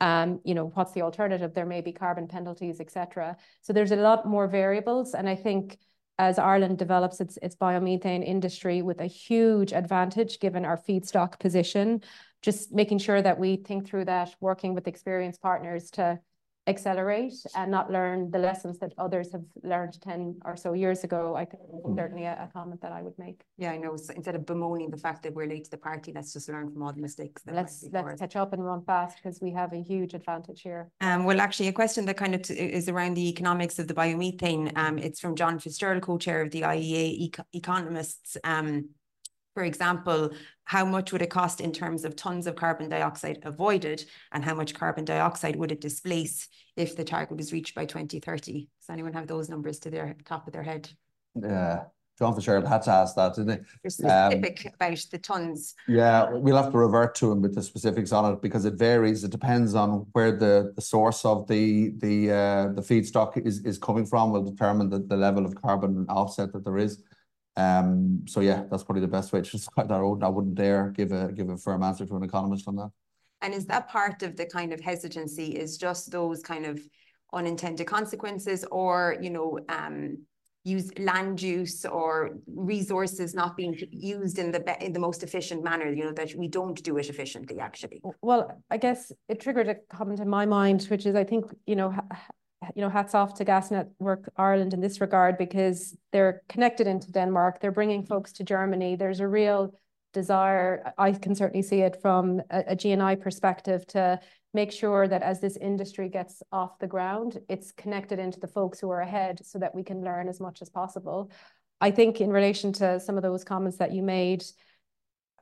um, 0.00 0.40
you 0.44 0.54
know, 0.54 0.70
what's 0.74 0.92
the 0.92 1.02
alternative? 1.02 1.54
There 1.54 1.66
may 1.66 1.80
be 1.80 1.92
carbon 1.92 2.26
penalties, 2.26 2.80
etc. 2.80 3.36
So 3.62 3.72
there's 3.72 3.92
a 3.92 3.96
lot 3.96 4.26
more 4.26 4.48
variables, 4.48 5.14
and 5.14 5.28
I 5.28 5.36
think 5.36 5.78
as 6.18 6.38
Ireland 6.38 6.78
develops 6.78 7.20
its 7.20 7.38
its 7.42 7.56
biomethane 7.56 8.24
industry 8.24 8.82
with 8.82 9.00
a 9.00 9.06
huge 9.06 9.72
advantage 9.72 10.40
given 10.40 10.64
our 10.64 10.76
feedstock 10.76 11.38
position, 11.38 12.02
just 12.42 12.72
making 12.72 12.98
sure 12.98 13.22
that 13.22 13.38
we 13.38 13.56
think 13.56 13.86
through 13.86 14.06
that, 14.06 14.34
working 14.40 14.74
with 14.74 14.88
experienced 14.88 15.40
partners 15.40 15.90
to 15.92 16.18
accelerate 16.66 17.34
and 17.54 17.70
not 17.70 17.90
learn 17.90 18.30
the 18.30 18.38
lessons 18.38 18.78
that 18.78 18.92
others 18.96 19.32
have 19.32 19.44
learned 19.62 20.00
10 20.00 20.40
or 20.44 20.56
so 20.56 20.72
years 20.72 21.04
ago, 21.04 21.34
I 21.34 21.44
think 21.44 21.62
mm. 21.62 21.94
certainly 21.96 22.24
a, 22.24 22.32
a, 22.32 22.50
comment 22.52 22.80
that 22.80 22.92
I 22.92 23.02
would 23.02 23.18
make. 23.18 23.42
Yeah, 23.58 23.72
I 23.72 23.76
know. 23.76 23.96
So 23.96 24.14
instead 24.14 24.34
of 24.34 24.46
bemoaning 24.46 24.90
the 24.90 24.96
fact 24.96 25.22
that 25.24 25.34
we're 25.34 25.46
late 25.46 25.64
to 25.64 25.70
the 25.70 25.76
party, 25.76 26.12
let's 26.14 26.32
just 26.32 26.48
learn 26.48 26.72
from 26.72 26.82
all 26.82 26.92
the 26.92 27.00
mistakes. 27.00 27.42
let's 27.50 27.84
let's 27.92 28.20
catch 28.20 28.36
up 28.36 28.52
and 28.52 28.64
run 28.64 28.82
fast 28.82 29.16
because 29.16 29.40
we 29.40 29.50
have 29.52 29.72
a 29.72 29.82
huge 29.82 30.14
advantage 30.14 30.62
here. 30.62 30.90
Um, 31.00 31.24
well, 31.24 31.40
actually, 31.40 31.68
a 31.68 31.72
question 31.72 32.06
that 32.06 32.16
kind 32.16 32.34
of 32.34 32.50
is 32.50 32.88
around 32.88 33.14
the 33.14 33.28
economics 33.28 33.78
of 33.78 33.88
the 33.88 33.94
biomethane. 33.94 34.76
Um, 34.76 34.98
it's 34.98 35.20
from 35.20 35.36
John 35.36 35.58
Fitzgerald, 35.58 36.02
co-chair 36.02 36.42
of 36.42 36.50
the 36.50 36.62
IEA 36.62 37.18
Eco 37.18 37.44
Economists. 37.52 38.36
Um, 38.44 38.88
for 39.54 39.62
example, 39.62 40.30
how 40.64 40.84
much 40.84 41.12
would 41.12 41.22
it 41.22 41.30
cost 41.30 41.60
in 41.60 41.72
terms 41.72 42.04
of 42.04 42.16
tons 42.16 42.46
of 42.46 42.56
carbon 42.56 42.88
dioxide 42.88 43.38
avoided 43.44 44.04
and 44.32 44.44
how 44.44 44.54
much 44.54 44.74
carbon 44.74 45.04
dioxide 45.04 45.56
would 45.56 45.72
it 45.72 45.80
displace 45.80 46.48
if 46.76 46.96
the 46.96 47.04
target 47.04 47.36
was 47.36 47.52
reached 47.52 47.74
by 47.74 47.86
2030? 47.86 48.52
Does 48.52 48.90
anyone 48.90 49.12
have 49.12 49.28
those 49.28 49.48
numbers 49.48 49.78
to 49.80 49.90
their 49.90 50.16
top 50.24 50.46
of 50.46 50.52
their 50.52 50.64
head? 50.64 50.90
Yeah. 51.40 51.84
John 52.18 52.32
Fitzgerald 52.32 52.68
had 52.68 52.82
to 52.82 52.92
ask 52.92 53.16
that, 53.16 53.34
didn't 53.34 53.58
he? 53.58 53.64
You're 53.82 53.90
specific 53.90 54.66
um, 54.66 54.72
about 54.74 55.04
the 55.10 55.18
tons. 55.18 55.74
Yeah, 55.88 56.30
we'll 56.30 56.56
have 56.56 56.70
to 56.70 56.78
revert 56.78 57.16
to 57.16 57.32
him 57.32 57.42
with 57.42 57.56
the 57.56 57.62
specifics 57.62 58.12
on 58.12 58.32
it 58.32 58.40
because 58.40 58.64
it 58.64 58.74
varies. 58.74 59.24
It 59.24 59.32
depends 59.32 59.74
on 59.74 60.06
where 60.12 60.30
the, 60.30 60.72
the 60.76 60.80
source 60.80 61.24
of 61.24 61.48
the 61.48 61.92
the 61.98 62.30
uh, 62.30 62.68
the 62.72 62.82
feedstock 62.82 63.44
is, 63.44 63.64
is 63.64 63.78
coming 63.78 64.06
from 64.06 64.30
will 64.30 64.44
determine 64.44 64.90
the, 64.90 65.00
the 65.00 65.16
level 65.16 65.44
of 65.44 65.60
carbon 65.60 66.06
offset 66.08 66.52
that 66.52 66.64
there 66.64 66.78
is. 66.78 67.02
Um, 67.56 68.24
so 68.26 68.40
yeah, 68.40 68.64
that's 68.70 68.82
probably 68.82 69.00
the 69.00 69.08
best 69.08 69.32
way 69.32 69.42
to 69.42 69.50
describe 69.58 69.88
that. 69.88 70.00
I 70.00 70.28
wouldn't 70.28 70.54
dare 70.54 70.90
give 70.90 71.12
a 71.12 71.32
give 71.32 71.48
a 71.48 71.56
firm 71.56 71.82
answer 71.82 72.06
to 72.06 72.16
an 72.16 72.22
economist 72.22 72.68
on 72.68 72.76
that. 72.76 72.90
And 73.42 73.52
is 73.52 73.66
that 73.66 73.88
part 73.88 74.22
of 74.22 74.36
the 74.36 74.46
kind 74.46 74.72
of 74.72 74.80
hesitancy? 74.80 75.48
Is 75.56 75.76
just 75.76 76.10
those 76.10 76.42
kind 76.42 76.64
of 76.66 76.80
unintended 77.32 77.86
consequences, 77.86 78.64
or 78.70 79.16
you 79.20 79.30
know, 79.30 79.58
um, 79.68 80.18
use 80.64 80.90
land 80.98 81.42
use 81.42 81.84
or 81.84 82.30
resources 82.46 83.34
not 83.34 83.56
being 83.56 83.78
used 83.90 84.38
in 84.38 84.50
the 84.50 84.84
in 84.84 84.92
the 84.92 84.98
most 84.98 85.22
efficient 85.22 85.62
manner? 85.62 85.92
You 85.92 86.04
know 86.04 86.12
that 86.12 86.34
we 86.34 86.48
don't 86.48 86.82
do 86.82 86.96
it 86.96 87.08
efficiently. 87.08 87.60
Actually, 87.60 88.00
well, 88.22 88.50
I 88.70 88.78
guess 88.78 89.12
it 89.28 89.40
triggered 89.40 89.68
a 89.68 89.76
comment 89.94 90.20
in 90.20 90.28
my 90.28 90.46
mind, 90.46 90.84
which 90.84 91.06
is 91.06 91.14
I 91.14 91.24
think 91.24 91.44
you 91.66 91.76
know 91.76 91.94
you 92.74 92.82
know, 92.82 92.88
hats 92.88 93.14
off 93.14 93.34
to 93.34 93.44
Gas 93.44 93.70
Network 93.70 94.30
Ireland 94.36 94.74
in 94.74 94.80
this 94.80 95.00
regard 95.00 95.38
because 95.38 95.96
they're 96.12 96.42
connected 96.48 96.86
into 96.86 97.12
Denmark. 97.12 97.60
They're 97.60 97.72
bringing 97.72 98.04
folks 98.04 98.32
to 98.34 98.44
Germany. 98.44 98.96
There's 98.96 99.20
a 99.20 99.28
real 99.28 99.74
desire, 100.12 100.92
I 100.96 101.12
can 101.12 101.34
certainly 101.34 101.62
see 101.62 101.80
it 101.80 102.00
from 102.00 102.40
a, 102.50 102.60
a 102.68 102.76
GNI 102.76 103.20
perspective, 103.20 103.86
to 103.88 104.20
make 104.54 104.70
sure 104.72 105.08
that 105.08 105.22
as 105.22 105.40
this 105.40 105.56
industry 105.56 106.08
gets 106.08 106.42
off 106.52 106.78
the 106.78 106.86
ground, 106.86 107.40
it's 107.48 107.72
connected 107.72 108.18
into 108.18 108.40
the 108.40 108.46
folks 108.46 108.78
who 108.78 108.88
are 108.90 109.00
ahead 109.00 109.44
so 109.44 109.58
that 109.58 109.74
we 109.74 109.82
can 109.82 110.02
learn 110.02 110.28
as 110.28 110.40
much 110.40 110.62
as 110.62 110.70
possible. 110.70 111.30
I 111.80 111.90
think 111.90 112.20
in 112.20 112.30
relation 112.30 112.72
to 112.74 113.00
some 113.00 113.16
of 113.16 113.22
those 113.22 113.44
comments 113.44 113.78
that 113.78 113.92
you 113.92 114.02
made, 114.02 114.44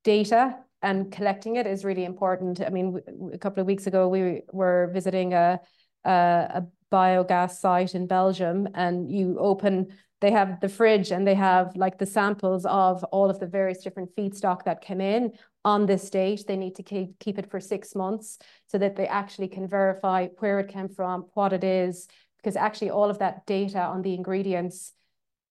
data 0.03 0.57
and 0.81 1.11
collecting 1.11 1.55
it 1.55 1.65
is 1.65 1.85
really 1.85 2.03
important. 2.03 2.61
I 2.61 2.69
mean, 2.69 2.99
a 3.33 3.37
couple 3.37 3.61
of 3.61 3.67
weeks 3.67 3.87
ago, 3.87 4.09
we 4.09 4.41
were 4.51 4.91
visiting 4.93 5.33
a 5.33 5.61
a 6.05 6.65
biogas 6.91 7.51
site 7.51 7.95
in 7.95 8.07
Belgium 8.07 8.67
and 8.75 9.11
you 9.11 9.37
open 9.39 9.87
they 10.23 10.31
have 10.31 10.61
the 10.61 10.69
fridge 10.69 11.11
and 11.11 11.27
they 11.27 11.35
have 11.35 11.75
like 11.75 11.97
the 11.97 12.05
samples 12.05 12.65
of 12.65 13.03
all 13.05 13.29
of 13.29 13.41
the 13.41 13.45
various 13.45 13.83
different 13.83 14.09
feedstock 14.15 14.63
that 14.63 14.85
come 14.85 15.01
in 15.01 15.33
on 15.65 15.85
this 15.85 16.09
date. 16.09 16.45
They 16.47 16.55
need 16.55 16.75
to 16.75 16.83
keep, 16.83 17.19
keep 17.19 17.37
it 17.37 17.51
for 17.51 17.59
six 17.59 17.93
months 17.93 18.39
so 18.67 18.77
that 18.77 18.95
they 18.95 19.05
actually 19.05 19.49
can 19.49 19.67
verify 19.67 20.27
where 20.39 20.61
it 20.61 20.69
came 20.69 20.87
from, 20.87 21.25
what 21.33 21.51
it 21.51 21.65
is, 21.65 22.07
because 22.37 22.55
actually 22.55 22.89
all 22.89 23.09
of 23.09 23.19
that 23.19 23.45
data 23.45 23.81
on 23.81 24.01
the 24.01 24.13
ingredients 24.13 24.93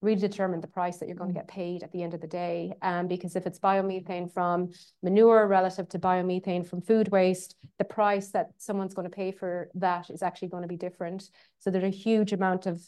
really 0.03 0.21
determine 0.21 0.61
the 0.61 0.67
price 0.67 0.99
that 0.99 1.07
you're 1.07 1.17
going 1.17 1.33
to 1.33 1.39
get 1.39 1.49
paid 1.49 1.83
at 1.83 1.93
the 1.93 2.03
end 2.03 2.13
of 2.13 2.21
the 2.21 2.27
day. 2.27 2.75
Um, 2.83 3.07
because 3.07 3.37
if 3.37 3.47
it's 3.47 3.59
biomethane 3.59 4.33
from 4.33 4.71
manure 5.03 5.47
relative 5.47 5.89
to 5.91 5.99
biomethane 5.99 6.67
from 6.67 6.83
food 6.83 7.09
waste, 7.09 7.55
the 7.79 7.85
price 7.85 8.29
that 8.33 8.51
someone's 8.59 8.95
going 8.95 9.09
to 9.09 9.17
pay 9.17 9.33
for 9.33 9.71
that 9.75 10.11
is 10.11 10.23
actually 10.23 10.49
going 10.49 10.63
to 10.63 10.69
be 10.69 10.77
different. 10.77 11.31
So 11.61 11.71
there's 11.71 11.85
a 11.85 11.89
huge 11.89 12.33
amount 12.33 12.67
of, 12.67 12.83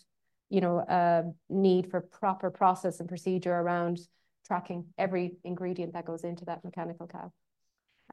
you 0.51 0.61
know, 0.61 0.81
uh, 0.81 1.23
need 1.49 1.91
for 1.91 2.01
proper 2.01 2.51
process 2.51 3.01
and 3.01 3.09
procedure 3.09 3.55
around 3.55 4.01
tracking 4.47 4.87
every 4.99 5.37
ingredient 5.45 5.95
that 5.95 6.05
goes 6.05 6.25
into 6.25 6.45
that 6.47 6.65
mechanical 6.65 7.07
cow. 7.07 7.33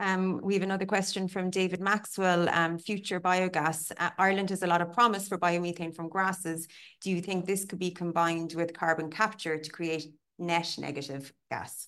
Um, 0.01 0.41
we 0.41 0.55
have 0.55 0.63
another 0.63 0.87
question 0.87 1.27
from 1.27 1.51
David 1.51 1.79
Maxwell, 1.79 2.49
um, 2.49 2.79
future 2.79 3.19
biogas. 3.19 3.91
Uh, 3.99 4.09
Ireland 4.17 4.49
has 4.49 4.63
a 4.63 4.67
lot 4.67 4.81
of 4.81 4.91
promise 4.91 5.27
for 5.27 5.37
biomethane 5.37 5.95
from 5.95 6.09
grasses. 6.09 6.67
Do 7.01 7.11
you 7.11 7.21
think 7.21 7.45
this 7.45 7.65
could 7.65 7.77
be 7.77 7.91
combined 7.91 8.53
with 8.53 8.73
carbon 8.73 9.11
capture 9.11 9.59
to 9.59 9.69
create 9.69 10.11
net 10.39 10.75
negative 10.79 11.31
gas? 11.51 11.87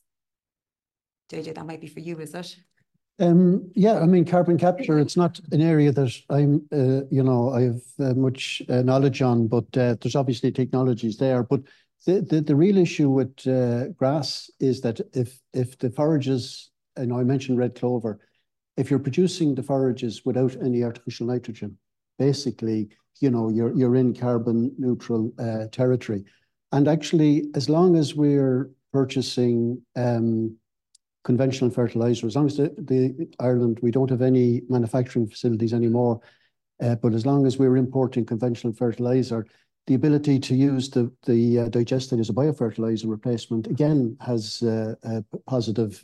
JJ, 1.32 1.55
that 1.55 1.66
might 1.66 1.82
be 1.82 1.88
for 1.88 2.01
you, 2.01 2.20
is 2.20 2.36
it? 2.36 2.55
Yeah, 3.18 3.99
I 3.99 4.05
mean, 4.05 4.26
carbon 4.26 4.59
capture, 4.59 4.99
it's 4.99 5.18
not 5.18 5.39
an 5.51 5.61
area 5.61 5.91
that 5.91 6.14
I'm, 6.30 6.68
you 7.09 7.24
know, 7.24 7.49
I 7.49 7.61
have 7.64 8.16
much 8.16 8.61
knowledge 8.68 9.24
on, 9.24 9.47
but 9.47 9.72
there's 9.72 10.16
obviously 10.16 10.51
technologies 10.51 11.18
there. 11.18 11.41
But 11.41 11.61
the 12.05 12.43
the 12.45 12.55
real 12.55 12.78
issue 12.78 13.09
with 13.09 13.36
grass 13.97 14.51
is 14.59 14.82
that 14.82 14.99
if, 15.14 15.39
if 15.53 15.80
the 15.80 15.89
forages, 15.89 16.70
and 16.96 17.14
I 17.14 17.24
mentioned 17.24 17.58
red 17.58 17.76
clover, 17.76 18.20
if 18.78 18.89
you're 18.89 19.00
producing 19.00 19.56
the 19.56 19.64
forages 19.64 20.26
without 20.26 20.56
any 20.64 20.84
artificial 20.84 21.28
nitrogen, 21.28 21.78
basically, 22.18 22.89
you 23.22 23.30
know, 23.30 23.50
you're 23.50 23.76
you're 23.76 23.96
in 23.96 24.14
carbon 24.14 24.74
neutral 24.78 25.32
uh, 25.39 25.66
territory. 25.72 26.24
And 26.72 26.88
actually, 26.88 27.46
as 27.56 27.70
long 27.70 27.96
as 27.96 28.16
we're 28.16 28.72
purchasing 28.91 29.82
um, 29.96 30.58
conventional 31.24 31.70
fertilizer, 31.70 32.28
as 32.28 32.36
long 32.36 32.48
as 32.48 32.58
the 32.58 33.30
Ireland, 33.39 33.80
we 33.82 33.91
don't 33.91 34.10
have 34.10 34.22
any 34.22 34.62
manufacturing 34.70 35.28
facilities 35.28 35.74
anymore, 35.74 36.22
uh, 36.82 36.96
but 36.96 37.14
as 37.14 37.26
long 37.26 37.46
as 37.46 37.58
we're 37.58 37.78
importing 37.78 38.26
conventional 38.26 38.74
fertilizer, 38.74 39.46
the 39.88 39.96
ability 39.96 40.40
to 40.40 40.56
use 40.56 40.90
the 40.90 41.12
the 41.26 41.60
uh, 41.60 41.70
digestate 41.70 42.20
as 42.20 42.30
a 42.30 42.34
biofertilizer 42.34 43.10
replacement, 43.10 43.68
again, 43.68 44.18
has 44.22 44.64
uh, 44.64 44.96
uh, 45.04 45.22
positive 45.48 46.00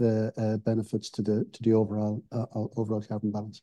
benefits 0.65 1.09
to 1.11 1.21
the 1.21 1.45
to 1.53 1.63
the 1.63 1.73
overall 1.73 2.23
overall 2.75 3.01
carbon 3.01 3.31
balance. 3.31 3.61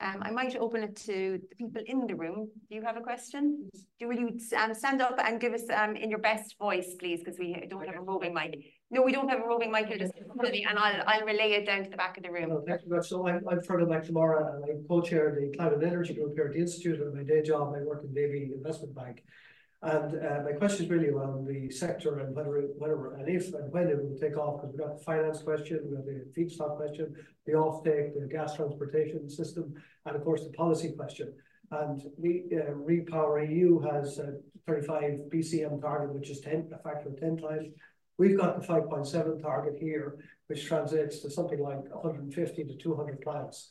Um, 0.00 0.22
I 0.22 0.30
might 0.30 0.54
open 0.56 0.84
it 0.84 0.94
to 1.06 1.40
the 1.50 1.56
people 1.56 1.82
in 1.84 2.06
the 2.06 2.14
room. 2.14 2.48
Do 2.68 2.76
you 2.76 2.82
have 2.82 2.96
a 2.96 3.00
question? 3.00 3.68
Do 3.98 4.06
Will 4.06 4.18
you 4.18 4.38
um, 4.56 4.72
stand 4.72 5.02
up 5.02 5.18
and 5.18 5.40
give 5.40 5.54
us 5.54 5.64
um, 5.74 5.96
in 5.96 6.08
your 6.08 6.20
best 6.20 6.56
voice, 6.58 6.94
please, 7.00 7.18
because 7.18 7.38
we 7.38 7.60
don't 7.68 7.84
have 7.84 7.96
a 7.96 8.00
roving 8.00 8.32
mic. 8.32 8.77
No, 8.90 9.02
we 9.02 9.12
don't 9.12 9.28
have 9.28 9.40
a 9.40 9.46
roving 9.46 9.70
mic 9.70 9.86
here, 9.86 9.98
just 9.98 10.14
and 10.16 10.78
I'll 10.78 11.24
relay 11.26 11.52
it 11.52 11.66
down 11.66 11.84
to 11.84 11.90
the 11.90 11.96
back 11.96 12.16
of 12.16 12.22
the 12.22 12.30
room. 12.30 12.62
Thank 12.66 12.84
you 12.84 12.90
much. 12.90 13.08
So 13.08 13.26
I'm 13.28 13.42
Fergal 13.42 13.86
McNamara, 13.86 14.54
and 14.54 14.64
I 14.64 14.88
co-chair 14.88 15.36
the 15.38 15.54
Climate 15.54 15.74
and 15.74 15.84
Energy 15.84 16.14
Group 16.14 16.34
here 16.34 16.46
at 16.46 16.54
the 16.54 16.60
Institute. 16.60 16.98
And 17.00 17.14
my 17.14 17.22
day 17.22 17.42
job, 17.42 17.74
I 17.76 17.82
work 17.82 18.02
in 18.02 18.14
Davy 18.14 18.50
Investment 18.54 18.94
Bank. 18.94 19.24
And 19.82 20.44
my 20.44 20.52
question 20.52 20.86
is 20.86 20.90
really 20.90 21.08
around 21.08 21.46
the 21.46 21.70
sector 21.70 22.20
and 22.20 22.34
whether, 22.34 22.50
whether, 22.78 23.12
and 23.12 23.28
if 23.28 23.52
and 23.52 23.70
when 23.70 23.88
it 23.88 24.02
will 24.02 24.16
take 24.18 24.38
off, 24.38 24.62
because 24.62 24.74
we've 24.74 24.80
got 24.80 24.98
the 24.98 25.04
finance 25.04 25.42
question, 25.42 25.80
we've 25.84 25.98
got 25.98 26.06
the 26.06 26.24
feedstock 26.36 26.76
question, 26.78 27.14
the 27.44 27.52
offtake, 27.52 28.18
the 28.18 28.26
gas 28.26 28.56
transportation 28.56 29.28
system, 29.28 29.74
and 30.06 30.16
of 30.16 30.24
course, 30.24 30.44
the 30.44 30.52
policy 30.52 30.92
question. 30.96 31.34
And 31.70 32.02
we 32.16 32.44
uh, 32.52 32.72
Repower 32.72 33.46
EU 33.48 33.80
has 33.80 34.18
a 34.18 34.38
35 34.66 35.28
BCM 35.28 35.80
target, 35.82 36.14
which 36.14 36.30
is 36.30 36.40
10, 36.40 36.70
a 36.74 36.78
factor 36.78 37.10
of 37.10 37.20
10 37.20 37.36
times. 37.36 37.68
We've 38.18 38.36
got 38.36 38.60
the 38.60 38.66
5.7 38.66 39.40
target 39.40 39.76
here, 39.78 40.18
which 40.48 40.66
translates 40.66 41.20
to 41.20 41.30
something 41.30 41.60
like 41.60 41.88
150 41.94 42.64
to 42.64 42.76
200 42.76 43.20
plants. 43.20 43.70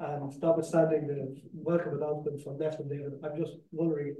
And 0.00 0.32
notwithstanding 0.40 1.08
the 1.08 1.34
welcome 1.52 1.94
announcement 1.96 2.40
from 2.42 2.58
Nephin 2.58 2.88
David, 2.88 3.14
I'm 3.24 3.36
just 3.36 3.54
wondering, 3.72 4.14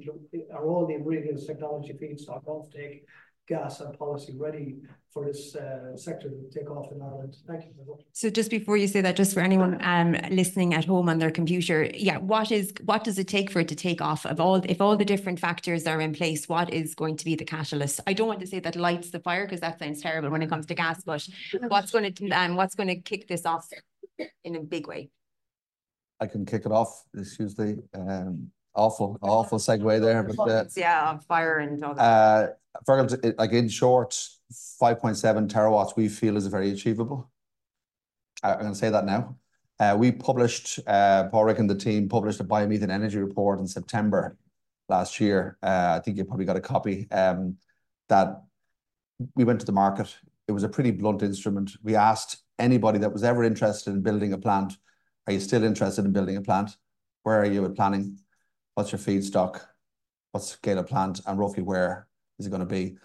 are 0.52 0.66
all 0.66 0.86
the 0.86 0.94
ingredients, 0.94 1.46
technology, 1.46 1.92
feedstock, 1.92 2.44
offtake, 2.46 3.02
gas, 3.48 3.80
and 3.80 3.98
policy 3.98 4.34
ready 4.36 4.76
for 5.10 5.24
this 5.24 5.56
uh, 5.56 5.96
sector 5.96 6.28
to 6.28 6.48
take 6.50 6.70
off 6.70 6.92
in 6.92 7.00
Ireland? 7.02 7.36
Thank 7.46 7.64
you. 7.64 7.72
So 8.12 8.30
just 8.30 8.50
before 8.50 8.76
you 8.76 8.86
say 8.86 9.00
that, 9.00 9.16
just 9.16 9.34
for 9.34 9.40
anyone 9.40 9.78
um, 9.82 10.16
listening 10.30 10.74
at 10.74 10.84
home 10.84 11.08
on 11.08 11.18
their 11.18 11.30
computer, 11.30 11.90
yeah, 11.94 12.18
what 12.18 12.52
is 12.52 12.72
what 12.84 13.04
does 13.04 13.18
it 13.18 13.28
take 13.28 13.50
for 13.50 13.60
it 13.60 13.68
to 13.68 13.74
take 13.74 14.00
off? 14.00 14.26
Of 14.26 14.40
all, 14.40 14.56
if 14.56 14.80
all 14.80 14.96
the 14.96 15.04
different 15.04 15.40
factors 15.40 15.86
are 15.86 16.00
in 16.00 16.12
place, 16.12 16.48
what 16.48 16.72
is 16.72 16.94
going 16.94 17.16
to 17.16 17.24
be 17.24 17.34
the 17.34 17.44
catalyst? 17.44 18.00
I 18.06 18.12
don't 18.12 18.28
want 18.28 18.40
to 18.40 18.46
say 18.46 18.60
that 18.60 18.76
lights 18.76 19.10
the 19.10 19.20
fire, 19.20 19.46
because 19.46 19.60
that 19.60 19.78
sounds 19.78 20.00
terrible 20.00 20.30
when 20.30 20.42
it 20.42 20.50
comes 20.50 20.66
to 20.66 20.74
gas, 20.74 21.02
but 21.04 21.26
what's 21.68 21.90
going 21.90 22.12
to 22.12 22.30
um, 22.30 22.54
what's 22.56 22.74
going 22.74 22.88
to 22.88 22.96
kick 22.96 23.26
this 23.28 23.46
off 23.46 23.68
in 24.44 24.56
a 24.56 24.60
big 24.60 24.86
way? 24.86 25.10
I 26.20 26.26
can 26.26 26.44
kick 26.44 26.66
it 26.66 26.72
off. 26.72 27.04
This 27.14 27.38
is 27.38 27.54
the 27.54 27.82
um, 27.94 28.50
awful, 28.74 29.18
awful 29.22 29.58
segue 29.58 30.00
there. 30.00 30.22
But 30.22 30.48
uh, 30.48 30.64
yeah, 30.76 31.18
fire 31.18 31.58
and 31.58 31.82
all 31.84 31.94
that. 31.94 32.02
Uh, 32.02 32.48
Fergal, 32.86 33.34
like 33.38 33.52
in 33.52 33.68
short, 33.68 34.10
5.7 34.52 35.48
terawatts 35.48 35.96
we 35.96 36.08
feel 36.08 36.36
is 36.36 36.46
very 36.46 36.70
achievable. 36.70 37.30
I'm 38.42 38.60
going 38.60 38.72
to 38.72 38.78
say 38.78 38.90
that 38.90 39.04
now. 39.04 39.36
Uh, 39.80 39.96
we 39.98 40.12
published, 40.12 40.80
Padraig 40.86 41.58
and 41.58 41.70
the 41.70 41.74
team 41.74 42.08
published 42.08 42.40
a 42.40 42.44
biomethane 42.44 42.90
energy 42.90 43.18
report 43.18 43.60
in 43.60 43.66
September 43.66 44.36
last 44.88 45.20
year. 45.20 45.56
I 45.62 46.00
think 46.04 46.16
you 46.16 46.24
probably 46.24 46.46
got 46.46 46.56
a 46.56 46.60
copy 46.60 47.08
Um, 47.10 47.56
that 48.08 48.42
we 49.34 49.44
went 49.44 49.60
to 49.60 49.66
the 49.66 49.72
market. 49.72 50.16
It 50.46 50.52
was 50.52 50.62
a 50.62 50.68
pretty 50.68 50.90
blunt 50.92 51.22
instrument. 51.22 51.72
We 51.82 51.94
asked 51.94 52.42
anybody 52.58 52.98
that 53.00 53.12
was 53.12 53.22
ever 53.22 53.44
interested 53.44 53.92
in 53.92 54.02
building 54.02 54.32
a 54.32 54.38
plant, 54.38 54.72
are 55.26 55.32
you 55.32 55.40
still 55.40 55.62
interested 55.62 56.04
in 56.04 56.12
building 56.12 56.36
a 56.36 56.40
plant? 56.40 56.70
Where 57.22 57.40
are 57.40 57.44
you 57.44 57.62
with 57.62 57.76
planning? 57.76 58.18
What's 58.78 58.92
your 58.92 59.00
feedstock? 59.00 59.60
What's 60.30 60.50
scale 60.50 60.78
of 60.78 60.86
plant? 60.86 61.20
And 61.26 61.36
roughly 61.36 61.64
where 61.64 62.06
is 62.38 62.46
it 62.46 62.50
going 62.50 62.60
to 62.60 62.64
be? 62.64 62.96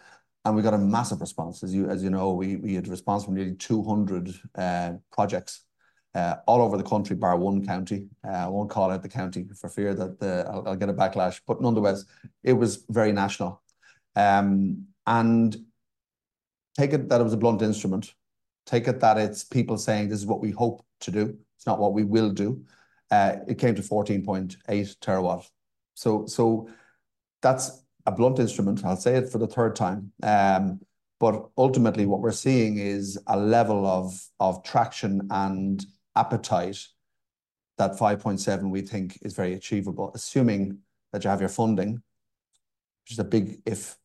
And 0.45 0.55
we 0.55 0.61
got 0.61 0.75
a 0.75 0.77
massive 0.77 1.19
response. 1.19 1.63
As 1.63 1.73
you 1.73 1.89
as 1.89 2.03
you 2.03 2.11
know, 2.11 2.31
we 2.33 2.57
we 2.57 2.75
had 2.75 2.85
a 2.85 2.91
response 2.91 3.25
from 3.25 3.33
nearly 3.33 3.55
200 3.55 4.35
uh, 4.53 4.91
projects 5.11 5.65
uh, 6.13 6.35
all 6.45 6.61
over 6.61 6.77
the 6.77 6.83
country, 6.83 7.15
bar 7.15 7.37
one 7.37 7.65
county. 7.65 8.05
Uh, 8.23 8.45
I 8.45 8.47
won't 8.49 8.69
call 8.69 8.91
out 8.91 9.01
the 9.01 9.09
county 9.09 9.47
for 9.59 9.67
fear 9.67 9.95
that 9.95 10.19
the, 10.19 10.47
I'll 10.47 10.75
get 10.75 10.89
a 10.89 10.93
backlash. 10.93 11.41
But 11.47 11.59
nonetheless, 11.59 12.05
it 12.43 12.53
was 12.53 12.85
very 12.89 13.11
national. 13.11 13.63
Um, 14.15 14.85
and 15.07 15.57
take 16.77 16.93
it 16.93 17.09
that 17.09 17.19
it 17.19 17.23
was 17.23 17.33
a 17.33 17.37
blunt 17.37 17.63
instrument. 17.63 18.13
Take 18.67 18.87
it 18.87 18.99
that 18.99 19.17
it's 19.17 19.43
people 19.43 19.79
saying, 19.79 20.09
this 20.09 20.19
is 20.19 20.27
what 20.27 20.39
we 20.39 20.51
hope 20.51 20.85
to 20.99 21.09
do. 21.09 21.35
It's 21.57 21.65
not 21.65 21.79
what 21.79 21.93
we 21.93 22.03
will 22.03 22.29
do. 22.29 22.63
It 23.11 23.57
came 23.57 23.73
to 23.73 23.81
14.8 23.81 24.57
terawatt. 24.99 25.49
So 25.93 26.25
so 26.25 26.69
that's 27.41 27.83
a 28.05 28.11
blunt 28.11 28.39
instrument. 28.39 28.83
I'll 28.83 28.97
say 28.97 29.15
it 29.15 29.29
for 29.29 29.37
the 29.37 29.47
third 29.47 29.75
time. 29.75 30.11
Um, 30.21 30.81
but 31.19 31.49
ultimately, 31.57 32.05
what 32.05 32.19
we're 32.19 32.31
seeing 32.31 32.77
is 32.77 33.17
a 33.27 33.37
level 33.37 33.85
of 33.85 34.19
of 34.39 34.63
traction 34.63 35.27
and 35.31 35.85
appetite 36.15 36.87
that 37.77 37.93
5.7 37.93 38.69
we 38.69 38.81
think 38.81 39.17
is 39.23 39.33
very 39.33 39.53
achievable, 39.53 40.11
assuming 40.13 40.79
that 41.11 41.23
you 41.23 41.29
have 41.29 41.39
your 41.39 41.49
funding, 41.49 41.93
which 43.03 43.11
is 43.11 43.19
a 43.19 43.23
big 43.23 43.61
if. 43.65 43.97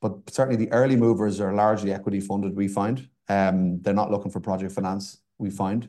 But 0.00 0.30
certainly 0.30 0.64
the 0.64 0.70
early 0.72 0.94
movers 0.96 1.40
are 1.40 1.54
largely 1.54 1.92
equity 1.92 2.20
funded, 2.20 2.54
we 2.54 2.68
find. 2.68 3.08
Um, 3.28 3.80
they're 3.82 3.94
not 3.94 4.10
looking 4.10 4.30
for 4.30 4.40
project 4.40 4.72
finance, 4.72 5.20
we 5.38 5.50
find. 5.50 5.88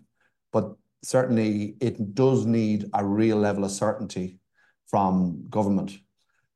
But 0.52 0.76
certainly 1.04 1.76
it 1.80 2.16
does 2.16 2.46
need 2.46 2.90
a 2.94 3.06
real 3.06 3.38
level 3.38 3.66
of 3.66 3.72
certainty 3.72 4.39
from 4.90 5.46
government. 5.50 5.98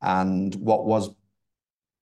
And 0.02 0.54
what 0.56 0.86
was 0.86 1.10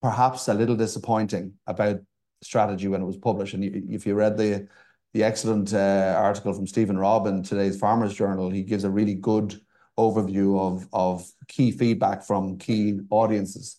perhaps 0.02 0.48
a 0.48 0.54
little 0.54 0.76
disappointing 0.76 1.54
about 1.68 2.00
strategy 2.42 2.88
when 2.88 3.02
it 3.02 3.06
was 3.06 3.18
published, 3.18 3.54
and 3.54 3.64
if 3.64 4.06
you 4.06 4.16
read 4.16 4.38
the 4.38 4.68
the 5.14 5.24
excellent 5.24 5.74
uh, 5.74 6.16
article 6.18 6.54
from 6.54 6.66
Stephen 6.66 6.98
Robb 6.98 7.28
in 7.28 7.44
today's 7.44 7.78
Farmers 7.78 8.14
Journal, 8.14 8.50
he 8.50 8.64
gives 8.64 8.86
a 8.86 8.90
really 8.90 9.16
good 9.16 9.60
overview 10.00 10.88
of 10.94 11.30
key 11.50 11.72
feedback 11.72 12.24
from 12.24 12.58
key 12.58 13.00
audiences. 13.10 13.76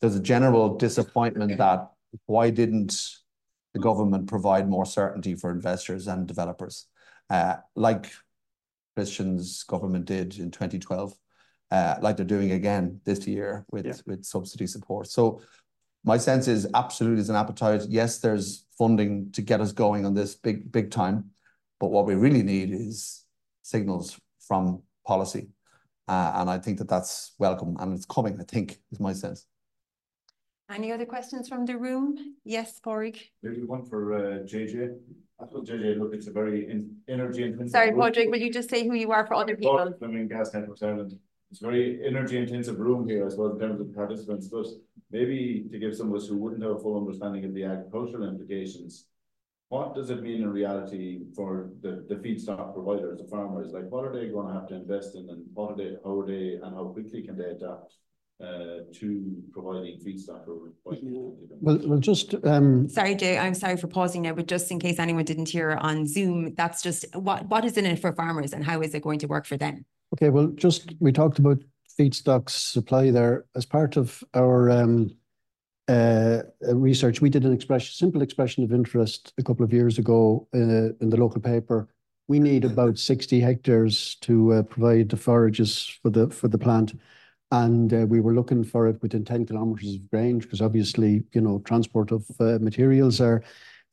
There's 0.00 0.16
a 0.16 0.20
general 0.20 0.76
disappointment 0.76 1.56
that 1.56 1.90
why 2.26 2.50
didn't 2.50 2.94
the 3.72 3.80
government 3.80 4.28
provide 4.28 4.68
more 4.68 4.84
certainty 4.84 5.34
for 5.34 5.50
investors 5.50 6.06
and 6.06 6.26
developers, 6.26 6.86
uh, 7.30 7.56
like 7.74 8.12
Christian's 8.94 9.62
government 9.64 10.04
did 10.04 10.38
in 10.38 10.50
2012, 10.50 11.14
Uh, 11.74 11.98
like 12.00 12.16
they're 12.16 12.24
doing 12.36 12.52
again 12.52 13.00
this 13.04 13.26
year 13.26 13.66
with 13.72 14.00
with 14.06 14.24
subsidy 14.24 14.64
support. 14.64 15.08
So 15.08 15.40
my 16.04 16.18
sense 16.18 16.46
is 16.46 16.68
absolutely 16.72 17.16
there's 17.16 17.30
an 17.30 17.34
appetite. 17.34 17.82
Yes, 17.88 18.20
there's 18.20 18.66
funding 18.78 19.32
to 19.32 19.42
get 19.42 19.60
us 19.60 19.72
going 19.72 20.06
on 20.06 20.14
this 20.14 20.36
big, 20.36 20.70
big 20.70 20.92
time. 20.92 21.30
But 21.80 21.90
what 21.90 22.06
we 22.06 22.14
really 22.14 22.44
need 22.44 22.70
is 22.72 23.24
signals 23.62 24.16
from 24.46 24.82
policy. 25.04 25.48
Uh, 26.06 26.30
and 26.36 26.48
I 26.48 26.58
think 26.58 26.78
that 26.78 26.88
that's 26.88 27.32
welcome. 27.40 27.76
And 27.80 27.92
it's 27.92 28.06
coming, 28.06 28.38
I 28.40 28.44
think, 28.44 28.78
is 28.92 29.00
my 29.00 29.12
sense. 29.12 29.44
Any 30.70 30.92
other 30.92 31.06
questions 31.06 31.48
from 31.48 31.66
the 31.66 31.76
room? 31.76 32.36
Yes, 32.44 32.78
Padraig. 32.78 33.18
Maybe 33.42 33.64
one 33.64 33.84
for 33.84 34.14
uh, 34.14 34.18
JJ. 34.44 34.96
I 35.40 35.46
thought 35.46 35.66
JJ, 35.66 35.98
look, 35.98 36.14
it's 36.14 36.28
a 36.28 36.32
very 36.32 36.58
energy 37.08 37.42
intensive. 37.42 37.70
Sorry, 37.70 37.90
Padraig, 37.90 38.30
will 38.30 38.38
you 38.38 38.52
just 38.52 38.70
say 38.70 38.86
who 38.86 38.94
you 38.94 39.10
are 39.10 39.26
for 39.26 39.34
other 39.34 39.56
people? 39.56 39.92
Fleming 39.98 40.28
Gas 40.28 40.54
Networks 40.54 40.82
Ireland. 40.82 41.18
It's 41.54 41.62
very 41.62 42.04
energy 42.04 42.36
intensive 42.36 42.80
room 42.80 43.08
here, 43.08 43.24
I 43.24 43.28
suppose, 43.28 43.52
in 43.52 43.60
terms 43.60 43.80
of 43.80 43.94
participants. 43.94 44.48
But 44.48 44.66
maybe 45.12 45.68
to 45.70 45.78
give 45.78 45.94
some 45.94 46.10
of 46.10 46.16
us 46.16 46.26
who 46.26 46.36
wouldn't 46.36 46.64
have 46.64 46.72
a 46.72 46.78
full 46.80 46.98
understanding 46.98 47.44
of 47.44 47.54
the 47.54 47.62
agricultural 47.62 48.28
implications, 48.28 49.06
what 49.68 49.94
does 49.94 50.10
it 50.10 50.20
mean 50.20 50.42
in 50.42 50.50
reality 50.50 51.20
for 51.36 51.70
the, 51.80 52.04
the 52.08 52.16
feedstock 52.16 52.74
providers, 52.74 53.20
the 53.20 53.28
farmers? 53.28 53.70
Like, 53.72 53.88
what 53.88 54.04
are 54.04 54.12
they 54.12 54.30
going 54.30 54.48
to 54.48 54.52
have 54.52 54.66
to 54.70 54.74
invest 54.74 55.14
in 55.14 55.28
and 55.30 55.44
what 55.54 55.70
are 55.70 55.76
they, 55.76 55.94
how 56.04 56.18
are 56.18 56.26
they, 56.26 56.58
and 56.60 56.74
how 56.74 56.86
quickly 56.86 57.22
can 57.22 57.38
they 57.38 57.44
adapt? 57.44 57.94
To 58.94 59.42
providing 59.52 59.98
feedstock 60.00 60.46
or? 60.48 60.70
Well, 61.60 61.80
well, 61.84 61.98
just, 61.98 62.34
um, 62.44 62.88
Sorry, 62.88 63.14
Jay, 63.14 63.38
I'm 63.38 63.54
sorry 63.54 63.76
for 63.76 63.86
pausing 63.86 64.22
now, 64.22 64.34
but 64.34 64.46
just 64.46 64.70
in 64.70 64.78
case 64.78 64.98
anyone 64.98 65.24
didn't 65.24 65.48
hear 65.48 65.72
on 65.72 66.06
Zoom, 66.06 66.54
that's 66.54 66.82
just 66.82 67.04
what, 67.14 67.46
what 67.48 67.64
is 67.64 67.76
in 67.76 67.86
it 67.86 67.98
for 67.98 68.12
farmers 68.12 68.52
and 68.52 68.64
how 68.64 68.82
is 68.82 68.94
it 68.94 69.02
going 69.02 69.18
to 69.20 69.26
work 69.26 69.46
for 69.46 69.56
them? 69.56 69.84
okay, 70.14 70.30
well, 70.30 70.46
just, 70.48 70.94
we 71.00 71.12
talked 71.12 71.38
about 71.38 71.58
feedstock 71.98 72.48
supply 72.48 73.10
there. 73.10 73.44
As 73.54 73.66
part 73.66 73.96
of 73.96 74.22
our 74.34 74.70
um, 74.70 75.10
uh, 75.88 76.42
uh, 76.66 76.76
research, 76.76 77.20
we 77.20 77.30
did 77.30 77.44
an 77.44 77.52
expression, 77.52 77.92
simple 77.94 78.22
expression 78.22 78.62
of 78.62 78.72
interest 78.72 79.32
a 79.38 79.42
couple 79.42 79.64
of 79.64 79.72
years 79.72 79.98
ago 79.98 80.46
uh, 80.54 80.94
in 81.00 81.10
the 81.10 81.16
local 81.16 81.40
paper. 81.40 81.88
We 82.28 82.38
need 82.38 82.64
about 82.64 82.98
60 82.98 83.40
hectares 83.40 84.14
to 84.22 84.54
uh, 84.54 84.62
provide 84.62 85.10
the 85.10 85.16
forages 85.16 85.98
for 86.02 86.08
the 86.08 86.30
for 86.30 86.48
the 86.48 86.56
plant. 86.56 86.98
And 87.50 87.92
uh, 87.92 88.06
we 88.06 88.20
were 88.20 88.34
looking 88.34 88.64
for 88.64 88.88
it 88.88 89.00
within 89.02 89.24
10 89.24 89.46
kilometers 89.46 89.94
of 89.94 90.00
range 90.12 90.44
because 90.44 90.60
obviously, 90.60 91.24
you 91.32 91.40
know, 91.40 91.60
transport 91.60 92.10
of 92.10 92.24
uh, 92.40 92.58
materials 92.60 93.20
are, 93.20 93.42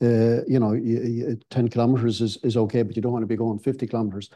uh, 0.02 0.44
you 0.48 0.60
know, 0.60 1.38
10 1.50 1.68
kilometers 1.68 2.22
is, 2.22 2.38
is 2.44 2.58
okay, 2.58 2.82
but 2.82 2.96
you 2.96 3.02
don't 3.02 3.12
want 3.12 3.24
to 3.24 3.28
be 3.28 3.36
going 3.36 3.60
50 3.60 3.86
kilometers. 3.88 4.30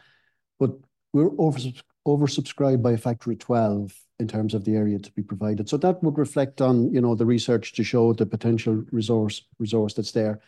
But 0.60 0.72
we're 1.12 1.30
over, 1.38 1.58
oversubscribed 2.06 2.82
by 2.82 2.92
a 2.92 2.98
factor 2.98 3.32
of 3.32 3.38
12 3.38 3.92
in 4.18 4.28
terms 4.28 4.54
of 4.54 4.64
the 4.64 4.76
area 4.76 4.98
to 4.98 5.12
be 5.12 5.22
provided. 5.22 5.68
So 5.68 5.76
that 5.78 6.02
would 6.02 6.18
reflect 6.18 6.60
on, 6.60 6.92
you 6.92 7.00
know, 7.00 7.14
the 7.14 7.26
research 7.26 7.72
to 7.74 7.84
show 7.84 8.12
the 8.12 8.26
potential 8.26 8.84
resource 8.92 9.42
resource 9.58 9.94
that's 9.94 10.12
there. 10.12 10.40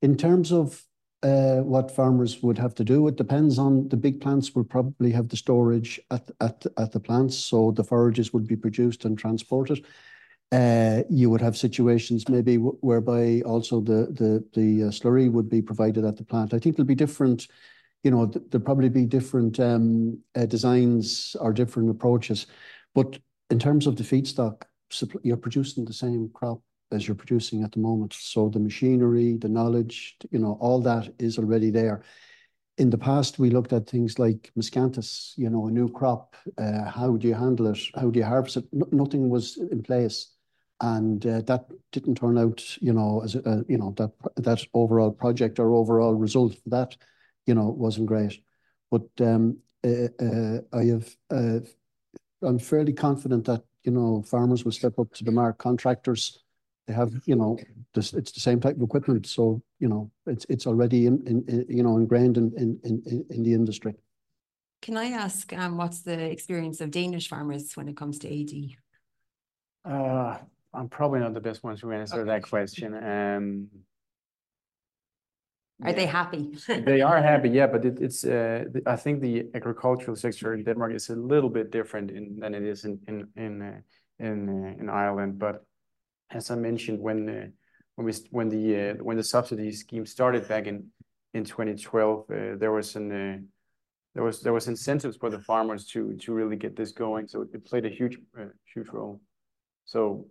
In 0.00 0.16
terms 0.16 0.52
of 0.52 0.82
uh, 1.22 1.58
what 1.58 1.94
farmers 1.94 2.42
would 2.42 2.58
have 2.58 2.74
to 2.74 2.84
do. 2.84 3.06
It 3.08 3.16
depends 3.16 3.58
on 3.58 3.88
the 3.88 3.96
big 3.96 4.20
plants 4.20 4.54
will 4.54 4.64
probably 4.64 5.12
have 5.12 5.28
the 5.28 5.36
storage 5.36 6.00
at, 6.10 6.30
at, 6.40 6.64
at 6.76 6.92
the 6.92 7.00
plants, 7.00 7.36
so 7.36 7.70
the 7.70 7.84
forages 7.84 8.32
would 8.32 8.46
be 8.46 8.56
produced 8.56 9.04
and 9.04 9.16
transported. 9.16 9.84
Uh, 10.50 11.02
you 11.08 11.30
would 11.30 11.40
have 11.40 11.56
situations 11.56 12.28
maybe 12.28 12.56
whereby 12.56 13.40
also 13.46 13.80
the, 13.80 14.08
the, 14.12 14.44
the 14.52 14.88
uh, 14.88 14.90
slurry 14.90 15.30
would 15.30 15.48
be 15.48 15.62
provided 15.62 16.04
at 16.04 16.16
the 16.16 16.24
plant. 16.24 16.52
I 16.52 16.58
think 16.58 16.76
there'll 16.76 16.86
be 16.86 16.94
different, 16.94 17.48
you 18.02 18.10
know, 18.10 18.26
th 18.26 18.44
there'll 18.50 18.64
probably 18.64 18.90
be 18.90 19.06
different 19.06 19.58
um, 19.60 20.18
uh, 20.34 20.44
designs 20.44 21.36
or 21.40 21.52
different 21.52 21.88
approaches. 21.88 22.46
But 22.94 23.18
in 23.48 23.58
terms 23.58 23.86
of 23.86 23.96
the 23.96 24.04
feedstock, 24.04 24.62
you're 25.22 25.38
producing 25.38 25.86
the 25.86 25.94
same 25.94 26.28
crop 26.34 26.60
as 26.92 27.06
you're 27.06 27.14
producing 27.14 27.62
at 27.62 27.72
the 27.72 27.80
moment. 27.80 28.12
So 28.12 28.48
the 28.48 28.58
machinery, 28.58 29.36
the 29.36 29.48
knowledge, 29.48 30.16
you 30.30 30.38
know, 30.38 30.58
all 30.60 30.80
that 30.82 31.12
is 31.18 31.38
already 31.38 31.70
there. 31.70 32.02
In 32.78 32.90
the 32.90 32.98
past, 32.98 33.38
we 33.38 33.50
looked 33.50 33.72
at 33.72 33.88
things 33.88 34.18
like 34.18 34.50
miscanthus, 34.58 35.32
you 35.36 35.50
know, 35.50 35.66
a 35.66 35.70
new 35.70 35.88
crop. 35.88 36.36
Uh, 36.56 36.84
how 36.84 37.16
do 37.16 37.28
you 37.28 37.34
handle 37.34 37.66
it? 37.66 37.78
How 37.94 38.10
do 38.10 38.18
you 38.18 38.24
harvest 38.24 38.56
it? 38.56 38.64
No, 38.72 38.86
nothing 38.92 39.28
was 39.28 39.58
in 39.58 39.82
place, 39.82 40.34
and 40.80 41.24
uh, 41.26 41.42
that 41.42 41.66
didn't 41.92 42.16
turn 42.16 42.38
out, 42.38 42.62
you 42.80 42.92
know, 42.92 43.22
as 43.22 43.34
a, 43.34 43.64
you 43.68 43.76
know 43.76 43.92
that 43.98 44.12
that 44.36 44.64
overall 44.72 45.10
project 45.10 45.58
or 45.58 45.74
overall 45.74 46.14
result 46.14 46.54
for 46.54 46.70
that, 46.70 46.96
you 47.46 47.54
know, 47.54 47.68
wasn't 47.68 48.06
great. 48.06 48.42
But 48.90 49.08
um, 49.20 49.58
uh, 49.84 50.08
uh 50.18 50.60
I 50.72 50.84
have, 50.84 51.14
uh, 51.30 51.60
I'm 52.42 52.58
fairly 52.58 52.94
confident 52.94 53.44
that 53.46 53.64
you 53.84 53.92
know 53.92 54.22
farmers 54.22 54.64
will 54.64 54.72
step 54.72 54.98
up 54.98 55.12
to 55.12 55.24
the 55.24 55.32
mark. 55.32 55.58
Contractors 55.58 56.41
they 56.86 56.94
have, 56.94 57.12
you 57.26 57.36
know, 57.36 57.58
this, 57.94 58.12
it's 58.12 58.32
the 58.32 58.40
same 58.40 58.60
type 58.60 58.76
of 58.76 58.82
equipment. 58.82 59.26
So, 59.26 59.62
you 59.78 59.88
know, 59.88 60.10
it's, 60.26 60.46
it's 60.48 60.66
already 60.66 61.06
in, 61.06 61.22
in, 61.26 61.44
in 61.48 61.64
you 61.68 61.82
know, 61.82 61.96
ingrained 61.96 62.36
in, 62.36 62.52
in, 62.56 62.80
in, 62.84 63.24
in 63.30 63.42
the 63.42 63.54
industry. 63.54 63.94
Can 64.80 64.96
I 64.96 65.10
ask, 65.10 65.52
um, 65.52 65.76
what's 65.76 66.00
the 66.00 66.18
experience 66.18 66.80
of 66.80 66.90
Danish 66.90 67.28
farmers 67.28 67.76
when 67.76 67.88
it 67.88 67.96
comes 67.96 68.18
to 68.20 68.28
AD? 68.28 69.92
Uh, 69.92 70.38
I'm 70.74 70.88
probably 70.88 71.20
not 71.20 71.34
the 71.34 71.40
best 71.40 71.62
one 71.62 71.76
to 71.76 71.92
answer 71.92 72.20
okay. 72.20 72.30
that 72.30 72.42
question. 72.42 72.94
Um, 72.94 73.68
are 75.82 75.90
yeah. 75.90 75.96
they 75.96 76.06
happy? 76.06 76.56
they 76.68 77.00
are 77.00 77.20
happy, 77.20 77.50
yeah. 77.50 77.66
But 77.66 77.84
it, 77.84 78.00
it's 78.00 78.24
uh, 78.24 78.64
I 78.86 78.96
think 78.96 79.20
the 79.20 79.46
agricultural 79.54 80.16
sector 80.16 80.54
in 80.54 80.62
Denmark 80.62 80.94
is 80.94 81.10
a 81.10 81.16
little 81.16 81.50
bit 81.50 81.72
different 81.72 82.10
in, 82.10 82.38
than 82.38 82.54
it 82.54 82.62
is 82.62 82.84
in 82.84 83.00
in 83.08 83.28
in 83.36 83.62
uh, 83.62 83.80
in, 84.18 84.48
uh, 84.48 84.80
in 84.80 84.88
Ireland. 84.88 85.38
But 85.38 85.64
as 86.32 86.50
I 86.50 86.56
mentioned, 86.56 87.00
when 87.00 87.28
uh, 87.28 87.46
uh, 87.98 88.94
when 88.94 89.16
the 89.16 89.24
subsidy 89.24 89.72
scheme 89.72 90.06
started 90.06 90.48
back 90.48 90.66
in 90.66 90.88
in 91.34 91.44
2012, 91.44 92.20
uh, 92.30 92.56
there 92.58 92.72
was 92.72 94.68
incentives 94.68 95.16
for 95.16 95.30
the 95.30 95.40
farmers 95.40 95.86
to 95.86 96.16
really 96.28 96.56
get 96.56 96.76
this 96.76 96.92
going. 96.92 97.28
So 97.28 97.42
it 97.42 97.64
played 97.64 97.86
a 97.86 97.88
huge 97.88 98.18
role. 98.92 99.20
So 99.84 100.26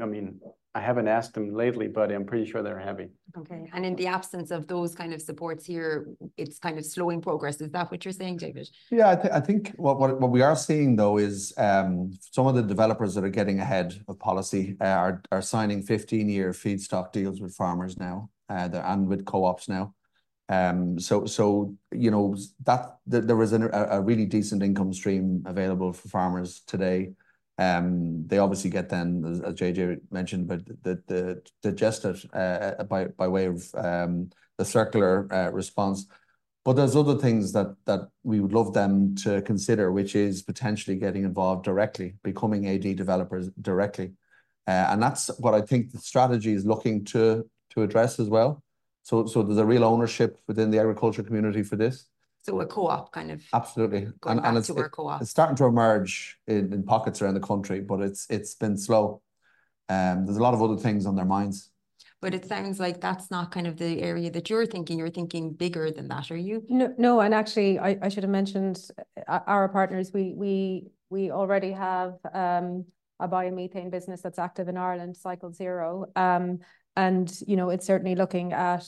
I 0.00 0.04
mean, 0.04 0.40
I 0.74 0.80
haven't 0.80 1.06
asked 1.06 1.34
them 1.34 1.54
lately, 1.54 1.86
but 1.86 2.10
I'm 2.10 2.24
pretty 2.24 2.50
sure 2.50 2.62
they're 2.62 2.78
happy. 2.78 3.08
Okay. 3.36 3.68
And 3.74 3.84
in 3.84 3.94
the 3.94 4.06
absence 4.06 4.50
of 4.50 4.66
those 4.66 4.94
kind 4.94 5.12
of 5.12 5.20
supports 5.20 5.66
here, 5.66 6.08
it's 6.38 6.58
kind 6.58 6.78
of 6.78 6.86
slowing 6.86 7.20
progress. 7.20 7.60
Is 7.60 7.70
that 7.72 7.90
what 7.90 8.04
you're 8.04 8.12
saying, 8.12 8.38
David? 8.38 8.70
Yeah, 8.90 9.10
I, 9.10 9.16
th 9.16 9.32
I 9.32 9.40
think 9.40 9.72
what, 9.76 9.98
what, 9.98 10.18
what 10.20 10.30
we 10.30 10.40
are 10.40 10.56
seeing 10.56 10.96
though 10.96 11.18
is 11.18 11.52
um, 11.58 12.12
some 12.20 12.46
of 12.46 12.54
the 12.54 12.62
developers 12.62 13.14
that 13.14 13.24
are 13.24 13.36
getting 13.40 13.60
ahead 13.60 14.02
of 14.08 14.18
policy 14.18 14.76
uh, 14.80 14.84
are, 14.84 15.22
are 15.30 15.42
signing 15.42 15.82
15 15.82 16.28
year 16.28 16.52
feedstock 16.52 17.12
deals 17.12 17.40
with 17.40 17.54
farmers 17.54 17.98
now 17.98 18.30
uh, 18.48 18.68
and 18.72 19.06
with 19.06 19.26
co-ops 19.26 19.68
now. 19.68 19.94
Um, 20.48 20.98
so, 20.98 21.26
so 21.26 21.74
you 21.92 22.10
know 22.10 22.36
that, 22.64 22.98
that 23.06 23.26
there 23.26 23.40
is 23.42 23.52
a, 23.52 23.60
a 23.90 24.00
really 24.00 24.26
decent 24.26 24.62
income 24.62 24.92
stream 24.92 25.42
available 25.46 25.92
for 25.92 26.08
farmers 26.08 26.62
today. 26.66 27.12
Um, 27.58 28.26
they 28.26 28.38
obviously 28.38 28.70
get 28.70 28.88
then, 28.88 29.24
as, 29.26 29.40
JJ 29.54 30.00
mentioned, 30.10 30.48
but 30.48 30.64
the 30.82 31.02
the 31.06 31.42
digestate 31.62 32.26
uh, 32.34 32.82
by 32.84 33.06
by 33.06 33.28
way 33.28 33.46
of 33.46 33.62
um, 33.74 34.30
the 34.58 34.64
circular 34.64 35.32
uh, 35.32 35.50
response. 35.50 36.06
But 36.64 36.74
there's 36.74 36.96
other 36.96 37.16
things 37.16 37.52
that 37.52 37.74
that 37.84 38.08
we 38.22 38.40
would 38.40 38.52
love 38.52 38.72
them 38.72 39.14
to 39.16 39.42
consider, 39.42 39.92
which 39.92 40.14
is 40.14 40.42
potentially 40.42 40.96
getting 40.96 41.24
involved 41.24 41.64
directly, 41.64 42.14
becoming 42.22 42.68
AD 42.68 42.96
developers 42.96 43.50
directly, 43.60 44.12
uh, 44.66 44.86
and 44.90 45.02
that's 45.02 45.28
what 45.38 45.54
I 45.54 45.60
think 45.60 45.92
the 45.92 45.98
strategy 45.98 46.52
is 46.52 46.64
looking 46.64 47.04
to 47.06 47.48
to 47.70 47.82
address 47.82 48.18
as 48.18 48.28
well. 48.28 48.62
So 49.02 49.26
so 49.26 49.42
there's 49.42 49.58
a 49.58 49.66
real 49.66 49.84
ownership 49.84 50.38
within 50.46 50.70
the 50.70 50.78
agriculture 50.78 51.22
community 51.22 51.62
for 51.62 51.76
this. 51.76 52.06
So 52.42 52.60
a 52.60 52.66
co-op 52.66 53.12
kind 53.12 53.30
of. 53.30 53.42
Absolutely. 53.52 54.00
Going 54.20 54.38
and, 54.38 54.42
back 54.42 54.48
and 54.48 54.58
it's, 54.58 54.66
to 54.66 54.76
our 54.76 54.88
co-op. 54.88 55.22
It's 55.22 55.30
starting 55.30 55.56
to 55.56 55.64
emerge 55.66 56.38
in, 56.46 56.72
in 56.72 56.82
pockets 56.82 57.22
around 57.22 57.34
the 57.34 57.40
country, 57.40 57.80
but 57.80 58.00
it's 58.00 58.26
it's 58.28 58.54
been 58.54 58.76
slow. 58.76 59.22
Um, 59.88 60.26
there's 60.26 60.38
a 60.38 60.42
lot 60.42 60.54
of 60.54 60.62
other 60.62 60.76
things 60.76 61.06
on 61.06 61.14
their 61.14 61.24
minds. 61.24 61.70
But 62.20 62.34
it 62.34 62.44
sounds 62.46 62.78
like 62.78 63.00
that's 63.00 63.32
not 63.32 63.50
kind 63.50 63.66
of 63.66 63.76
the 63.76 64.00
area 64.00 64.30
that 64.30 64.48
you're 64.48 64.64
thinking. 64.64 64.98
You're 64.98 65.10
thinking 65.10 65.52
bigger 65.52 65.90
than 65.90 66.06
that, 66.08 66.30
are 66.30 66.36
you? 66.36 66.64
No, 66.68 66.94
no. 66.96 67.20
And 67.20 67.34
actually, 67.34 67.80
I, 67.80 67.98
I 68.00 68.08
should 68.08 68.22
have 68.22 68.30
mentioned 68.30 68.80
uh, 69.26 69.40
our 69.46 69.68
partners. 69.68 70.12
We 70.12 70.32
we 70.36 70.86
we 71.10 71.30
already 71.30 71.72
have 71.72 72.14
um, 72.32 72.84
a 73.18 73.28
biomethane 73.28 73.90
business 73.90 74.20
that's 74.20 74.38
active 74.38 74.68
in 74.68 74.76
Ireland, 74.76 75.16
Cycle 75.16 75.52
Zero. 75.52 76.06
Um, 76.16 76.60
and 76.96 77.32
you 77.46 77.56
know, 77.56 77.70
it's 77.70 77.86
certainly 77.86 78.14
looking 78.14 78.52
at 78.52 78.86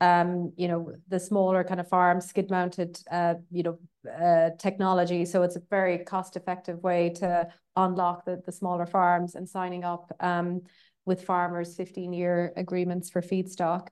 um, 0.00 0.52
you 0.56 0.68
know, 0.68 0.92
the 1.08 1.18
smaller 1.18 1.64
kind 1.64 1.80
of 1.80 1.88
farm 1.88 2.20
skid 2.20 2.50
mounted, 2.50 2.98
uh, 3.10 3.34
you 3.50 3.62
know, 3.62 3.78
uh, 4.10 4.50
technology. 4.58 5.24
So 5.24 5.42
it's 5.42 5.56
a 5.56 5.62
very 5.70 5.98
cost 5.98 6.36
effective 6.36 6.82
way 6.82 7.10
to 7.16 7.48
unlock 7.76 8.24
the, 8.24 8.42
the 8.44 8.52
smaller 8.52 8.86
farms 8.86 9.34
and 9.34 9.48
signing 9.48 9.84
up 9.84 10.12
um, 10.20 10.62
with 11.06 11.24
farmers 11.24 11.74
15 11.76 12.12
year 12.12 12.52
agreements 12.56 13.08
for 13.08 13.22
feedstock. 13.22 13.88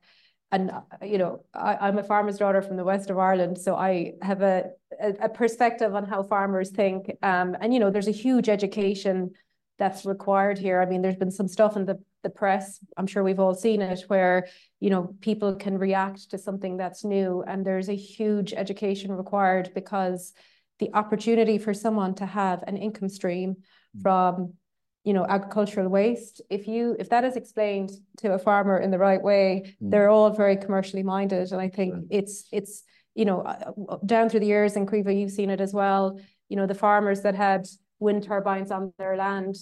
And, 0.53 0.71
uh, 0.71 0.83
you 1.03 1.19
know, 1.19 1.45
I, 1.55 1.89
am 1.89 1.99
a 1.99 2.05
farmer's 2.05 2.39
daughter 2.39 2.61
from 2.61 2.77
the 2.77 2.85
west 2.85 3.11
of 3.11 3.19
Ireland, 3.19 3.59
so 3.59 3.75
I 3.75 4.13
have 4.23 4.43
a, 4.43 4.71
a, 5.01 5.09
a 5.23 5.29
perspective 5.29 5.95
on 5.95 6.05
how 6.05 6.23
farmers 6.23 6.71
think. 6.71 7.11
Um, 7.23 7.57
and, 7.61 7.73
you 7.73 7.81
know, 7.81 7.91
there's 7.91 8.09
a 8.09 8.13
huge 8.13 8.49
education 8.49 9.31
that's 9.79 10.05
required 10.05 10.59
here. 10.59 10.81
I 10.81 10.87
mean, 10.87 11.03
there's 11.03 11.17
been 11.17 11.31
some 11.31 11.49
stuff 11.49 11.77
in 11.77 11.87
the, 11.87 11.99
the 12.25 12.31
press, 12.31 12.81
I'm 12.97 13.07
sure 13.07 13.22
we've 13.22 13.39
all 13.39 13.55
seen 13.55 13.81
it, 13.81 14.01
where, 14.09 14.49
you 14.81 14.91
know, 14.91 15.14
people 15.20 15.55
can 15.55 15.79
react 15.79 16.31
to 16.31 16.39
something 16.39 16.77
that's 16.77 17.05
new 17.05 17.45
and 17.47 17.64
there's 17.64 17.89
a 17.89 17.95
huge 17.95 18.53
education 18.53 19.12
required 19.12 19.70
because 19.75 20.33
the 20.81 20.91
opportunity 20.93 21.59
for 21.59 21.72
someone 21.72 22.14
to 22.16 22.27
have 22.27 22.64
an 22.66 22.77
income 22.77 23.09
stream 23.09 23.55
mm. 23.55 24.03
from, 24.03 24.55
you 25.05 25.12
know, 25.12 25.25
agricultural 25.25 25.89
waste, 25.89 26.41
if 26.51 26.66
you, 26.66 26.97
if 26.99 27.11
that 27.11 27.25
is 27.25 27.37
explained 27.37 27.91
to 28.16 28.33
a 28.33 28.39
farmer 28.39 28.79
in 28.79 28.91
the 28.91 28.99
right 28.99 29.22
way, 29.22 29.77
mm. 29.81 29.91
they're 29.91 30.09
all 30.09 30.31
very 30.31 30.57
commercially 30.57 31.05
minded. 31.05 31.53
And 31.53 31.61
I 31.61 31.68
think 31.68 32.07
it's, 32.11 32.49
it's, 32.51 32.83
you 33.14 33.25
know, 33.25 33.43
uh, 33.43 33.72
uh, 33.89 33.99
down 34.05 34.29
through 34.29 34.41
the 34.41 34.47
years, 34.47 34.75
in 34.75 34.87
Caoimhe, 34.87 35.20
you've 35.20 35.31
seen 35.31 35.51
it 35.51 35.61
as 35.61 35.72
well, 35.72 36.18
you 36.49 36.57
know, 36.57 36.66
the 36.66 36.75
farmers 36.75 37.20
that 37.20 37.37
had 37.37 37.66
wind 38.01 38.25
turbines 38.25 38.70
on 38.70 38.93
their 38.99 39.16
land 39.16 39.55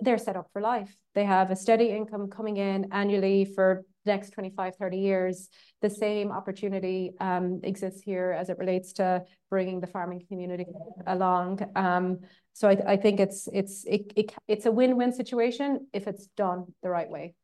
they're 0.00 0.18
set 0.18 0.36
up 0.36 0.48
for 0.52 0.60
life. 0.60 0.94
They 1.14 1.24
have 1.24 1.50
a 1.50 1.56
steady 1.56 1.88
income 1.88 2.28
coming 2.28 2.58
in 2.58 2.92
annually 2.92 3.44
for 3.44 3.84
the 4.04 4.12
next 4.12 4.30
25, 4.30 4.76
30 4.76 4.98
years. 4.98 5.48
The 5.80 5.90
same 5.90 6.30
opportunity 6.30 7.12
um, 7.20 7.60
exists 7.64 8.02
here 8.02 8.32
as 8.38 8.50
it 8.50 8.58
relates 8.58 8.92
to 8.94 9.24
bringing 9.50 9.80
the 9.80 9.86
farming 9.86 10.24
community 10.28 10.66
along. 11.06 11.60
Um, 11.74 12.20
so 12.52 12.68
I, 12.68 12.78
I 12.86 12.96
think 12.96 13.20
it's 13.20 13.48
it's 13.52 13.84
it, 13.84 14.12
it, 14.16 14.34
it's 14.48 14.66
a 14.66 14.72
win-win 14.72 15.12
situation 15.12 15.86
if 15.92 16.06
it's 16.06 16.26
done 16.36 16.66
the 16.82 16.90
right 16.90 17.08
way. 17.08 17.34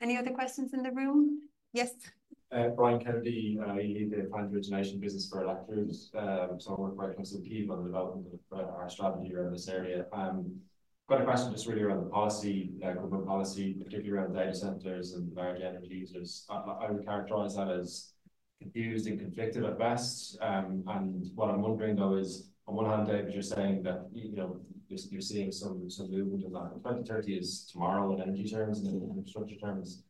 Any 0.00 0.16
other 0.18 0.30
questions 0.30 0.74
in 0.74 0.82
the 0.82 0.90
room? 0.90 1.42
Yes. 1.72 1.90
Uh, 2.52 2.68
Brian 2.68 3.00
Kennedy, 3.00 3.58
I 3.66 3.74
lead 3.74 4.12
the 4.12 4.28
plant 4.30 4.54
origination 4.54 5.00
business 5.00 5.28
for 5.28 5.42
ElectroRoute. 5.42 6.14
Um, 6.14 6.60
so 6.60 6.76
I 6.76 6.80
work 6.80 6.96
quite 6.96 7.16
closely 7.16 7.40
with 7.40 7.48
Keith 7.48 7.70
on 7.70 7.78
the 7.78 7.84
development 7.88 8.26
of 8.52 8.58
uh, 8.58 8.62
our 8.62 8.88
strategy 8.88 9.34
around 9.34 9.52
this 9.52 9.68
area. 9.68 10.06
Um, 10.12 10.60
got 11.08 11.20
a 11.20 11.24
question 11.24 11.52
just 11.52 11.66
really 11.66 11.82
around 11.82 12.02
the 12.04 12.10
policy, 12.10 12.70
uh, 12.84 12.92
government 12.92 13.26
policy, 13.26 13.74
particularly 13.74 14.10
around 14.10 14.34
data 14.34 14.54
centers 14.54 15.12
and 15.12 15.32
large 15.36 15.60
energy 15.60 15.94
users. 15.94 16.44
I, 16.50 16.56
I 16.56 16.90
would 16.90 17.04
characterize 17.04 17.54
that 17.56 17.70
as 17.70 18.12
confused 18.60 19.06
and 19.06 19.18
conflicted 19.18 19.64
at 19.64 19.78
best. 19.78 20.36
Um, 20.40 20.82
and 20.88 21.30
what 21.34 21.50
I'm 21.50 21.62
wondering 21.62 21.96
though 21.96 22.16
is, 22.16 22.50
on 22.66 22.74
one 22.74 22.86
hand, 22.86 23.06
David, 23.06 23.32
you're 23.32 23.42
saying 23.42 23.84
that 23.84 24.08
you 24.12 24.34
know 24.34 24.60
you're, 24.88 24.98
you're 25.10 25.20
seeing 25.20 25.52
some 25.52 25.88
some 25.88 26.10
movement 26.10 26.44
in 26.44 26.52
that. 26.52 26.72
2030 26.82 27.34
is 27.34 27.68
tomorrow 27.70 28.12
in 28.14 28.20
energy 28.20 28.48
terms 28.48 28.80
and 28.80 28.88
in 28.88 29.16
infrastructure 29.16 29.56
terms. 29.56 30.02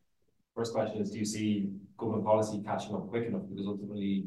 First 0.55 0.73
question 0.73 1.03
is, 1.03 1.11
do 1.11 1.19
you 1.19 1.27
see 1.27 1.69
government 1.99 2.25
policy 2.25 2.63
catching 2.65 2.95
up 2.95 3.09
quick 3.09 3.27
enough? 3.27 3.43
Because 3.51 3.67
ultimately, 3.67 4.25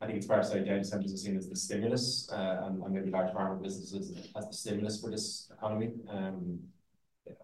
I 0.00 0.06
think 0.06 0.18
it's 0.18 0.26
fair 0.26 0.38
to 0.38 0.44
say 0.44 0.62
data 0.62 0.84
centers 0.84 1.12
are 1.14 1.16
seen 1.16 1.36
as 1.36 1.48
the 1.48 1.56
stimulus, 1.56 2.28
uh, 2.30 2.64
and, 2.64 2.82
and 2.82 2.94
maybe 2.94 3.10
large 3.10 3.32
pharma 3.32 3.62
businesses 3.62 4.14
as 4.36 4.46
the 4.46 4.52
stimulus 4.52 5.00
for 5.00 5.10
this 5.10 5.50
economy 5.56 5.92
um, 6.10 6.58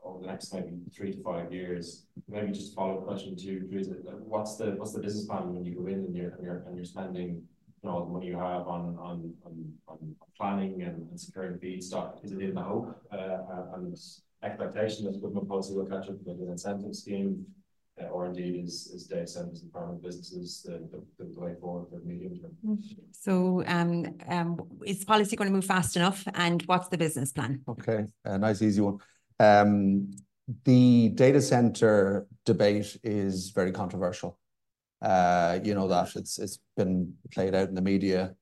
over 0.05 0.21
the 0.21 0.27
next 0.27 0.53
maybe 0.53 0.73
three 0.95 1.13
to 1.13 1.23
five 1.23 1.53
years. 1.53 2.07
Maybe 2.29 2.53
just 2.53 2.73
a 2.73 2.75
follow-up 2.75 3.05
question 3.05 3.37
to 3.37 3.61
Teresa, 3.61 3.93
what's 4.35 4.57
the 4.57 4.73
what's 4.73 4.93
the 4.93 5.01
business 5.01 5.25
plan 5.25 5.55
when 5.55 5.65
you 5.65 5.75
go 5.75 5.87
in 5.87 6.01
and 6.01 6.15
you're 6.15 6.31
and 6.31 6.45
you're, 6.45 6.63
and 6.67 6.77
you're 6.77 6.85
spending 6.85 7.43
you 7.83 7.89
know, 7.89 7.91
all 7.91 8.05
the 8.05 8.13
money 8.13 8.27
you 8.27 8.37
have 8.37 8.69
on 8.69 8.97
on 9.01 9.33
on, 9.47 9.73
on 9.89 10.17
planning 10.37 10.83
and, 10.83 11.09
and 11.11 11.19
securing 11.19 11.59
feedstock? 11.59 12.23
Is 12.23 12.33
it 12.33 12.41
in 12.41 12.55
the 12.55 12.63
hope 12.63 12.95
uh, 13.13 13.75
and 13.75 13.97
expectation 14.43 15.05
that 15.07 15.13
the 15.13 15.21
government 15.21 15.49
policy 15.49 15.73
will 15.75 15.87
catch 15.87 16.09
up 16.09 16.17
with 16.25 16.41
an 16.41 16.49
incentive 16.51 16.95
scheme? 16.95 17.47
Or 18.11 18.27
indeed 18.27 18.65
is, 18.65 18.91
is 18.95 19.07
data 19.07 19.27
centers 19.27 19.63
and 19.63 19.73
farming 19.73 20.01
businesses 20.03 20.63
the, 20.65 20.89
the, 20.91 21.25
the 21.25 21.41
way 21.41 21.55
forward 21.61 21.89
for 21.91 21.99
the 21.99 22.05
medium 22.05 22.39
term? 22.39 22.57
Mm-hmm. 22.65 23.03
So 23.13 23.63
um, 23.67 24.17
um, 24.29 24.61
is 24.85 25.05
policy 25.05 25.37
going 25.37 25.49
to 25.49 25.55
move 25.55 25.65
fast 25.65 25.97
enough 25.97 26.25
and 26.35 26.63
what's 26.63 26.89
the 26.89 26.99
business 26.99 27.33
plan? 27.33 27.63
Okay, 27.69 28.07
a 28.25 28.39
nice 28.39 28.63
easy 28.63 28.81
one. 28.81 28.99
Um, 29.39 30.11
the 30.65 31.11
data 31.11 31.41
center 31.41 32.27
debate 32.45 32.97
is 33.03 33.51
very 33.51 33.73
controversial. 33.73 34.39
Uh, 35.01 35.59
you 35.65 35.75
know 35.75 35.89
that 35.89 36.15
it's 36.15 36.39
it's 36.39 36.61
been 36.77 37.13
played 37.33 37.55
out 37.55 37.69
in 37.69 37.75
the 37.75 37.83
media. 37.83 38.35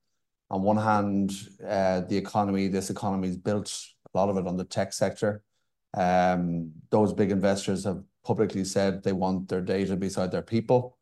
On 0.51 0.63
one 0.63 0.77
hand, 0.77 1.33
uh, 1.67 2.01
the 2.01 2.17
economy, 2.17 2.69
this 2.69 2.91
economy 2.91 3.29
is 3.29 3.37
built 3.37 3.73
a 4.13 4.19
lot 4.19 4.29
of 4.29 4.37
it 4.37 4.47
on 4.47 4.57
the 4.57 4.65
tech 4.65 4.93
sector. 4.93 5.43
Um, 5.95 6.73
those 6.91 7.13
big 7.13 7.31
investors 7.31 7.85
have 7.85 8.03
publicly 8.25 8.65
said 8.65 9.03
they 9.03 9.13
want 9.13 9.49
their 9.49 9.61
data 9.61 9.97
beside 9.97 10.31
their 10.31 10.43
people. 10.43 10.99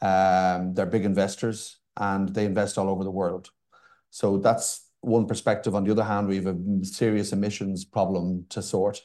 Um, 0.00 0.74
they're 0.74 0.86
big 0.86 1.04
investors 1.04 1.78
and 1.96 2.28
they 2.28 2.44
invest 2.44 2.78
all 2.78 2.88
over 2.88 3.04
the 3.04 3.10
world. 3.10 3.50
So 4.10 4.38
that's 4.38 4.88
one 5.00 5.26
perspective. 5.26 5.74
On 5.74 5.84
the 5.84 5.92
other 5.92 6.04
hand, 6.04 6.28
we 6.28 6.36
have 6.36 6.46
a 6.46 6.84
serious 6.84 7.32
emissions 7.32 7.84
problem 7.84 8.46
to 8.50 8.62
sort. 8.62 9.00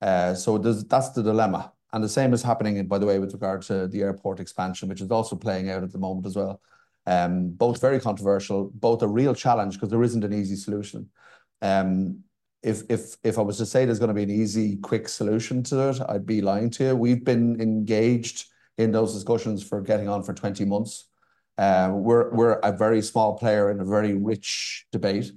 Uh, 0.00 0.34
so 0.34 0.58
that's 0.58 1.10
the 1.10 1.22
dilemma. 1.22 1.72
And 1.92 2.02
the 2.02 2.08
same 2.08 2.32
is 2.32 2.42
happening, 2.42 2.86
by 2.86 2.98
the 2.98 3.06
way, 3.06 3.18
with 3.18 3.32
regard 3.32 3.62
to 3.62 3.86
the 3.86 4.00
airport 4.02 4.40
expansion, 4.40 4.88
which 4.88 5.00
is 5.00 5.10
also 5.10 5.36
playing 5.36 5.70
out 5.70 5.82
at 5.82 5.92
the 5.92 5.98
moment 5.98 6.26
as 6.26 6.36
well. 6.36 6.60
Um, 7.06 7.50
both 7.50 7.80
very 7.80 8.00
controversial, 8.00 8.70
both 8.74 9.02
a 9.02 9.08
real 9.08 9.34
challenge 9.34 9.74
because 9.74 9.90
there 9.90 10.02
isn't 10.02 10.24
an 10.24 10.32
easy 10.32 10.56
solution. 10.56 11.10
Um, 11.60 12.24
if 12.62 12.82
if 12.88 13.16
if 13.24 13.38
I 13.38 13.42
was 13.42 13.58
to 13.58 13.66
say 13.66 13.84
there's 13.84 13.98
going 13.98 14.08
to 14.08 14.14
be 14.14 14.22
an 14.22 14.30
easy, 14.30 14.76
quick 14.76 15.08
solution 15.08 15.62
to 15.64 15.90
it, 15.90 15.98
I'd 16.08 16.26
be 16.26 16.40
lying 16.40 16.70
to 16.70 16.84
you. 16.84 16.96
We've 16.96 17.24
been 17.24 17.60
engaged 17.60 18.46
in 18.78 18.92
those 18.92 19.12
discussions 19.14 19.62
for 19.62 19.80
getting 19.80 20.08
on 20.08 20.22
for 20.22 20.32
20 20.32 20.64
months. 20.64 21.08
Um, 21.58 22.02
we're 22.02 22.32
we're 22.32 22.52
a 22.60 22.72
very 22.72 23.02
small 23.02 23.36
player 23.36 23.70
in 23.70 23.80
a 23.80 23.84
very 23.84 24.14
rich 24.14 24.86
debate. 24.92 25.32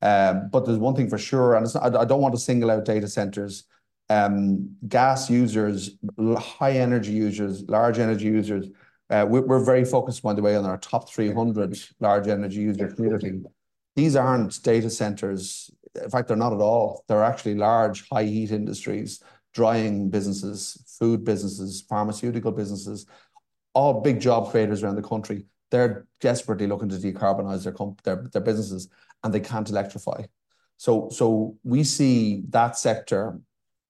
Um, 0.00 0.48
but 0.52 0.64
there's 0.64 0.78
one 0.78 0.94
thing 0.94 1.08
for 1.08 1.18
sure, 1.18 1.56
and 1.56 1.66
not, 1.74 1.96
I, 1.96 2.04
don't 2.04 2.20
want 2.20 2.34
to 2.34 2.40
single 2.40 2.70
out 2.70 2.84
data 2.84 3.08
centers. 3.08 3.64
Um, 4.08 4.76
gas 4.86 5.28
users, 5.28 5.90
high 6.38 6.72
energy 6.72 7.12
users, 7.12 7.68
large 7.68 7.98
energy 7.98 8.26
users. 8.26 8.68
Uh, 9.10 9.26
we, 9.28 9.40
we're 9.40 9.64
very 9.64 9.84
focused, 9.84 10.22
by 10.22 10.34
the 10.34 10.42
way, 10.42 10.54
on 10.54 10.64
our 10.64 10.78
top 10.78 11.10
300 11.10 11.78
large 12.00 12.28
energy 12.28 12.60
user 12.60 12.88
community. 12.88 13.40
These 13.96 14.14
aren't 14.14 14.62
data 14.62 14.88
centers 14.88 15.70
in 15.94 16.10
fact, 16.10 16.28
they're 16.28 16.36
not 16.36 16.52
at 16.52 16.60
all. 16.60 17.04
They're 17.08 17.24
actually 17.24 17.54
large, 17.54 18.08
high 18.08 18.24
heat 18.24 18.50
industries, 18.50 19.22
drying 19.54 20.10
businesses, 20.10 20.82
food 20.98 21.24
businesses, 21.24 21.82
pharmaceutical 21.88 22.52
businesses, 22.52 23.06
all 23.74 24.00
big 24.00 24.20
job 24.20 24.50
creators 24.50 24.82
around 24.82 24.96
the 24.96 25.02
country. 25.02 25.46
They're 25.70 26.06
desperately 26.20 26.66
looking 26.66 26.88
to 26.88 26.96
decarbonize 26.96 27.64
their, 27.64 27.74
their, 28.04 28.28
their 28.32 28.42
businesses 28.42 28.88
and 29.22 29.32
they 29.32 29.40
can't 29.40 29.68
electrify. 29.68 30.22
So, 30.76 31.08
so 31.10 31.56
we 31.64 31.84
see 31.84 32.44
that 32.50 32.76
sector. 32.76 33.40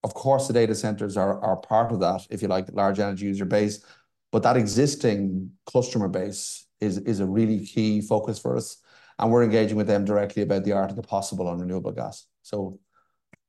Of 0.04 0.14
course, 0.14 0.46
the 0.46 0.54
data 0.54 0.74
centers 0.74 1.16
are, 1.16 1.40
are 1.42 1.56
part 1.56 1.92
of 1.92 2.00
that, 2.00 2.26
if 2.30 2.40
you 2.40 2.48
like, 2.48 2.72
large 2.72 2.98
energy 2.98 3.26
user 3.26 3.44
base. 3.44 3.84
But 4.32 4.42
that 4.42 4.56
existing 4.56 5.50
customer 5.70 6.08
base 6.08 6.66
is, 6.80 6.98
is 6.98 7.20
a 7.20 7.26
really 7.26 7.64
key 7.66 8.00
focus 8.00 8.38
for 8.38 8.56
us 8.56 8.78
and 9.18 9.30
we're 9.30 9.42
engaging 9.42 9.76
with 9.76 9.86
them 9.86 10.04
directly 10.04 10.42
about 10.42 10.64
the 10.64 10.72
art 10.72 10.90
of 10.90 10.96
the 10.96 11.02
possible 11.02 11.48
on 11.48 11.58
renewable 11.58 11.92
gas. 11.92 12.26
So 12.42 12.78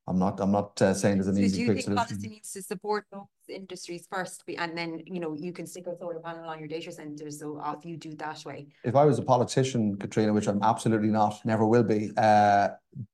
I'm 0.09 0.17
not 0.17 0.39
I'm 0.39 0.51
not 0.51 0.81
uh, 0.81 0.93
saying 0.95 1.17
there's 1.17 1.27
an 1.27 1.35
so 1.35 1.41
easy 1.41 1.57
do 1.57 1.61
you 1.61 1.67
think 1.67 1.81
solution. 1.83 2.07
policy 2.07 2.27
needs 2.27 2.51
to 2.53 2.63
support 2.63 3.05
those 3.11 3.27
industries 3.47 4.07
first, 4.09 4.43
and 4.57 4.75
then 4.75 5.03
you 5.05 5.19
know 5.19 5.35
you 5.35 5.53
can 5.53 5.67
stick 5.67 5.85
a 5.85 5.95
solar 5.95 6.19
panel 6.19 6.49
on 6.49 6.57
your 6.57 6.67
data 6.67 6.91
centers, 6.91 7.39
so 7.39 7.59
off 7.59 7.85
you 7.85 7.95
do 7.95 8.15
that 8.15 8.43
way. 8.43 8.67
If 8.83 8.95
I 8.95 9.05
was 9.05 9.19
a 9.19 9.21
politician, 9.21 9.97
Katrina, 9.97 10.33
which 10.33 10.47
I'm 10.47 10.63
absolutely 10.63 11.09
not, 11.09 11.39
never 11.45 11.65
will 11.65 11.83
be, 11.83 12.11
uh, 12.17 12.69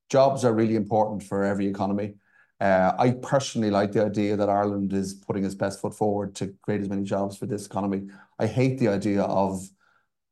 jobs 0.10 0.46
are 0.46 0.54
really 0.54 0.78
important 0.78 1.22
for 1.24 1.44
every 1.44 1.68
economy. 1.68 2.14
Uh, 2.62 2.94
I 2.98 3.12
personally 3.12 3.70
like 3.70 3.92
the 3.92 4.06
idea 4.06 4.38
that 4.38 4.48
Ireland 4.48 4.94
is 4.94 5.16
putting 5.16 5.44
its 5.44 5.56
best 5.56 5.82
foot 5.82 5.94
forward 5.94 6.34
to 6.36 6.56
create 6.62 6.80
as 6.80 6.88
many 6.88 7.04
jobs 7.04 7.36
for 7.36 7.46
this 7.46 7.66
economy. 7.66 8.08
I 8.40 8.48
hate 8.48 8.80
the 8.80 8.88
idea 8.88 9.24
of 9.24 9.68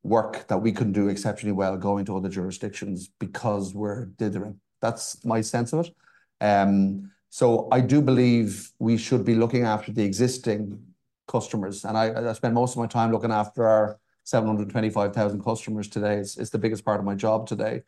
work 0.04 0.48
that 0.48 0.58
we 0.58 0.72
can 0.72 0.92
do 0.92 1.08
exceptionally 1.08 1.54
well 1.54 1.78
going 1.78 2.06
to 2.06 2.18
other 2.18 2.30
jurisdictions 2.30 3.10
because 3.20 3.74
we're 3.74 4.06
dithering. 4.18 4.60
That's 4.82 5.24
my 5.26 5.42
sense 5.42 5.74
of 5.74 5.86
it. 5.86 5.96
Um, 6.42 7.12
so 7.30 7.68
I 7.72 7.80
do 7.80 8.02
believe 8.02 8.72
we 8.80 8.98
should 8.98 9.26
be 9.26 9.36
looking 9.36 9.64
after 9.64 9.92
the 9.92 10.04
existing 10.04 10.80
customers. 11.28 11.86
And 11.86 11.98
I, 11.98 12.30
I 12.30 12.34
spend 12.34 12.54
most 12.54 12.74
of 12.74 12.78
my 12.78 12.88
time 12.88 13.12
looking 13.12 13.32
after 13.32 13.66
our 13.66 14.00
725,000 14.26 15.44
customers 15.44 15.88
today. 15.88 16.18
It's, 16.18 16.38
it's 16.38 16.50
the 16.52 16.60
biggest 16.60 16.86
part 16.86 17.00
of 17.00 17.06
my 17.06 17.16
job 17.16 17.48
today. 17.48 17.82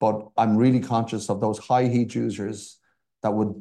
But 0.00 0.28
I'm 0.36 0.56
really 0.56 0.80
conscious 0.80 1.30
of 1.30 1.40
those 1.40 1.58
high 1.58 1.86
heat 1.86 2.14
users 2.14 2.78
that 3.22 3.32
would 3.32 3.54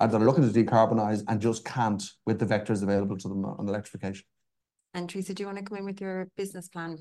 that 0.00 0.12
are 0.12 0.18
looking 0.18 0.52
to 0.52 0.64
decarbonize 0.64 1.22
and 1.28 1.40
just 1.40 1.64
can't 1.64 2.02
with 2.26 2.38
the 2.38 2.46
vectors 2.46 2.82
available 2.82 3.16
to 3.16 3.28
them 3.28 3.44
on 3.44 3.68
electrification. 3.68 4.24
And 4.94 5.08
Teresa, 5.08 5.32
do 5.32 5.42
you 5.42 5.46
want 5.46 5.58
to 5.58 5.64
come 5.64 5.78
in 5.78 5.84
with 5.84 6.00
your 6.00 6.28
business 6.36 6.68
plan? 6.68 6.98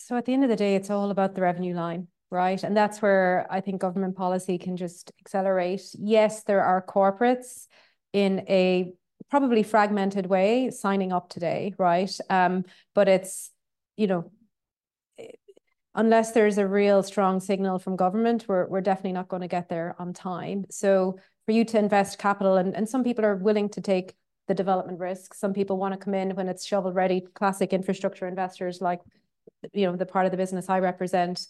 So 0.00 0.16
at 0.16 0.24
the 0.24 0.32
end 0.32 0.44
of 0.44 0.48
the 0.48 0.56
day, 0.56 0.76
it's 0.76 0.90
all 0.90 1.10
about 1.10 1.34
the 1.34 1.42
revenue 1.42 1.74
line, 1.74 2.06
right? 2.30 2.62
And 2.62 2.76
that's 2.76 3.02
where 3.02 3.46
I 3.50 3.60
think 3.60 3.80
government 3.80 4.16
policy 4.16 4.56
can 4.56 4.76
just 4.76 5.10
accelerate. 5.20 5.82
Yes, 5.98 6.44
there 6.44 6.62
are 6.62 6.80
corporates 6.80 7.66
in 8.12 8.44
a 8.48 8.92
probably 9.28 9.64
fragmented 9.64 10.26
way 10.26 10.70
signing 10.70 11.12
up 11.12 11.28
today, 11.28 11.74
right? 11.78 12.16
Um, 12.30 12.64
but 12.94 13.08
it's, 13.08 13.50
you 13.96 14.06
know, 14.06 14.30
unless 15.96 16.30
there's 16.30 16.58
a 16.58 16.66
real 16.66 17.02
strong 17.02 17.40
signal 17.40 17.80
from 17.80 17.96
government, 17.96 18.44
we're, 18.46 18.68
we're 18.68 18.80
definitely 18.80 19.12
not 19.12 19.28
going 19.28 19.42
to 19.42 19.48
get 19.48 19.68
there 19.68 19.96
on 19.98 20.12
time. 20.12 20.64
So 20.70 21.18
for 21.44 21.52
you 21.52 21.64
to 21.64 21.78
invest 21.78 22.20
capital, 22.20 22.56
and, 22.56 22.74
and 22.74 22.88
some 22.88 23.02
people 23.02 23.24
are 23.24 23.34
willing 23.34 23.68
to 23.70 23.80
take 23.80 24.14
the 24.46 24.54
development 24.54 25.00
risk. 25.00 25.34
Some 25.34 25.52
people 25.52 25.76
want 25.76 25.92
to 25.92 25.98
come 25.98 26.14
in 26.14 26.36
when 26.36 26.48
it's 26.48 26.64
shovel 26.64 26.92
ready, 26.92 27.26
classic 27.34 27.72
infrastructure 27.72 28.28
investors 28.28 28.80
like 28.80 29.00
you 29.72 29.86
know 29.86 29.96
the 29.96 30.06
part 30.06 30.26
of 30.26 30.30
the 30.30 30.36
business 30.36 30.68
I 30.68 30.80
represent, 30.80 31.46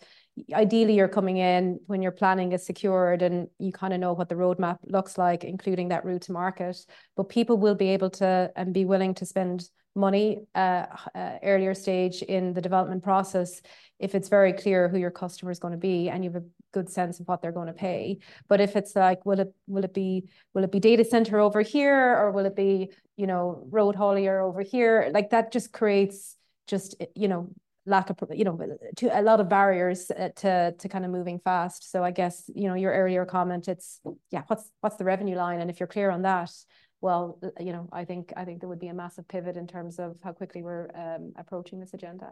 ideally 0.53 0.95
you're 0.95 1.09
coming 1.09 1.39
in 1.39 1.81
when 1.87 2.03
your 2.03 2.13
planning 2.13 2.53
is 2.53 2.65
secured 2.65 3.23
and 3.23 3.49
you 3.59 3.73
kind 3.73 3.93
of 3.93 4.01
know 4.01 4.13
what 4.13 4.29
the 4.29 4.35
roadmap 4.35 4.79
looks 4.85 5.19
like, 5.19 5.45
including 5.45 5.89
that 5.89 6.05
route 6.05 6.23
to 6.23 6.33
market. 6.33 6.77
But 7.17 7.29
people 7.29 7.57
will 7.57 7.75
be 7.75 7.89
able 7.91 8.11
to 8.11 8.51
and 8.57 8.73
be 8.75 8.85
willing 8.85 9.15
to 9.15 9.27
spend 9.27 9.69
money 9.95 10.47
uh, 10.55 10.87
uh, 11.15 11.39
earlier 11.43 11.75
stage 11.75 12.23
in 12.23 12.55
the 12.55 12.61
development 12.61 13.03
process 13.03 13.61
if 13.99 14.15
it's 14.15 14.29
very 14.29 14.53
clear 14.53 14.89
who 14.89 14.99
your 14.99 15.11
customer 15.11 15.51
is 15.51 15.59
going 15.59 15.73
to 15.73 15.79
be 15.79 16.09
and 16.09 16.25
you 16.25 16.31
have 16.31 16.43
a 16.43 16.47
good 16.73 16.89
sense 16.89 17.19
of 17.19 17.27
what 17.27 17.43
they're 17.43 17.53
going 17.53 17.67
to 17.67 17.73
pay. 17.73 18.19
But 18.49 18.61
if 18.61 18.77
it's 18.77 18.95
like, 18.95 19.27
will 19.27 19.41
it 19.41 19.53
will 19.67 19.85
it 19.85 19.95
be 19.95 20.29
will 20.55 20.65
it 20.65 20.73
be 20.73 20.81
data 20.81 21.05
center 21.05 21.41
over 21.41 21.63
here 21.63 22.17
or 22.17 22.31
will 22.31 22.47
it 22.47 22.57
be 22.57 22.91
you 23.17 23.27
know 23.27 23.67
road 23.71 23.97
haulier 23.97 24.41
over 24.43 24.63
here? 24.63 25.11
Like 25.13 25.31
that 25.31 25.53
just 25.53 25.73
creates 25.73 26.37
just 26.67 26.95
you 27.15 27.29
know 27.29 27.51
lack 27.89 28.11
of 28.11 28.17
you 28.31 28.45
know 28.45 28.59
to 28.97 29.19
a 29.19 29.23
lot 29.23 29.41
of 29.41 29.49
barriers 29.49 30.11
uh, 30.11 30.29
to 30.37 30.75
to 30.79 30.89
kind 30.89 31.05
of 31.05 31.11
moving 31.11 31.39
fast. 31.41 31.91
So 31.91 32.05
I 32.05 32.11
guess 32.11 32.51
you 32.55 32.69
know 32.69 32.75
your 32.75 32.93
earlier 32.93 33.25
comment, 33.25 33.69
it's 33.69 34.01
yeah, 34.31 34.43
what's 34.47 34.71
what's 34.81 34.97
the 34.97 35.05
revenue 35.05 35.37
line, 35.37 35.61
and 35.61 35.71
if 35.71 35.81
you're 35.81 35.87
clear 35.87 36.11
on 36.11 36.23
that, 36.23 36.51
well, 37.01 37.39
you 37.61 37.73
know, 37.73 37.89
I 37.93 38.05
think 38.05 38.33
I 38.37 38.45
think 38.45 38.61
there 38.61 38.69
would 38.69 38.81
be 38.81 38.89
a 38.89 38.95
massive 38.95 39.27
pivot 39.29 39.57
in 39.57 39.67
terms 39.67 39.99
of 39.99 40.17
how 40.23 40.33
quickly 40.33 40.63
we're 40.63 40.89
um, 40.95 41.33
approaching 41.37 41.81
this 41.81 41.95
agenda. 41.95 42.31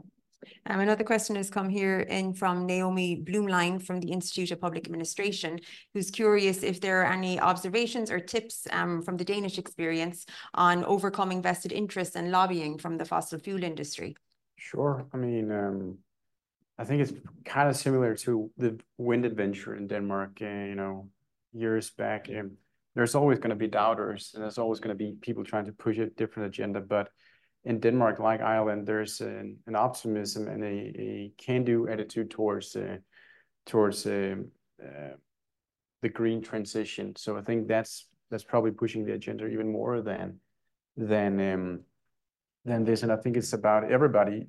Um, 0.67 0.81
another 0.81 1.05
question 1.05 1.37
has 1.37 1.51
come 1.51 1.69
here 1.69 2.01
in 2.01 2.35
from 2.35 2.67
Naomi 2.67 3.23
Bloomline 3.25 3.83
from 3.83 4.01
the 4.01 4.13
Institute 4.13 4.51
of 4.51 4.61
Public 4.61 4.87
Administration, 4.87 5.59
who's 5.95 6.11
curious 6.11 6.63
if 6.63 6.81
there 6.81 7.03
are 7.03 7.13
any 7.13 7.41
observations 7.41 8.11
or 8.11 8.21
tips 8.21 8.67
um, 8.71 9.03
from 9.03 9.17
the 9.17 9.25
Danish 9.25 9.59
experience 9.59 10.27
on 10.55 10.85
overcoming 10.85 11.41
vested 11.43 11.73
interests 11.73 12.17
and 12.17 12.31
lobbying 12.31 12.79
from 12.79 12.99
the 12.99 13.05
fossil 13.05 13.39
fuel 13.39 13.65
industry. 13.65 14.15
Sure. 14.57 15.07
I 15.13 15.17
mean, 15.17 15.51
um, 15.53 15.99
I 16.79 16.85
think 16.85 17.03
it's 17.03 17.13
kind 17.45 17.69
of 17.69 17.77
similar 17.77 18.15
to 18.17 18.51
the 18.57 18.79
wind 18.99 19.25
adventure 19.25 19.75
in 19.75 19.87
Denmark, 19.87 20.39
uh, 20.43 20.47
you 20.47 20.75
know, 20.75 21.09
years 21.53 21.91
back. 21.91 22.29
Um, 22.29 22.53
there's 22.95 23.15
always 23.15 23.39
going 23.39 23.51
to 23.51 23.57
be 23.57 23.67
doubters, 23.69 24.33
and 24.35 24.43
there's 24.43 24.59
always 24.59 24.81
going 24.81 24.97
to 24.97 25.05
be 25.05 25.17
people 25.21 25.45
trying 25.45 25.67
to 25.67 25.73
push 25.73 25.99
a 25.99 26.07
different 26.07 26.49
agenda. 26.49 26.81
But 26.81 27.11
in 27.65 27.81
Denmark, 27.81 28.19
like 28.19 28.41
Ireland, 28.41 28.87
there's 28.87 29.21
an, 29.21 29.59
an 29.67 29.77
optimism 29.77 30.49
and 30.49 30.65
a, 30.65 30.67
a 30.67 31.33
can-do 31.37 31.89
attitude 31.89 32.31
towards 32.31 32.75
uh, 32.77 32.99
towards 33.67 34.07
uh, 34.07 34.37
the 36.03 36.09
green 36.09 36.41
transition. 36.43 37.15
So 37.17 37.37
I 37.37 37.43
think 37.43 37.69
that's 37.69 38.09
that's 38.31 38.45
probably 38.45 38.71
pushing 38.71 39.05
the 39.05 39.13
agenda 39.13 39.47
even 39.47 39.71
more 39.71 40.01
than 40.01 40.41
than 40.97 41.41
um, 41.53 41.81
than 42.67 42.85
this. 42.85 43.03
And 43.03 43.11
I 43.11 43.17
think 43.17 43.39
it's 43.39 43.55
about 43.55 43.91
everybody, 43.91 44.47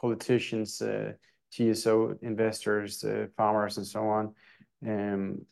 politicians, 0.00 0.82
uh, 0.82 1.12
TSO 1.52 2.16
investors, 2.22 3.04
uh, 3.04 3.26
farmers, 3.36 3.76
and 3.76 3.86
so 3.86 4.08
on. 4.08 4.34
Um, 4.84 5.46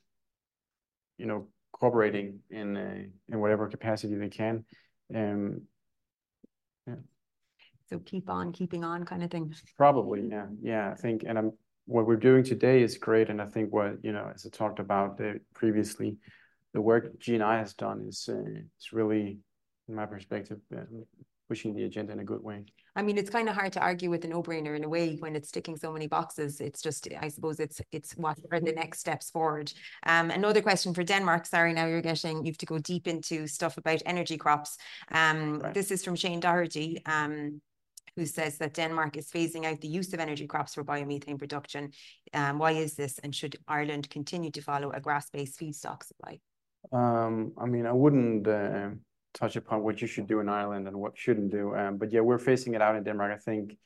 you 1.18 1.26
know, 1.26 1.46
cooperating 1.72 2.40
in 2.50 2.76
uh, 2.76 3.02
in 3.28 3.40
whatever 3.40 3.68
capacity 3.68 4.16
they 4.16 4.30
can. 4.30 4.64
Um, 5.14 5.62
yeah. 6.86 6.94
So 7.90 7.98
keep 7.98 8.28
on 8.28 8.52
keeping 8.52 8.82
on, 8.82 9.04
kind 9.04 9.22
of 9.22 9.30
thing. 9.30 9.54
Probably, 9.76 10.26
yeah, 10.28 10.46
yeah. 10.62 10.90
I 10.90 10.94
think, 10.94 11.24
and 11.26 11.38
I'm 11.38 11.52
what 11.86 12.06
we're 12.06 12.16
doing 12.16 12.44
today 12.44 12.82
is 12.82 12.96
great, 12.96 13.28
and 13.28 13.42
I 13.42 13.46
think 13.46 13.72
what 13.72 13.98
you 14.02 14.12
know, 14.12 14.30
as 14.34 14.46
I 14.46 14.48
talked 14.48 14.78
about 14.78 15.20
uh, 15.20 15.34
previously, 15.54 16.16
the 16.72 16.80
work 16.80 17.20
GNI 17.20 17.58
has 17.58 17.74
done 17.74 18.06
is 18.08 18.28
uh, 18.32 18.60
it's 18.76 18.92
really, 18.92 19.38
in 19.90 19.96
my 19.96 20.06
perspective, 20.06 20.60
uh, 20.74 20.82
pushing 21.48 21.74
the 21.74 21.84
agenda 21.84 22.12
in 22.12 22.20
a 22.20 22.24
good 22.24 22.42
way. 22.42 22.64
I 22.94 23.02
mean, 23.02 23.18
it's 23.18 23.30
kind 23.30 23.48
of 23.48 23.54
hard 23.56 23.72
to 23.72 23.80
argue 23.80 24.08
with 24.08 24.24
a 24.24 24.28
no-brainer 24.28 24.76
in 24.76 24.84
a 24.84 24.88
way 24.88 25.16
when 25.16 25.34
it's 25.34 25.50
ticking 25.50 25.76
so 25.76 25.92
many 25.92 26.06
boxes. 26.06 26.60
It's 26.60 26.80
just, 26.80 27.08
I 27.20 27.28
suppose, 27.28 27.60
it's 27.60 27.80
it's 27.92 28.12
what 28.16 28.38
are 28.52 28.60
the 28.60 28.72
next 28.72 29.00
steps 29.00 29.30
forward. 29.30 29.72
Um, 30.06 30.30
another 30.30 30.62
question 30.62 30.94
for 30.94 31.02
Denmark. 31.02 31.46
Sorry, 31.46 31.72
now 31.72 31.86
you're 31.86 32.02
getting 32.02 32.44
you 32.44 32.50
have 32.52 32.58
to 32.58 32.66
go 32.66 32.78
deep 32.78 33.06
into 33.08 33.46
stuff 33.46 33.78
about 33.78 34.02
energy 34.06 34.36
crops. 34.36 34.76
Um, 35.10 35.58
right. 35.58 35.74
this 35.74 35.90
is 35.90 36.04
from 36.04 36.16
Shane 36.16 36.40
Doherty. 36.40 37.02
Um, 37.04 37.60
who 38.16 38.26
says 38.26 38.58
that 38.58 38.74
Denmark 38.74 39.16
is 39.16 39.30
phasing 39.30 39.64
out 39.64 39.80
the 39.80 39.88
use 39.88 40.12
of 40.12 40.18
energy 40.20 40.46
crops 40.46 40.74
for 40.74 40.84
biomethane 40.84 41.38
production. 41.38 41.92
Um, 42.34 42.58
why 42.58 42.72
is 42.72 42.94
this? 42.94 43.20
And 43.20 43.32
should 43.32 43.56
Ireland 43.68 44.10
continue 44.10 44.50
to 44.50 44.60
follow 44.60 44.90
a 44.90 45.00
grass-based 45.00 45.58
feedstock 45.58 46.02
supply? 46.02 46.40
Um, 46.92 47.52
I 47.56 47.66
mean, 47.66 47.86
I 47.86 47.92
wouldn't 47.92 48.48
uh, 48.48 48.90
touch 49.34 49.56
upon 49.56 49.82
what 49.82 50.00
you 50.00 50.06
should 50.06 50.26
do 50.26 50.40
in 50.40 50.48
Ireland 50.48 50.88
and 50.88 50.96
what 50.96 51.16
shouldn't 51.16 51.50
do. 51.50 51.74
Um, 51.76 51.96
but 51.98 52.12
yeah, 52.12 52.20
we're 52.20 52.38
facing 52.38 52.74
it 52.74 52.82
out 52.82 52.96
in 52.96 53.04
Denmark. 53.04 53.32
I 53.32 53.38
think, 53.38 53.76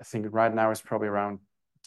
I 0.00 0.04
think 0.04 0.26
right 0.30 0.54
now 0.54 0.70
it's 0.70 0.82
probably 0.82 1.08
around 1.08 1.38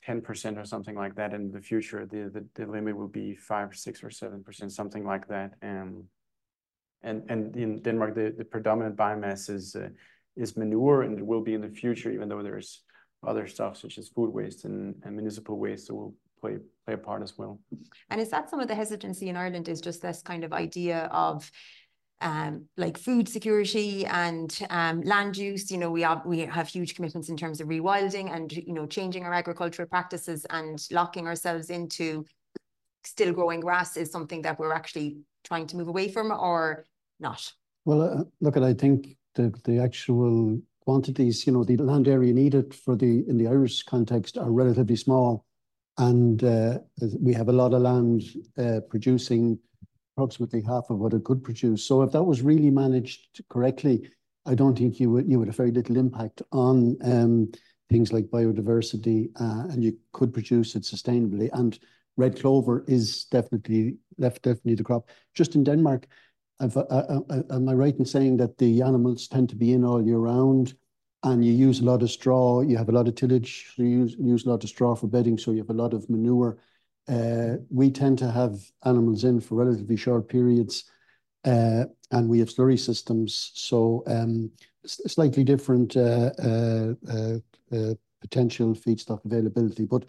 10% 0.07 0.57
or 0.57 0.65
something 0.65 0.95
like 0.95 1.15
that. 1.15 1.33
In 1.33 1.51
the 1.51 1.61
future, 1.61 2.05
the, 2.05 2.29
the, 2.29 2.45
the 2.55 2.71
limit 2.71 2.97
will 2.97 3.07
be 3.07 3.35
five, 3.35 3.75
six 3.75 4.03
or 4.03 4.09
7%, 4.09 4.71
something 4.71 5.05
like 5.05 5.27
that. 5.27 5.53
Um, 5.61 6.05
and, 7.01 7.23
and 7.29 7.55
in 7.55 7.81
Denmark, 7.81 8.15
the, 8.15 8.33
the 8.37 8.45
predominant 8.45 8.95
biomass 8.95 9.49
is, 9.49 9.75
uh, 9.75 9.89
is 10.35 10.57
manure 10.57 11.03
and 11.03 11.17
it 11.17 11.25
will 11.25 11.41
be 11.41 11.53
in 11.53 11.61
the 11.61 11.69
future, 11.69 12.11
even 12.11 12.27
though 12.27 12.43
there's 12.43 12.81
other 13.25 13.47
stuff 13.47 13.77
such 13.77 13.97
as 13.97 14.09
food 14.09 14.33
waste 14.33 14.65
and, 14.65 14.95
and 15.03 15.15
municipal 15.15 15.57
waste 15.57 15.87
that 15.87 15.95
will 15.95 16.15
play 16.39 16.57
play 16.85 16.93
a 16.93 16.97
part 16.97 17.21
as 17.21 17.37
well. 17.37 17.59
And 18.09 18.21
is 18.21 18.29
that 18.29 18.49
some 18.49 18.59
of 18.59 18.67
the 18.67 18.75
hesitancy 18.75 19.29
in 19.29 19.35
Ireland? 19.35 19.67
Is 19.67 19.81
just 19.81 20.01
this 20.01 20.21
kind 20.21 20.43
of 20.43 20.53
idea 20.53 21.09
of 21.11 21.51
um, 22.21 22.65
like 22.77 22.97
food 22.97 23.29
security 23.29 24.05
and 24.05 24.57
um, 24.69 25.01
land 25.01 25.37
use. 25.37 25.71
You 25.71 25.77
know, 25.77 25.91
we 25.91 26.01
have 26.01 26.25
we 26.25 26.39
have 26.39 26.67
huge 26.67 26.95
commitments 26.95 27.29
in 27.29 27.37
terms 27.37 27.61
of 27.61 27.67
rewilding 27.67 28.33
and 28.33 28.51
you 28.51 28.73
know 28.73 28.85
changing 28.85 29.23
our 29.23 29.33
agricultural 29.33 29.87
practices 29.87 30.45
and 30.49 30.85
locking 30.91 31.27
ourselves 31.27 31.69
into 31.69 32.25
still 33.03 33.33
growing 33.33 33.61
grass 33.61 33.97
is 33.97 34.11
something 34.11 34.41
that 34.41 34.59
we're 34.59 34.73
actually 34.73 35.17
trying 35.43 35.67
to 35.67 35.77
move 35.77 35.87
away 35.87 36.09
from 36.09 36.31
or 36.31 36.85
not. 37.19 37.51
Well, 37.85 38.01
uh, 38.01 38.23
look, 38.41 38.57
at 38.57 38.63
I 38.63 38.73
think 38.73 39.15
the 39.35 39.53
the 39.63 39.79
actual 39.79 40.61
quantities, 40.83 41.45
you 41.45 41.53
know, 41.53 41.63
the 41.63 41.77
land 41.77 42.07
area 42.07 42.33
needed 42.33 42.73
for 42.73 42.95
the 42.95 43.27
in 43.29 43.37
the 43.37 43.47
Irish 43.47 43.83
context 43.83 44.37
are 44.37 44.51
relatively 44.51 44.95
small, 44.95 45.45
and 45.97 46.43
uh, 46.43 46.79
we 47.19 47.33
have 47.33 47.49
a 47.49 47.53
lot 47.53 47.73
of 47.73 47.81
land 47.81 48.23
uh, 48.57 48.81
producing 48.89 49.59
approximately 50.19 50.61
half 50.61 50.89
of 50.89 50.99
what 50.99 51.13
it 51.13 51.23
could 51.23 51.41
produce. 51.41 51.83
So 51.85 52.01
if 52.01 52.11
that 52.11 52.23
was 52.23 52.41
really 52.41 52.69
managed 52.69 53.41
correctly, 53.49 54.09
I 54.45 54.53
don't 54.53 54.77
think 54.77 54.99
you 54.99 55.09
would 55.11 55.29
you 55.31 55.39
would 55.39 55.47
have 55.47 55.55
very 55.55 55.71
little 55.71 55.95
impact 55.95 56.41
on 56.51 56.97
um, 57.03 57.51
things 57.89 58.11
like 58.11 58.25
biodiversity, 58.25 59.29
uh, 59.39 59.71
and 59.71 59.81
you 59.81 59.97
could 60.11 60.33
produce 60.33 60.75
it 60.75 60.83
sustainably. 60.83 61.49
And 61.53 61.79
red 62.17 62.37
clover 62.37 62.83
is 62.87 63.25
definitely 63.25 63.95
left 64.17 64.41
definitely 64.41 64.75
the 64.75 64.83
crop. 64.83 65.09
Just 65.33 65.55
in 65.55 65.63
Denmark, 65.63 66.05
uh, 66.59 66.67
uh, 66.77 67.21
am 67.49 67.69
I 67.69 67.73
right 67.73 67.95
in 67.95 68.05
saying 68.05 68.37
that 68.37 68.57
the 68.57 68.81
animals 68.81 69.29
tend 69.29 69.47
to 69.49 69.55
be 69.55 69.71
in 69.71 69.85
all 69.85 70.05
year 70.05 70.17
round? 70.17 70.73
and 71.23 71.43
you 71.43 71.51
use 71.51 71.81
a 71.81 71.83
lot 71.83 72.01
of 72.01 72.09
straw, 72.09 72.61
you 72.61 72.77
have 72.77 72.87
a 72.87 72.93
lot 72.93 73.05
of 73.05 73.13
tillage, 73.13 73.73
so 73.75 73.83
you 73.83 74.09
use 74.17 74.45
a 74.45 74.49
lot 74.49 74.63
of 74.63 74.69
straw 74.69 74.95
for 74.95 75.07
bedding, 75.07 75.37
so 75.37 75.51
you 75.51 75.57
have 75.57 75.69
a 75.69 75.73
lot 75.73 75.93
of 75.93 76.09
manure. 76.09 76.57
Uh, 77.09 77.57
we 77.71 77.89
tend 77.89 78.19
to 78.19 78.29
have 78.29 78.59
animals 78.85 79.23
in 79.23 79.39
for 79.39 79.55
relatively 79.55 79.95
short 79.95 80.29
periods, 80.29 80.83
uh, 81.43 81.85
and 82.11 82.29
we 82.29 82.37
have 82.37 82.49
slurry 82.49 82.77
systems, 82.77 83.51
so 83.55 84.03
um, 84.05 84.51
slightly 84.85 85.43
different 85.43 85.97
uh, 85.97 86.31
potential 88.21 88.75
feedstock 88.75 89.25
availability. 89.25 89.85
But 89.85 90.05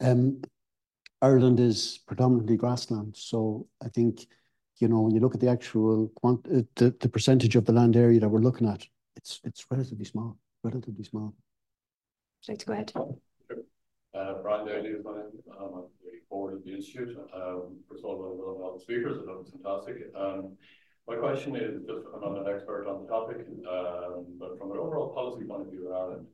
um, 0.00 0.42
Ireland 1.22 1.60
is 1.60 2.00
predominantly 2.06 2.56
grassland, 2.56 3.16
so 3.16 3.68
I 3.80 3.88
think, 3.88 4.26
you 4.78 4.88
know, 4.88 5.02
when 5.02 5.14
you 5.14 5.20
look 5.20 5.34
at 5.34 5.40
the 5.40 5.50
actual 5.50 6.10
the 6.74 7.10
percentage 7.12 7.54
of 7.54 7.64
the 7.64 7.72
land 7.72 7.96
area 7.96 8.18
that 8.18 8.28
we're 8.28 8.40
looking 8.40 8.68
at, 8.68 8.84
it's 9.16 9.40
it's 9.44 9.64
relatively 9.70 10.04
small. 10.04 10.36
Relatively 10.64 11.04
small. 11.04 11.34
Would 12.48 12.48
you 12.48 12.52
like 12.52 12.58
to 12.58 12.66
go 12.66 12.72
ahead? 12.72 12.92
Sure. 12.92 13.14
Brian 14.42 14.66
Daly 14.66 14.88
is 14.88 15.04
my 15.04 15.12
name. 15.12 15.30
I'm 15.60 15.84
board 16.34 16.54
of 16.54 16.64
the 16.64 16.74
Institute. 16.74 17.16
Um, 17.32 17.78
first 17.88 18.02
of 18.02 18.10
all, 18.10 18.58
well 18.58 18.74
the 18.74 18.82
speakers. 18.82 19.18
It 19.18 19.26
was 19.26 19.54
fantastic. 19.54 20.10
Um, 20.18 20.58
my 21.06 21.14
question 21.14 21.54
is 21.54 21.86
just, 21.86 22.02
I'm 22.12 22.22
not 22.26 22.42
an 22.42 22.50
expert 22.52 22.88
on 22.90 23.02
the 23.02 23.08
topic, 23.08 23.46
um, 23.70 24.26
but 24.40 24.58
from 24.58 24.72
an 24.72 24.78
overall 24.78 25.14
policy 25.14 25.44
point 25.46 25.62
of 25.62 25.70
view 25.70 25.86
in 25.86 25.94
Ireland, 25.94 26.26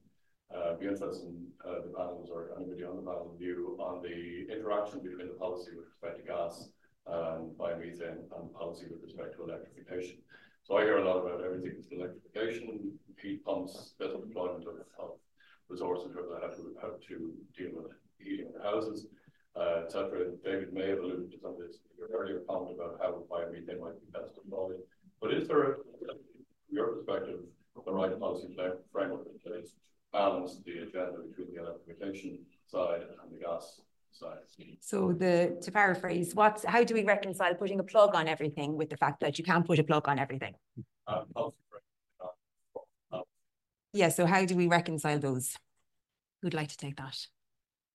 uh, 0.56 0.74
be 0.80 0.86
interested 0.86 1.28
in 1.28 1.36
uh, 1.68 1.80
the 1.84 1.92
panels 1.92 2.30
or 2.32 2.56
anybody 2.56 2.82
on 2.84 2.96
the 2.96 3.02
panel 3.02 3.36
view 3.38 3.76
on 3.78 4.00
the 4.00 4.48
interaction 4.54 5.00
between 5.00 5.28
the 5.28 5.38
policy 5.44 5.70
with 5.76 5.86
respect 5.92 6.16
to 6.18 6.24
gas 6.32 6.70
and 7.06 7.52
biomethane 7.58 8.24
and 8.36 8.54
policy 8.54 8.86
with 8.90 9.02
respect 9.02 9.36
to 9.36 9.44
electrification. 9.44 10.16
So 10.64 10.78
I 10.78 10.84
hear 10.84 10.98
a 10.98 11.04
lot 11.04 11.18
about 11.20 11.44
everything 11.44 11.74
with 11.76 11.92
electrification, 11.92 12.96
heat 13.20 13.44
pumps, 13.44 13.94
better 13.98 14.18
deployment 14.26 14.64
of, 14.70 14.76
of 14.98 15.10
resources 15.68 16.14
have 16.16 16.56
to, 16.56 16.64
have 16.80 16.96
to 17.08 17.16
deal 17.56 17.72
with 17.74 17.92
heating 18.18 18.50
the 18.56 18.62
houses 18.62 19.06
uh, 19.56 19.82
etc. 19.84 20.26
David 20.44 20.72
may 20.72 20.88
have 20.88 20.98
alluded 20.98 21.30
to 21.32 21.38
some 21.40 21.52
of 21.52 21.58
this 21.58 21.76
in 21.76 21.98
your 21.98 22.08
earlier 22.16 22.40
comment 22.48 22.76
about 22.76 22.98
how 23.00 23.22
biomethane 23.30 23.80
might 23.80 23.98
be 24.00 24.10
best 24.12 24.34
deployed. 24.34 24.76
But 25.20 25.34
is 25.34 25.48
there, 25.48 25.76
from 25.98 26.16
your 26.70 26.88
perspective, 26.94 27.40
the 27.84 27.92
right 27.92 28.18
policy 28.18 28.56
framework 28.92 29.26
in 29.26 29.38
place 29.38 29.70
to 29.70 29.76
balance 30.12 30.60
the 30.64 30.78
agenda 30.78 31.18
between 31.28 31.54
the 31.54 31.62
electrification 31.62 32.38
side 32.66 33.02
and 33.02 33.32
the 33.32 33.38
gas 33.38 33.80
side? 34.12 34.38
So 34.80 35.12
the 35.12 35.58
to 35.62 35.70
paraphrase, 35.70 36.34
what's 36.34 36.64
how 36.64 36.84
do 36.84 36.94
we 36.94 37.04
reconcile 37.04 37.54
putting 37.54 37.80
a 37.80 37.84
plug 37.84 38.14
on 38.14 38.28
everything 38.28 38.76
with 38.76 38.90
the 38.90 38.96
fact 38.96 39.20
that 39.20 39.38
you 39.38 39.44
can't 39.44 39.66
put 39.66 39.78
a 39.78 39.84
plug 39.84 40.08
on 40.08 40.18
everything? 40.18 40.54
Uh, 41.06 41.22
yeah. 43.92 44.08
So 44.08 44.26
how 44.26 44.44
do 44.44 44.54
we 44.54 44.68
reconcile 44.68 45.18
those? 45.18 45.56
Who'd 46.42 46.54
like 46.54 46.68
to 46.68 46.76
take 46.76 46.96
that? 46.96 47.16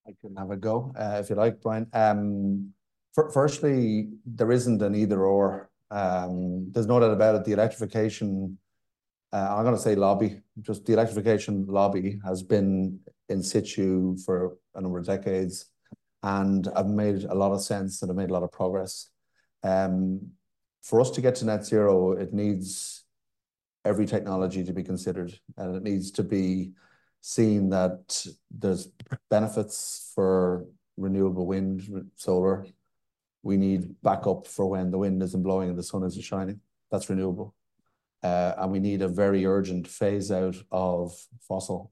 I 0.07 0.11
can 0.21 0.35
have 0.35 0.51
a 0.51 0.57
go, 0.57 0.93
if 0.97 1.29
you 1.29 1.35
like, 1.35 1.61
Brian. 1.61 1.87
Um, 1.93 2.71
Firstly, 3.33 4.09
there 4.25 4.51
isn't 4.51 4.81
an 4.81 4.93
either/or. 4.93 5.69
Um, 5.89 6.69
There's 6.71 6.85
no 6.85 6.99
doubt 6.99 7.11
about 7.11 7.35
it. 7.35 7.45
The 7.45 7.53
electrification, 7.53 8.57
I'm 9.31 9.63
gonna 9.63 9.77
say 9.77 9.95
lobby, 9.95 10.41
just 10.61 10.85
the 10.85 10.93
electrification 10.93 11.65
lobby 11.65 12.19
has 12.25 12.43
been 12.43 12.99
in 13.29 13.41
situ 13.41 14.17
for 14.17 14.57
a 14.75 14.81
number 14.81 14.99
of 14.99 15.05
decades 15.05 15.67
and 16.23 16.65
have 16.75 16.87
made 16.89 17.23
a 17.23 17.33
lot 17.33 17.53
of 17.53 17.61
sense 17.61 18.01
and 18.01 18.09
have 18.09 18.17
made 18.17 18.31
a 18.31 18.33
lot 18.33 18.43
of 18.43 18.51
progress. 18.51 19.09
Um, 19.63 20.31
For 20.81 20.99
us 20.99 21.09
to 21.11 21.21
get 21.21 21.35
to 21.35 21.45
net 21.45 21.65
zero, 21.65 22.11
it 22.11 22.33
needs 22.33 23.05
every 23.85 24.05
technology 24.05 24.63
to 24.65 24.73
be 24.73 24.83
considered, 24.83 25.39
and 25.55 25.75
it 25.77 25.83
needs 25.83 26.11
to 26.11 26.23
be 26.23 26.73
seen 27.25 27.69
that 27.69 28.23
there's 28.51 28.87
benefits 29.31 30.11
for 30.13 30.67
renewable 30.95 31.47
wind, 31.47 32.11
solar. 32.15 32.67
We 33.41 33.57
need 33.57 33.95
backup 34.03 34.45
for 34.45 34.67
when 34.69 34.91
the 34.91 34.99
wind 34.99 35.23
isn't 35.23 35.41
blowing 35.41 35.69
and 35.69 35.77
the 35.77 35.81
sun 35.81 36.03
isn't 36.03 36.21
shining. 36.21 36.59
That's 36.91 37.09
renewable. 37.09 37.55
Uh, 38.21 38.53
and 38.59 38.71
we 38.71 38.79
need 38.79 39.01
a 39.01 39.07
very 39.07 39.43
urgent 39.43 39.87
phase 39.87 40.31
out 40.31 40.55
of 40.71 41.19
fossil. 41.47 41.91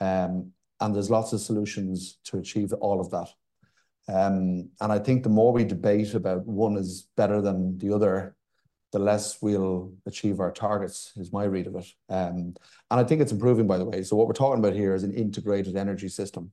Um, 0.00 0.52
and 0.80 0.94
there's 0.94 1.10
lots 1.10 1.34
of 1.34 1.40
solutions 1.40 2.18
to 2.24 2.38
achieve 2.38 2.72
all 2.72 3.00
of 3.00 3.10
that. 3.10 3.28
Um, 4.08 4.70
and 4.80 4.90
I 4.92 4.98
think 4.98 5.24
the 5.24 5.28
more 5.28 5.52
we 5.52 5.64
debate 5.64 6.14
about 6.14 6.46
one 6.46 6.78
is 6.78 7.06
better 7.18 7.42
than 7.42 7.76
the 7.76 7.94
other, 7.94 8.34
the 8.94 9.00
less 9.00 9.42
we'll 9.42 9.92
achieve 10.06 10.38
our 10.38 10.52
targets, 10.52 11.12
is 11.16 11.32
my 11.32 11.42
read 11.42 11.66
of 11.66 11.74
it. 11.74 11.86
Um, 12.08 12.54
and 12.90 13.00
I 13.00 13.02
think 13.02 13.20
it's 13.20 13.32
improving, 13.32 13.66
by 13.66 13.76
the 13.76 13.84
way. 13.84 14.04
So 14.04 14.14
what 14.14 14.28
we're 14.28 14.34
talking 14.34 14.60
about 14.60 14.76
here 14.76 14.94
is 14.94 15.02
an 15.02 15.12
integrated 15.12 15.76
energy 15.76 16.08
system, 16.08 16.52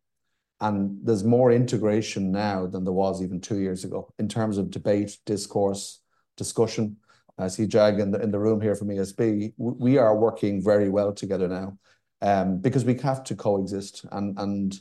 and 0.59 0.97
there's 1.03 1.23
more 1.23 1.51
integration 1.51 2.31
now 2.31 2.65
than 2.65 2.83
there 2.83 2.93
was 2.93 3.21
even 3.21 3.39
two 3.41 3.59
years 3.59 3.83
ago 3.83 4.11
in 4.17 4.27
terms 4.27 4.57
of 4.57 4.71
debate, 4.71 5.19
discourse, 5.23 5.99
discussion. 6.35 6.97
I 7.37 7.47
see 7.47 7.67
Jag 7.67 7.99
in 7.99 8.31
the 8.31 8.39
room 8.39 8.59
here 8.59 8.75
from 8.75 8.87
ESB. 8.87 9.53
We 9.57 9.99
are 9.99 10.17
working 10.17 10.63
very 10.63 10.89
well 10.89 11.13
together 11.13 11.47
now, 11.47 11.77
um, 12.23 12.57
because 12.57 12.85
we 12.85 12.97
have 12.99 13.23
to 13.25 13.35
coexist. 13.35 14.03
And 14.11 14.79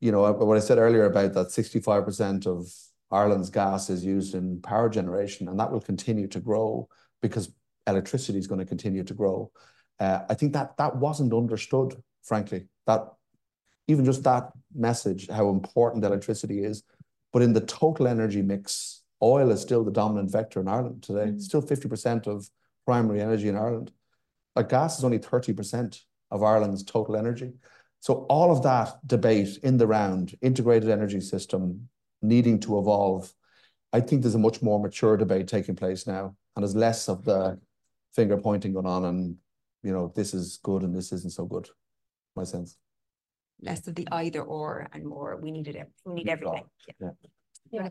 you 0.00 0.12
know, 0.12 0.24
uh, 0.24 0.32
what 0.32 0.56
I 0.56 0.60
said 0.60 0.78
earlier 0.78 1.04
about 1.04 1.34
that 1.34 1.48
65% 1.48 2.46
of 2.46 2.66
Ireland's 3.10 3.50
gas 3.50 3.90
is 3.90 4.02
used 4.02 4.34
in 4.34 4.62
power 4.62 4.88
generation, 4.88 5.48
and 5.48 5.60
that 5.60 5.70
will 5.70 5.80
continue 5.80 6.26
to 6.28 6.40
grow 6.40 6.88
because 7.22 7.50
electricity 7.86 8.38
is 8.38 8.46
gonna 8.46 8.66
continue 8.66 9.04
to 9.04 9.14
grow. 9.14 9.50
Uh, 9.98 10.20
I 10.28 10.34
think 10.34 10.52
that 10.52 10.76
that 10.76 10.96
wasn't 10.96 11.32
understood, 11.32 11.94
frankly, 12.22 12.66
that 12.86 13.06
even 13.88 14.04
just 14.04 14.22
that 14.24 14.50
message, 14.74 15.28
how 15.28 15.48
important 15.48 16.04
electricity 16.04 16.64
is. 16.64 16.82
But 17.32 17.42
in 17.42 17.52
the 17.52 17.60
total 17.60 18.06
energy 18.06 18.42
mix, 18.42 19.02
oil 19.22 19.50
is 19.50 19.60
still 19.60 19.84
the 19.84 19.90
dominant 19.90 20.30
vector 20.30 20.60
in 20.60 20.68
Ireland 20.68 21.02
today. 21.02 21.30
It's 21.30 21.46
still 21.46 21.62
50% 21.62 22.26
of 22.26 22.48
primary 22.84 23.20
energy 23.20 23.48
in 23.48 23.56
Ireland. 23.56 23.92
But 24.54 24.68
gas 24.68 24.98
is 24.98 25.04
only 25.04 25.18
30% 25.18 25.98
of 26.30 26.42
Ireland's 26.42 26.82
total 26.82 27.16
energy. 27.16 27.52
So 28.00 28.26
all 28.28 28.50
of 28.50 28.62
that 28.64 29.06
debate 29.06 29.58
in 29.62 29.76
the 29.76 29.86
round, 29.86 30.34
integrated 30.42 30.90
energy 30.90 31.20
system 31.20 31.88
needing 32.20 32.58
to 32.60 32.78
evolve, 32.78 33.32
I 33.92 34.00
think 34.00 34.22
there's 34.22 34.34
a 34.34 34.38
much 34.38 34.62
more 34.62 34.80
mature 34.80 35.16
debate 35.16 35.48
taking 35.48 35.76
place 35.76 36.06
now, 36.06 36.36
and 36.54 36.62
there's 36.62 36.76
less 36.76 37.08
of 37.08 37.24
the 37.24 37.58
finger-pointing 38.14 38.72
going 38.72 38.86
on 38.86 39.04
and, 39.06 39.36
you 39.82 39.92
know, 39.92 40.12
this 40.14 40.34
is 40.34 40.58
good 40.62 40.82
and 40.82 40.94
this 40.94 41.12
isn't 41.12 41.32
so 41.32 41.44
good, 41.44 41.68
my 42.36 42.44
sense. 42.44 42.76
Less 43.60 43.86
of 43.86 43.94
the 43.94 44.08
either/or 44.10 44.88
and 44.92 45.04
more, 45.04 45.38
we 45.40 45.50
need 45.50 45.68
it, 45.68 45.88
we 46.04 46.14
need 46.14 46.28
everything. 46.28 46.64
Yeah. 47.00 47.10
Yeah. 47.70 47.88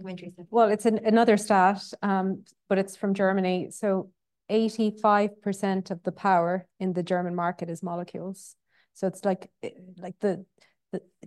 Well, 0.51 0.69
it's 0.69 0.85
another 0.85 1.37
stat, 1.37 1.81
um, 2.03 2.43
but 2.69 2.77
it's 2.77 2.95
from 2.95 3.15
Germany. 3.15 3.71
So 3.71 4.11
85% 4.51 5.89
of 5.89 6.03
the 6.03 6.11
power 6.11 6.67
in 6.79 6.93
the 6.93 7.01
German 7.01 7.33
market 7.33 7.69
is 7.69 7.81
molecules. 7.81 8.55
So 8.93 9.07
it's 9.07 9.25
like 9.25 9.49
eh, 9.63 9.69
like 9.97 10.15
the 10.19 10.45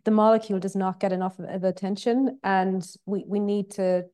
the 0.05 0.11
molecule 0.11 0.59
does 0.61 0.77
not 0.77 1.01
get 1.01 1.13
enough 1.13 1.39
of 1.39 1.65
attention, 1.65 2.39
and 2.45 2.87
we, 3.07 3.25
we 3.27 3.41
need 3.41 3.71
to 3.73 4.05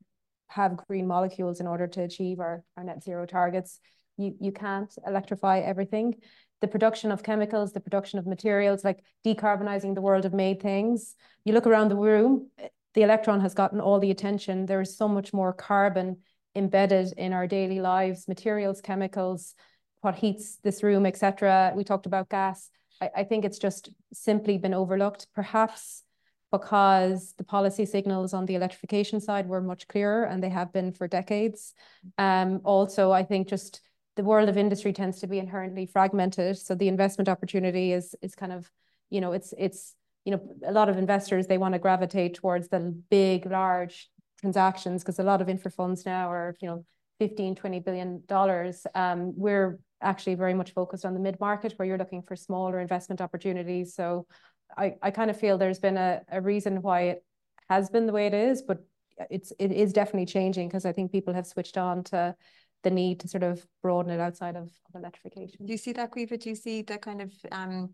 have 0.50 0.76
green 0.76 1.06
molecules 1.06 1.60
in 1.60 1.66
order 1.66 1.86
to 1.86 2.02
achieve 2.02 2.40
our 2.40 2.64
our 2.76 2.84
net 2.84 3.02
zero 3.02 3.24
targets. 3.26 3.80
You 4.16 4.34
you 4.40 4.52
can't 4.52 4.92
electrify 5.06 5.60
everything. 5.60 6.16
The 6.60 6.68
production 6.68 7.10
of 7.10 7.22
chemicals, 7.22 7.72
the 7.72 7.80
production 7.80 8.18
of 8.18 8.26
materials, 8.26 8.84
like 8.84 9.02
decarbonizing 9.24 9.94
the 9.94 10.02
world 10.02 10.24
of 10.26 10.34
made 10.34 10.60
things. 10.60 11.14
You 11.44 11.54
look 11.54 11.66
around 11.66 11.88
the 11.88 11.96
room, 11.96 12.50
the 12.94 13.02
electron 13.02 13.40
has 13.40 13.54
gotten 13.54 13.80
all 13.80 13.98
the 14.00 14.10
attention. 14.10 14.66
There 14.66 14.80
is 14.80 14.96
so 14.96 15.08
much 15.08 15.32
more 15.32 15.52
carbon 15.52 16.18
embedded 16.54 17.14
in 17.16 17.32
our 17.32 17.46
daily 17.46 17.80
lives, 17.80 18.28
materials, 18.28 18.80
chemicals, 18.80 19.54
what 20.00 20.16
heats 20.16 20.58
this 20.62 20.82
room, 20.82 21.06
etc. 21.06 21.72
We 21.76 21.84
talked 21.84 22.06
about 22.06 22.28
gas. 22.28 22.70
I, 23.00 23.10
I 23.18 23.24
think 23.24 23.44
it's 23.44 23.58
just 23.58 23.90
simply 24.12 24.58
been 24.58 24.74
overlooked, 24.74 25.28
perhaps 25.34 26.02
because 26.50 27.34
the 27.38 27.44
policy 27.44 27.86
signals 27.86 28.34
on 28.34 28.46
the 28.46 28.54
electrification 28.54 29.20
side 29.20 29.48
were 29.48 29.60
much 29.60 29.86
clearer, 29.88 30.24
and 30.24 30.42
they 30.42 30.48
have 30.48 30.72
been 30.72 30.92
for 30.92 31.06
decades. 31.08 31.74
Um, 32.18 32.60
Also, 32.64 33.12
I 33.12 33.22
think 33.24 33.48
just 33.48 33.80
the 34.16 34.24
world 34.24 34.48
of 34.48 34.56
industry 34.56 34.92
tends 34.92 35.20
to 35.20 35.26
be 35.26 35.38
inherently 35.38 35.86
fragmented, 35.86 36.58
so 36.58 36.74
the 36.74 36.88
investment 36.88 37.28
opportunity 37.28 37.92
is 37.92 38.14
is 38.22 38.34
kind 38.34 38.52
of, 38.52 38.70
you 39.08 39.20
know, 39.20 39.32
it's, 39.32 39.54
it's 39.56 39.94
you 40.24 40.32
know, 40.32 40.40
a 40.66 40.72
lot 40.72 40.88
of 40.88 40.98
investors, 40.98 41.46
they 41.46 41.58
wanna 41.58 41.78
gravitate 41.78 42.34
towards 42.34 42.68
the 42.68 42.80
big, 43.10 43.46
large 43.46 44.10
transactions 44.40 45.02
because 45.02 45.18
a 45.18 45.22
lot 45.22 45.40
of 45.40 45.48
infra 45.48 45.70
funds 45.70 46.04
now 46.04 46.30
are, 46.30 46.56
you 46.60 46.68
know, 46.68 46.84
$15-$20 47.20 47.84
billion. 47.84 48.22
We're 49.36 49.78
actually 50.02 50.34
very 50.34 50.54
much 50.54 50.72
focused 50.72 51.04
on 51.04 51.14
the 51.14 51.20
mid-market, 51.20 51.74
where 51.76 51.86
you're 51.86 51.98
looking 51.98 52.22
for 52.22 52.36
smaller 52.36 52.80
investment 52.80 53.20
opportunities. 53.20 53.94
So 53.94 54.26
I 54.76 54.96
I 55.02 55.10
kind 55.10 55.30
of 55.30 55.38
feel 55.38 55.58
there's 55.58 55.78
been 55.78 55.96
a 55.96 56.22
a 56.30 56.40
reason 56.40 56.82
why 56.82 57.02
it 57.02 57.24
has 57.68 57.90
been 57.90 58.06
the 58.06 58.12
way 58.12 58.26
it 58.26 58.34
is, 58.34 58.62
but 58.62 58.84
it 59.30 59.42
is 59.42 59.52
it 59.58 59.72
is 59.72 59.92
definitely 59.92 60.26
changing 60.26 60.68
because 60.68 60.84
I 60.84 60.92
think 60.92 61.12
people 61.12 61.34
have 61.34 61.46
switched 61.46 61.76
on 61.76 62.04
to 62.04 62.34
the 62.82 62.90
need 62.90 63.20
to 63.20 63.28
sort 63.28 63.42
of 63.42 63.66
broaden 63.82 64.12
it 64.12 64.20
outside 64.20 64.56
of 64.56 64.70
electrification. 64.94 65.66
Do 65.66 65.72
you 65.72 65.78
see 65.78 65.92
that, 65.92 66.10
Caoimhe? 66.10 66.40
Do 66.40 66.48
you 66.48 66.54
see 66.54 66.82
the 66.82 66.98
kind 66.98 67.20
of 67.20 67.32
um, 67.52 67.90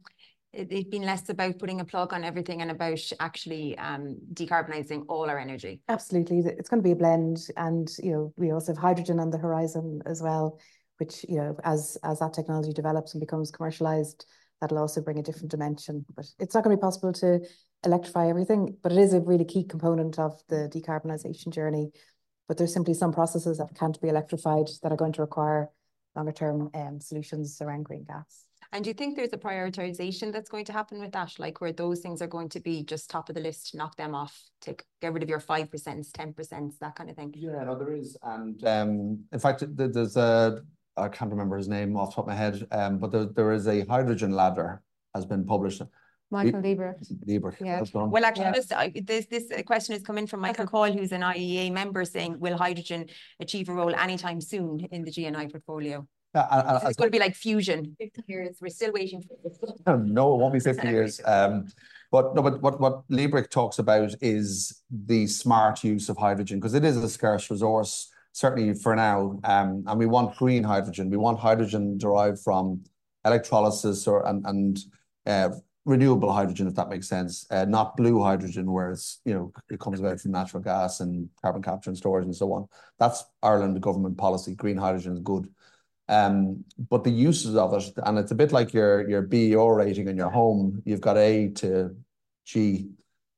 it 0.53 0.91
being 0.91 1.03
less 1.03 1.29
about 1.29 1.59
putting 1.59 1.81
a 1.81 1.85
plug 1.85 2.13
on 2.13 2.25
everything 2.25 2.63
and 2.63 2.71
about 2.71 3.01
actually 3.21 3.77
um, 3.79 4.17
decarbonizing 4.33 5.05
all 5.09 5.29
our 5.29 5.39
energy? 5.39 5.83
Absolutely. 5.89 6.39
It's 6.39 6.69
gonna 6.69 6.83
be 6.83 6.93
a 6.93 6.97
blend, 6.97 7.49
and, 7.57 7.91
you 8.03 8.13
know, 8.13 8.33
we 8.37 8.53
also 8.53 8.73
have 8.73 8.81
hydrogen 8.81 9.19
on 9.21 9.31
the 9.31 9.39
horizon 9.39 10.03
as 10.07 10.23
well, 10.23 10.59
which, 10.99 11.27
you 11.29 11.37
know, 11.37 11.57
as 11.65 11.99
as 12.05 12.21
that 12.21 12.33
technology 12.33 12.73
develops 12.73 13.15
and 13.15 13.21
becomes 13.21 13.51
commercialized, 13.51 14.25
that'll 14.61 14.79
also 14.79 15.01
bring 15.01 15.19
a 15.19 15.23
different 15.23 15.51
dimension. 15.51 16.05
But 16.15 16.27
it's 16.39 16.55
not 16.55 16.65
gonna 16.65 16.77
be 16.77 16.81
possible 16.81 17.13
to 17.15 17.41
electrify 17.85 18.29
everything, 18.29 18.77
but 18.83 18.93
it 18.93 18.99
is 18.99 19.13
a 19.13 19.21
really 19.21 19.45
key 19.45 19.65
component 19.65 20.19
of 20.19 20.41
the 20.49 20.71
decarbonization 20.73 21.51
journey. 21.53 21.91
But 22.49 22.59
there's 22.59 22.73
simply 22.73 22.95
some 22.95 23.13
processes 23.13 23.59
that 23.59 23.75
can't 23.79 24.01
be 24.01 24.09
electrified 24.09 24.69
that 24.83 24.93
are 24.93 24.97
going 24.97 25.13
to 25.15 25.23
require 25.23 25.71
longer 26.15 26.33
term 26.33 26.71
solutions 27.01 27.61
around 27.61 27.85
green 27.85 28.05
gas. 28.05 28.47
And 28.73 28.85
do 28.85 28.91
you 28.91 28.95
think 28.95 29.17
there's 29.17 29.33
a 29.33 29.39
prioritization 29.39 30.33
that's 30.33 30.51
going 30.51 30.65
to 30.67 30.73
happen 30.73 30.99
with 31.01 31.13
that? 31.13 31.39
Like, 31.39 31.61
where 31.61 31.73
those 31.73 32.01
things 32.01 32.21
are 32.21 32.27
going 32.27 32.49
to 32.51 32.61
be 32.61 32.83
just 32.83 33.09
top 33.09 33.29
of 33.29 33.35
the 33.35 33.41
list, 33.41 33.75
knock 33.75 33.97
them 33.97 34.15
off, 34.15 34.37
take, 34.61 34.85
get 35.01 35.13
rid 35.13 35.23
of 35.23 35.29
your 35.29 35.41
5%, 35.41 35.71
10%, 35.71 36.79
that 36.81 36.97
kind 36.97 37.11
of 37.11 37.17
thing? 37.17 37.33
Yeah, 37.37 37.65
no, 37.65 37.79
there 37.79 37.93
is. 37.93 38.17
And, 38.23 38.63
um, 38.67 39.25
in 39.33 39.39
fact, 39.39 39.63
there's 39.69 40.17
a, 40.17 40.63
I 40.97 41.09
can't 41.09 41.31
remember 41.31 41.57
his 41.57 41.69
name 41.69 41.97
off 41.97 42.11
the 42.11 42.17
top 42.17 42.25
of 42.25 42.29
my 42.29 42.35
head, 42.35 42.67
um, 42.71 42.99
but 42.99 43.13
there, 43.13 43.27
there 43.27 43.53
is 43.53 43.67
a 43.67 43.85
hydrogen 43.85 44.33
ladder 44.33 44.83
has 45.15 45.27
been 45.27 45.45
published. 45.45 45.83
Michael 46.31 46.61
Liebreich. 46.61 46.97
Liebreich. 47.27 47.61
Yeah. 47.61 47.77
That's 47.79 47.91
the 47.91 47.99
one. 47.99 48.11
Well, 48.11 48.25
actually, 48.25 49.01
this 49.01 49.45
question 49.65 49.95
is 49.95 50.03
coming 50.03 50.27
from 50.27 50.41
Michael 50.41 50.67
Coyle, 50.67 50.93
who's 50.93 51.13
an 51.13 51.21
IIEA 51.21 51.73
member, 51.73 52.05
saying: 52.05 52.41
"Will 52.41 52.57
hydrogen 52.57 53.07
achieve 53.39 53.69
a 53.69 53.75
role 53.75 53.95
anytime 53.95 54.41
soon 54.41 54.81
in 54.91 55.05
the 55.05 55.13
GNI 55.13 55.51
portfolio? 55.53 56.07
Yeah, 56.35 56.81
It's 56.85 56.97
gonna 56.97 57.11
be 57.11 57.19
like 57.19 57.35
fusion. 57.35 57.97
50 57.99 58.23
years, 58.27 58.59
we're 58.61 58.69
still 58.69 58.93
waiting 58.93 59.23
for 59.23 59.97
No, 59.99 60.35
it 60.35 60.39
won't 60.39 60.53
be 60.53 60.61
50 60.61 60.89
years. 60.89 61.21
Um, 61.27 61.67
But 62.13 62.35
no, 62.35 62.43
but 62.43 62.63
what 62.63 62.81
what 62.81 63.09
Liebreich 63.09 63.51
talks 63.51 63.79
about 63.79 64.15
is 64.21 64.83
the 64.91 65.27
smart 65.27 65.83
use 65.83 66.09
of 66.09 66.17
hydrogen 66.17 66.59
because 66.59 66.75
it 66.75 66.85
is 66.85 66.97
a 66.97 67.09
scarce 67.09 67.51
resource, 67.51 68.13
certainly 68.37 68.75
for 68.75 68.95
now. 68.95 69.41
Um, 69.45 69.83
and 69.87 69.99
we 69.99 70.05
want 70.05 70.37
green 70.37 70.63
hydrogen. 70.63 71.09
We 71.09 71.17
want 71.17 71.39
hydrogen 71.39 71.97
derived 71.97 72.39
from 72.41 72.85
electrolysis 73.25 74.07
or 74.07 74.27
and 74.27 74.79
uh, 75.25 75.49
renewable 75.87 76.31
hydrogen, 76.31 76.69
if 76.69 76.75
that 76.75 76.91
makes 76.91 77.09
sense. 77.09 77.47
Uh, 77.51 77.65
not 77.65 77.97
blue 77.97 78.23
hydrogen, 78.23 78.71
where 78.71 78.91
it's, 78.91 79.23
you 79.25 79.33
know, 79.33 79.53
it 79.71 79.81
comes 79.81 80.01
about 80.01 80.21
from 80.21 80.33
natural 80.33 80.63
gas 80.63 81.01
and 81.01 81.31
carbon 81.41 81.63
capture 81.63 81.89
and 81.89 81.97
storage 81.97 82.27
and 82.27 82.37
so 82.37 82.53
on. 82.53 82.69
That's 82.99 83.25
Ireland 83.43 83.81
government 83.81 84.19
policy. 84.19 84.55
Green 84.55 84.77
hydrogen 84.77 85.15
is 85.15 85.21
good. 85.21 85.49
Um, 86.07 86.63
but 86.91 87.05
the 87.05 87.11
uses 87.11 87.57
of 87.57 87.73
it, 87.73 87.91
and 88.05 88.19
it's 88.19 88.33
a 88.33 88.37
bit 88.43 88.53
like 88.53 88.75
your 88.75 89.23
BER 89.23 89.77
rating 89.77 90.09
in 90.09 90.17
your 90.19 90.31
home. 90.31 90.83
You've 90.85 91.01
got 91.01 91.17
A 91.17 91.49
to 91.63 91.97
G. 92.45 92.91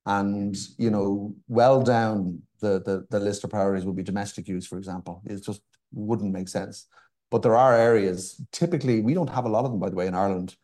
And, 0.07 0.57
you 0.77 0.91
know, 0.91 1.37
well 1.47 1.83
down 1.83 2.43
the, 2.61 2.83
the, 2.85 3.07
the 3.11 3.21
list 3.21 3.45
of 3.45 3.51
priorities 3.51 3.85
would 3.85 3.97
be 3.97 4.03
domestic 4.03 4.49
use, 4.49 4.67
for 4.67 4.79
example. 4.79 5.23
It 5.25 5.45
just 5.45 5.63
wouldn't 5.93 6.33
make 6.33 6.49
sense. 6.49 6.87
But 7.31 7.43
there 7.43 7.57
are 7.57 7.75
areas, 7.75 8.41
typically, 8.53 9.01
we 9.01 9.15
don't 9.15 9.31
have 9.31 9.45
a 9.45 9.49
lot 9.51 9.65
of 9.65 9.71
them, 9.71 9.81
by 9.81 9.91
the 9.91 9.97
way, 9.97 10.07
in 10.07 10.15
Ireland, 10.15 10.57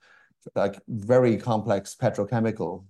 like 0.55 0.81
very 0.89 1.37
complex 1.37 1.95
petrochemical 1.95 2.85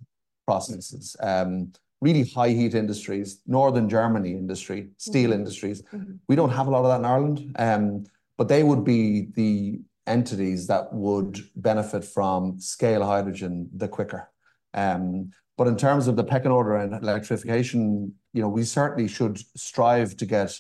processes, 0.47 1.17
um, 1.21 1.73
really 2.01 2.29
high 2.29 2.51
heat 2.51 2.75
industries, 2.75 3.41
northern 3.47 3.89
Germany 3.89 4.33
industry, 4.33 4.91
steel 4.99 5.31
mm-hmm. 5.31 5.41
industries. 5.41 5.83
Mm-hmm. 5.83 6.15
We 6.29 6.37
don't 6.37 6.51
have 6.51 6.67
a 6.67 6.71
lot 6.71 6.85
of 6.85 6.91
that 6.91 6.99
in 6.99 7.05
Ireland, 7.05 7.57
um, 7.59 8.05
but 8.37 8.49
they 8.49 8.63
would 8.63 8.85
be 8.85 9.29
the 9.35 9.81
entities 10.07 10.67
that 10.67 10.93
would 10.93 11.41
benefit 11.57 12.05
from 12.05 12.61
scale 12.61 13.05
hydrogen 13.05 13.71
the 13.75 13.89
quicker. 13.89 14.31
Um, 14.75 15.31
but 15.57 15.67
in 15.67 15.77
terms 15.77 16.09
of 16.09 16.17
the 16.17 16.25
pecking 16.25 16.51
order 16.51 16.77
and 16.77 16.93
electrification, 16.93 18.15
you 18.35 18.43
know, 18.43 18.49
we 18.49 18.65
certainly 18.65 19.09
should 19.09 19.39
strive 19.57 20.17
to 20.17 20.27
get 20.27 20.59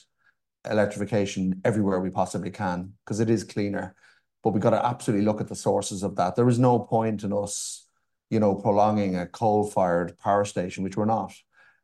electrification 0.71 1.61
everywhere 1.65 2.01
we 2.01 2.09
possibly 2.09 2.51
can 2.51 2.95
because 3.05 3.21
it 3.21 3.29
is 3.29 3.45
cleaner. 3.45 3.95
But 4.43 4.51
we've 4.51 4.63
got 4.63 4.71
to 4.71 4.87
absolutely 4.87 5.27
look 5.27 5.41
at 5.41 5.49
the 5.49 5.57
sources 5.57 6.03
of 6.03 6.17
that. 6.17 6.37
There 6.37 6.49
is 6.49 6.59
no 6.59 6.79
point 6.79 7.25
in 7.25 7.33
us, 7.33 7.87
you 8.31 8.39
know, 8.39 8.55
prolonging 8.55 9.17
a 9.17 9.27
coal-fired 9.27 10.17
power 10.19 10.45
station, 10.45 10.85
which 10.85 10.97
we're 10.97 11.05
not, 11.05 11.35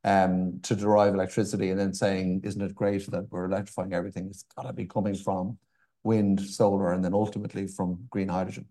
um, 0.05 0.61
to 0.63 0.77
derive 0.77 1.15
electricity 1.15 1.71
and 1.71 1.81
then 1.81 1.93
saying, 1.93 2.43
isn't 2.45 2.63
it 2.63 2.75
great 2.75 3.11
that 3.11 3.27
we're 3.31 3.47
electrifying 3.47 3.93
everything? 3.93 4.29
It's 4.29 4.45
got 4.57 4.69
to 4.69 4.73
be 4.73 4.87
coming 4.87 5.17
from 5.17 5.59
wind, 6.05 6.41
solar, 6.41 6.93
and 6.93 7.05
then 7.05 7.15
ultimately 7.15 7.67
from 7.67 8.07
green 8.11 8.29
hydrogen 8.29 8.67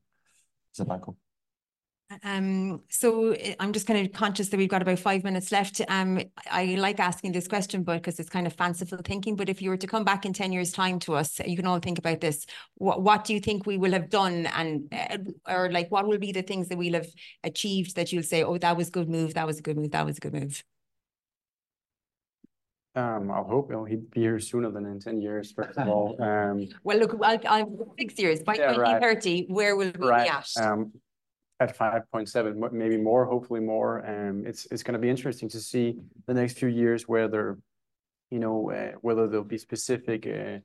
as 0.73 0.79
a 0.79 0.85
backup. 0.85 1.15
Um, 2.23 2.81
so 2.89 3.31
eh, 3.31 3.55
I'm 3.59 3.71
just 3.71 3.85
kind 3.85 4.05
of 4.05 4.11
conscious 4.13 4.49
that 4.49 4.57
we've 4.57 4.69
got 4.69 4.81
about 4.81 4.99
five 4.99 5.23
minutes 5.23 5.51
left. 5.51 5.81
Um, 5.87 6.19
I 6.49 6.75
like 6.75 6.99
asking 6.99 7.33
this 7.33 7.47
question, 7.47 7.83
but 7.83 7.97
because 7.97 8.19
it's 8.19 8.29
kind 8.29 8.47
of 8.47 8.53
fanciful 8.53 8.99
thinking. 9.03 9.35
But 9.35 9.49
if 9.49 9.61
you 9.61 9.69
were 9.69 9.77
to 9.77 9.87
come 9.87 10.03
back 10.03 10.25
in 10.25 10.33
10 10.33 10.51
years' 10.51 10.71
time 10.71 10.99
to 10.99 11.13
us, 11.13 11.39
you 11.45 11.55
can 11.55 11.67
all 11.67 11.79
think 11.79 11.99
about 11.99 12.19
this. 12.19 12.45
What, 12.75 13.03
what 13.03 13.25
do 13.25 13.33
you 13.33 13.39
think 13.39 13.65
we 13.65 13.77
will 13.77 13.91
have 13.91 14.09
done? 14.09 14.47
And, 14.47 14.91
uh, 14.91 15.17
or 15.47 15.71
like, 15.71 15.91
what 15.91 16.07
will 16.07 16.17
be 16.17 16.31
the 16.31 16.41
things 16.41 16.67
that 16.69 16.77
we'll 16.77 16.93
have 16.93 17.07
achieved 17.43 17.95
that 17.95 18.11
you'll 18.11 18.23
say, 18.23 18.43
oh, 18.43 18.57
that 18.57 18.75
was 18.75 18.87
a 18.87 18.91
good 18.91 19.09
move, 19.09 19.35
that 19.35 19.45
was 19.45 19.59
a 19.59 19.61
good 19.61 19.77
move, 19.77 19.91
that 19.91 20.05
was 20.05 20.17
a 20.17 20.21
good 20.21 20.33
move? 20.33 20.63
Um, 22.95 23.31
I'll 23.31 23.43
hope 23.43 23.69
he'll 23.69 23.85
be 23.85 24.01
here 24.15 24.39
sooner 24.39 24.71
than 24.71 24.85
in 24.87 24.99
10 24.99 25.21
years, 25.21 25.51
first 25.51 25.77
of 25.77 25.87
all. 25.87 26.17
Um, 26.19 26.67
well, 26.83 26.97
look, 26.97 27.15
I'll, 27.21 27.39
I'm 27.47 27.77
six 27.99 28.17
years. 28.17 28.41
By 28.41 28.55
yeah, 28.55 28.73
2030, 28.73 29.41
right. 29.41 29.49
where 29.49 29.75
will 29.75 29.91
we 29.97 30.07
right. 30.07 30.23
be 30.23 30.29
at? 30.29 30.65
Um, 30.65 30.91
at 31.59 31.77
5.7, 31.77 32.71
maybe 32.71 32.97
more, 32.97 33.25
hopefully 33.25 33.59
more. 33.59 34.05
Um, 34.07 34.45
it's 34.45 34.65
it's 34.71 34.83
going 34.83 34.93
to 34.93 34.99
be 34.99 35.09
interesting 35.09 35.49
to 35.49 35.59
see 35.59 35.97
the 36.25 36.33
next 36.33 36.57
few 36.57 36.69
years 36.69 37.07
whether, 37.07 37.59
you 38.29 38.39
know, 38.39 38.71
uh, 38.71 38.91
whether 39.01 39.27
there'll 39.27 39.43
be 39.43 39.57
specific 39.57 40.25
uh, 40.25 40.59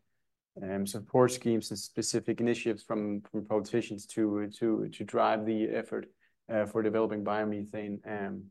um, 0.63 0.87
support 0.87 1.33
schemes 1.33 1.71
and 1.71 1.79
specific 1.79 2.41
initiatives 2.41 2.83
from 2.83 3.23
from 3.23 3.45
politicians 3.45 4.07
to 4.07 4.49
to 4.59 4.89
to 4.89 5.05
drive 5.05 5.45
the 5.45 5.65
effort 5.65 6.07
uh, 6.53 6.65
for 6.67 6.83
developing 6.83 7.25
biomethane. 7.25 7.99
Um, 8.07 8.45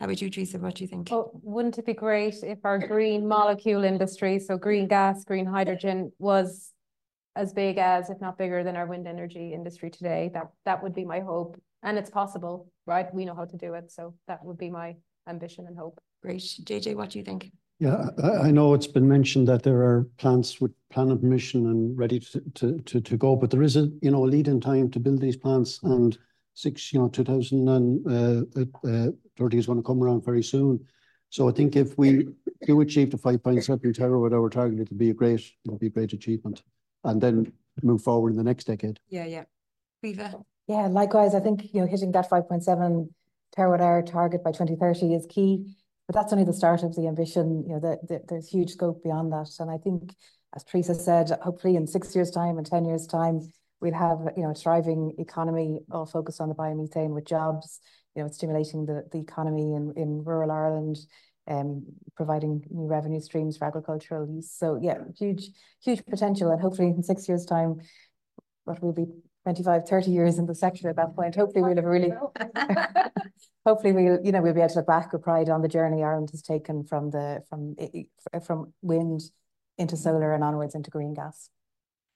How 0.00 0.06
about 0.06 0.20
you, 0.20 0.28
Teresa? 0.28 0.58
What 0.58 0.74
do 0.74 0.82
you 0.82 0.88
think? 0.88 1.12
Oh, 1.12 1.30
wouldn't 1.42 1.78
it 1.78 1.86
be 1.86 1.94
great 1.94 2.42
if 2.42 2.58
our 2.64 2.78
green 2.78 3.28
molecule 3.28 3.84
industry, 3.84 4.40
so 4.40 4.58
green 4.58 4.88
gas, 4.88 5.24
green 5.24 5.46
hydrogen, 5.46 6.10
was 6.18 6.72
as 7.36 7.52
big 7.52 7.76
as, 7.78 8.08
if 8.10 8.20
not 8.20 8.38
bigger 8.38 8.64
than 8.64 8.76
our 8.76 8.86
wind 8.86 9.06
energy 9.06 9.52
industry 9.52 9.90
today. 9.90 10.30
That 10.32 10.48
that 10.64 10.82
would 10.82 10.94
be 10.94 11.04
my 11.04 11.20
hope. 11.20 11.60
And 11.82 11.98
it's 11.98 12.10
possible, 12.10 12.72
right? 12.86 13.12
We 13.14 13.26
know 13.26 13.34
how 13.34 13.44
to 13.44 13.56
do 13.56 13.74
it. 13.74 13.92
So 13.92 14.14
that 14.26 14.44
would 14.44 14.58
be 14.58 14.70
my 14.70 14.96
ambition 15.28 15.66
and 15.66 15.76
hope. 15.76 16.00
Great. 16.22 16.40
JJ, 16.40 16.96
what 16.96 17.10
do 17.10 17.18
you 17.18 17.24
think? 17.24 17.52
Yeah, 17.78 18.08
I, 18.22 18.48
I 18.48 18.50
know 18.50 18.72
it's 18.72 18.86
been 18.86 19.06
mentioned 19.06 19.46
that 19.48 19.62
there 19.62 19.82
are 19.82 20.08
plants 20.16 20.60
with 20.62 20.72
planning 20.90 21.18
permission 21.18 21.66
and 21.66 21.96
ready 21.96 22.18
to, 22.18 22.40
to, 22.54 22.78
to, 22.78 23.00
to 23.02 23.16
go, 23.18 23.36
but 23.36 23.50
there 23.50 23.62
is 23.62 23.76
a, 23.76 23.90
you 24.00 24.10
know, 24.10 24.24
a 24.24 24.26
lead 24.26 24.48
in 24.48 24.60
time 24.62 24.90
to 24.92 24.98
build 24.98 25.20
these 25.20 25.36
plants 25.36 25.80
and 25.82 26.16
six, 26.54 26.90
you 26.90 26.98
know, 26.98 27.08
2030 27.08 28.08
uh, 28.08 28.88
uh, 28.88 29.48
is 29.52 29.66
going 29.66 29.78
to 29.78 29.84
come 29.84 30.02
around 30.02 30.24
very 30.24 30.42
soon. 30.42 30.82
So 31.28 31.50
I 31.50 31.52
think 31.52 31.76
if 31.76 31.98
we 31.98 32.28
do 32.66 32.80
achieve 32.80 33.10
the 33.10 33.18
5.7 33.18 33.78
terawatt 33.94 34.32
hour 34.32 34.48
target, 34.48 34.80
it'll 34.80 34.96
be 34.96 35.10
a 35.10 35.14
great, 35.14 35.44
it'll 35.66 35.78
be 35.78 35.88
a 35.88 35.90
great 35.90 36.14
achievement 36.14 36.62
and 37.06 37.20
then 37.20 37.52
move 37.82 38.02
forward 38.02 38.30
in 38.30 38.36
the 38.36 38.44
next 38.44 38.64
decade. 38.64 38.98
Yeah, 39.08 39.24
yeah. 39.24 39.44
Caoimhe. 40.04 40.44
Yeah, 40.66 40.88
likewise, 40.88 41.34
I 41.34 41.40
think, 41.40 41.72
you 41.72 41.80
know, 41.80 41.86
hitting 41.86 42.12
that 42.12 42.28
5.7 42.28 43.08
terawatt 43.56 43.80
hour 43.80 44.02
target 44.02 44.42
by 44.42 44.50
2030 44.50 45.14
is 45.14 45.26
key, 45.28 45.76
but 46.06 46.14
that's 46.14 46.32
only 46.32 46.44
the 46.44 46.52
start 46.52 46.82
of 46.82 46.94
the 46.96 47.06
ambition. 47.06 47.64
You 47.66 47.74
know, 47.74 47.80
the, 47.80 47.98
the, 48.06 48.22
there's 48.28 48.48
huge 48.48 48.70
scope 48.70 49.02
beyond 49.02 49.32
that. 49.32 49.48
And 49.60 49.70
I 49.70 49.78
think, 49.78 50.14
as 50.54 50.64
Teresa 50.64 50.94
said, 50.94 51.30
hopefully 51.42 51.76
in 51.76 51.86
six 51.86 52.14
years' 52.14 52.30
time 52.30 52.58
and 52.58 52.66
10 52.66 52.84
years' 52.84 53.06
time, 53.06 53.40
we'll 53.80 53.94
have, 53.94 54.18
you 54.36 54.42
know, 54.42 54.50
a 54.50 54.54
thriving 54.54 55.14
economy 55.18 55.80
all 55.90 56.06
focused 56.06 56.40
on 56.40 56.48
the 56.48 56.54
biomethane 56.54 57.10
with 57.10 57.26
jobs, 57.26 57.80
you 58.14 58.22
know, 58.22 58.28
stimulating 58.28 58.86
the, 58.86 59.04
the 59.12 59.18
economy 59.18 59.74
in, 59.74 59.92
in 59.96 60.24
rural 60.24 60.50
Ireland, 60.50 60.96
providing 62.16 62.64
new 62.70 62.86
revenue 62.86 63.20
streams 63.20 63.56
for 63.56 63.66
agricultural 63.66 64.28
use. 64.28 64.50
So 64.50 64.78
yeah, 64.80 64.98
huge, 65.16 65.50
huge 65.82 66.04
potential. 66.04 66.50
And 66.50 66.60
hopefully 66.60 66.88
in 66.88 67.02
six 67.02 67.28
years 67.28 67.44
time, 67.44 67.80
what 68.64 68.82
will 68.82 68.92
be 68.92 69.06
25, 69.44 69.88
30 69.88 70.10
years 70.10 70.38
in 70.38 70.46
the 70.46 70.54
sector 70.54 70.88
at 70.88 70.96
that 70.96 71.14
point, 71.14 71.36
hopefully 71.36 71.62
we'll 71.62 71.76
have 71.76 71.84
really, 71.84 72.12
hopefully 73.64 73.92
we'll, 73.92 74.18
you 74.24 74.32
know, 74.32 74.42
we'll 74.42 74.54
be 74.54 74.60
able 74.60 74.70
to 74.70 74.74
look 74.76 74.86
back 74.86 75.12
with 75.12 75.22
pride 75.22 75.48
on 75.48 75.62
the 75.62 75.68
journey 75.68 76.02
Ireland 76.02 76.30
has 76.32 76.42
taken 76.42 76.82
from 76.82 77.10
the, 77.10 77.42
from, 77.48 77.76
from 78.44 78.72
wind 78.82 79.22
into 79.78 79.96
solar 79.96 80.34
and 80.34 80.42
onwards 80.42 80.74
into 80.74 80.90
green 80.90 81.14
gas. 81.14 81.48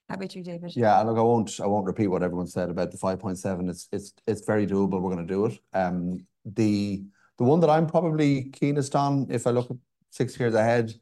How 0.09 0.17
about 0.17 0.35
you, 0.35 0.43
David? 0.43 0.75
Yeah, 0.75 1.01
look, 1.03 1.19
I 1.19 1.23
won't, 1.23 1.61
I 1.63 1.69
won't 1.69 1.87
repeat 1.87 2.09
what 2.09 2.25
everyone 2.25 2.49
said 2.49 2.69
about 2.69 2.91
the 2.91 2.99
5.7. 2.99 3.71
It's, 3.71 3.87
it's, 3.93 4.13
it's 4.27 4.45
very 4.45 4.67
doable. 4.67 5.01
We're 5.01 5.15
going 5.15 5.25
to 5.25 5.33
do 5.33 5.47
it. 5.47 5.59
Um, 5.73 6.27
the, 6.45 7.05
the 7.41 7.47
one 7.47 7.61
that 7.61 7.71
I'm 7.71 7.87
probably 7.87 8.51
keenest 8.51 8.95
on, 8.95 9.27
if 9.31 9.47
I 9.47 9.51
look 9.51 9.75
six 10.11 10.39
years 10.39 10.55
ahead, 10.55 10.93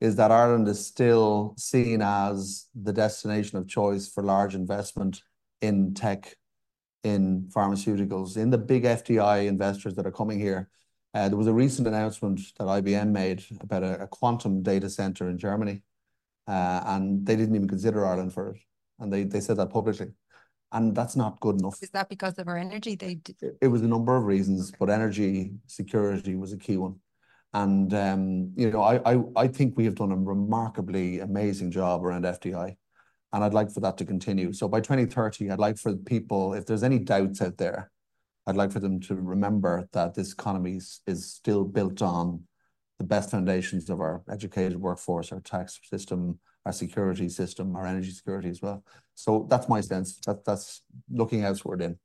is 0.00 0.14
that 0.14 0.30
Ireland 0.30 0.68
is 0.68 0.86
still 0.86 1.56
seen 1.58 2.02
as 2.02 2.68
the 2.72 2.92
destination 2.92 3.58
of 3.58 3.66
choice 3.66 4.08
for 4.08 4.22
large 4.22 4.54
investment 4.54 5.20
in 5.60 5.94
tech, 5.94 6.36
in 7.02 7.48
pharmaceuticals, 7.52 8.36
in 8.36 8.50
the 8.50 8.58
big 8.58 8.84
FDI 8.84 9.48
investors 9.48 9.96
that 9.96 10.06
are 10.06 10.12
coming 10.12 10.38
here. 10.38 10.70
Uh, 11.14 11.28
there 11.28 11.36
was 11.36 11.48
a 11.48 11.52
recent 11.52 11.88
announcement 11.88 12.40
that 12.58 12.68
IBM 12.68 13.08
made 13.08 13.44
about 13.60 13.82
a, 13.82 14.06
quantum 14.06 14.62
data 14.62 14.88
center 14.88 15.28
in 15.28 15.36
Germany, 15.36 15.82
uh, 16.46 16.80
and 16.86 17.26
they 17.26 17.34
didn't 17.34 17.56
even 17.56 17.66
consider 17.66 18.06
Ireland 18.06 18.32
for 18.32 18.50
it. 18.50 18.60
And 19.00 19.12
they, 19.12 19.24
they 19.24 19.40
said 19.40 19.56
that 19.56 19.70
publicly 19.70 20.12
and 20.72 20.94
that's 20.94 21.16
not 21.16 21.40
good 21.40 21.58
enough. 21.58 21.82
Is 21.82 21.90
that 21.90 22.08
because 22.08 22.38
of 22.38 22.48
our 22.48 22.58
energy? 22.58 22.94
They 22.94 23.20
it 23.60 23.68
was 23.68 23.82
a 23.82 23.88
number 23.88 24.16
of 24.16 24.24
reasons, 24.24 24.72
but 24.78 24.90
energy 24.90 25.52
security 25.66 26.34
was 26.34 26.52
a 26.52 26.58
key 26.58 26.76
one. 26.76 26.96
And 27.54 27.92
um, 27.94 28.52
you 28.56 28.70
know, 28.70 28.82
I, 28.82 29.14
I 29.14 29.22
I 29.36 29.48
think 29.48 29.76
we 29.76 29.84
have 29.86 29.94
done 29.94 30.12
a 30.12 30.16
remarkably 30.16 31.20
amazing 31.20 31.70
job 31.70 32.04
around 32.04 32.24
FDI, 32.24 32.76
and 33.32 33.44
I'd 33.44 33.54
like 33.54 33.70
for 33.70 33.80
that 33.80 33.96
to 33.98 34.04
continue. 34.04 34.52
So 34.52 34.68
by 34.68 34.80
2030, 34.80 35.50
I'd 35.50 35.58
like 35.58 35.78
for 35.78 35.96
people, 35.96 36.54
if 36.54 36.66
there's 36.66 36.82
any 36.82 36.98
doubts 36.98 37.40
out 37.40 37.56
there, 37.56 37.90
I'd 38.46 38.56
like 38.56 38.72
for 38.72 38.80
them 38.80 39.00
to 39.02 39.14
remember 39.14 39.88
that 39.92 40.14
this 40.14 40.32
economy 40.32 40.76
is, 40.76 41.00
is 41.06 41.32
still 41.32 41.64
built 41.64 42.02
on 42.02 42.44
the 42.98 43.04
best 43.04 43.30
foundations 43.30 43.88
of 43.88 44.00
our 44.00 44.22
educated 44.30 44.76
workforce, 44.76 45.32
our 45.32 45.40
tax 45.40 45.78
system, 45.84 46.38
our 46.68 46.72
security 46.72 47.30
system, 47.30 47.74
our 47.74 47.86
energy 47.86 48.10
security 48.10 48.50
as 48.50 48.60
well. 48.60 48.84
So 49.14 49.46
that's 49.48 49.68
my 49.70 49.80
sense. 49.80 50.20
That 50.26 50.44
that's 50.44 50.82
looking 51.10 51.42
elsewhere 51.42 51.80
in. 51.80 51.98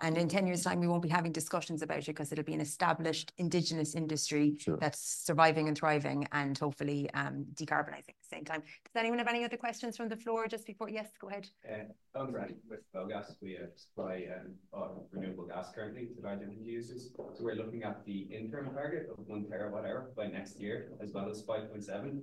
And 0.00 0.18
in 0.18 0.28
10 0.28 0.46
years' 0.46 0.64
time, 0.64 0.80
we 0.80 0.88
won't 0.88 1.02
be 1.02 1.08
having 1.08 1.32
discussions 1.32 1.80
about 1.80 2.00
it 2.00 2.06
because 2.06 2.30
it'll 2.30 2.44
be 2.44 2.52
an 2.52 2.60
established 2.60 3.32
indigenous 3.38 3.94
industry 3.94 4.56
sure. 4.58 4.76
that's 4.76 5.00
surviving 5.24 5.68
and 5.68 5.78
thriving 5.78 6.26
and 6.32 6.58
hopefully 6.58 7.08
um, 7.14 7.46
decarbonising 7.54 8.12
at 8.12 8.22
the 8.22 8.30
same 8.36 8.44
time. 8.44 8.60
Does 8.60 8.96
anyone 8.96 9.18
have 9.18 9.28
any 9.28 9.44
other 9.44 9.56
questions 9.56 9.96
from 9.96 10.08
the 10.10 10.16
floor 10.16 10.46
just 10.46 10.66
before? 10.66 10.90
Yes, 10.90 11.08
go 11.18 11.28
ahead. 11.28 11.48
Uh, 11.66 12.18
I'm 12.20 12.32
ready 12.34 12.56
with 12.68 12.80
Gas. 13.08 13.36
We 13.40 13.56
uh, 13.56 13.68
supply 13.76 14.26
um, 14.74 15.04
renewable 15.12 15.46
gas 15.46 15.70
currently 15.74 16.08
to 16.14 16.20
large 16.22 16.42
energy 16.42 16.64
users. 16.64 17.10
So 17.16 17.40
we're 17.40 17.54
looking 17.54 17.84
at 17.84 18.04
the 18.04 18.18
interim 18.38 18.74
target 18.74 19.08
of 19.10 19.26
one 19.26 19.44
terawatt 19.44 19.86
hour 19.86 20.10
by 20.14 20.26
next 20.26 20.60
year, 20.60 20.90
as 21.00 21.12
well 21.12 21.30
as 21.30 21.40
5.7. 21.42 22.20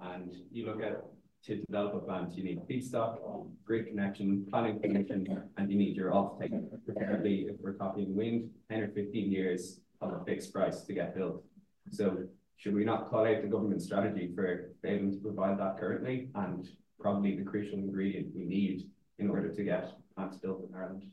And 0.00 0.30
you 0.50 0.66
look 0.66 0.82
at 0.82 1.04
to 1.46 1.56
develop 1.56 1.94
a 1.94 1.98
plant, 1.98 2.34
you 2.36 2.44
need 2.44 2.60
feedstock, 2.68 3.18
grid 3.64 3.86
connection, 3.88 4.46
planning 4.50 4.80
permission, 4.80 5.26
and 5.56 5.70
you 5.70 5.76
need 5.76 5.94
your 5.94 6.10
offtake. 6.10 6.52
Preferably, 6.86 7.46
if 7.50 7.56
we're 7.60 7.74
talking 7.74 8.14
wind, 8.16 8.50
10 8.70 8.80
or 8.80 8.88
15 8.88 9.30
years 9.30 9.80
of 10.00 10.12
a 10.14 10.24
fixed 10.24 10.52
price 10.52 10.82
to 10.82 10.94
get 10.94 11.14
built. 11.14 11.44
So 11.90 12.24
should 12.56 12.74
we 12.74 12.84
not 12.84 13.10
call 13.10 13.26
out 13.26 13.42
the 13.42 13.48
government 13.48 13.82
strategy 13.82 14.32
for 14.34 14.70
failing 14.82 15.12
to 15.12 15.18
provide 15.18 15.58
that 15.58 15.78
currently 15.78 16.30
and 16.34 16.66
probably 16.98 17.36
the 17.36 17.44
crucial 17.44 17.78
ingredient 17.78 18.34
we 18.34 18.44
need 18.44 18.88
in 19.18 19.28
order 19.28 19.52
to 19.52 19.62
get 19.62 19.92
plants 20.16 20.38
built 20.38 20.66
in 20.66 20.74
Ireland? 20.74 21.04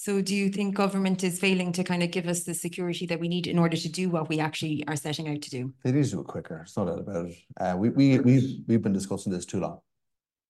So 0.00 0.22
do 0.22 0.32
you 0.32 0.48
think 0.48 0.76
government 0.76 1.24
is 1.24 1.40
failing 1.40 1.72
to 1.72 1.82
kind 1.82 2.04
of 2.04 2.12
give 2.12 2.28
us 2.28 2.44
the 2.44 2.54
security 2.54 3.04
that 3.06 3.18
we 3.18 3.26
need 3.26 3.48
in 3.48 3.58
order 3.58 3.76
to 3.76 3.88
do 3.88 4.08
what 4.08 4.28
we 4.28 4.38
actually 4.38 4.84
are 4.86 4.94
setting 4.94 5.28
out 5.28 5.42
to 5.42 5.50
do? 5.50 5.74
They 5.82 5.90
need 5.90 6.04
to 6.04 6.10
do 6.12 6.20
it 6.20 6.28
quicker. 6.28 6.60
It's 6.62 6.76
not 6.76 6.84
doubt 6.84 7.00
about 7.00 7.26
it. 7.26 7.36
Uh, 7.60 7.74
we, 7.76 7.88
we, 7.88 8.20
we've, 8.20 8.60
we've 8.68 8.80
been 8.80 8.92
discussing 8.92 9.32
this 9.32 9.44
too 9.44 9.58
long. 9.58 9.80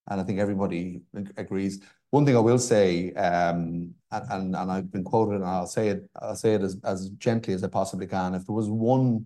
And 0.07 0.21
I 0.21 0.23
think 0.23 0.37
everybody 0.37 1.01
agrees. 1.35 1.81
One 2.11 2.27
thing 2.27 2.35
I 2.37 2.41
will 2.41 2.59
say, 2.59 3.11
um, 3.13 3.95
and, 4.11 4.55
and 4.55 4.71
I've 4.71 4.91
been 4.91 5.03
quoted 5.03 5.37
and 5.37 5.45
I'll 5.45 5.65
say 5.65 5.89
it, 5.89 6.07
I'll 6.21 6.35
say 6.35 6.53
it 6.53 6.61
as, 6.61 6.77
as 6.83 7.09
gently 7.17 7.55
as 7.55 7.63
I 7.63 7.69
possibly 7.69 8.05
can. 8.05 8.35
If 8.35 8.45
there 8.45 8.55
was 8.55 8.69
one, 8.69 9.25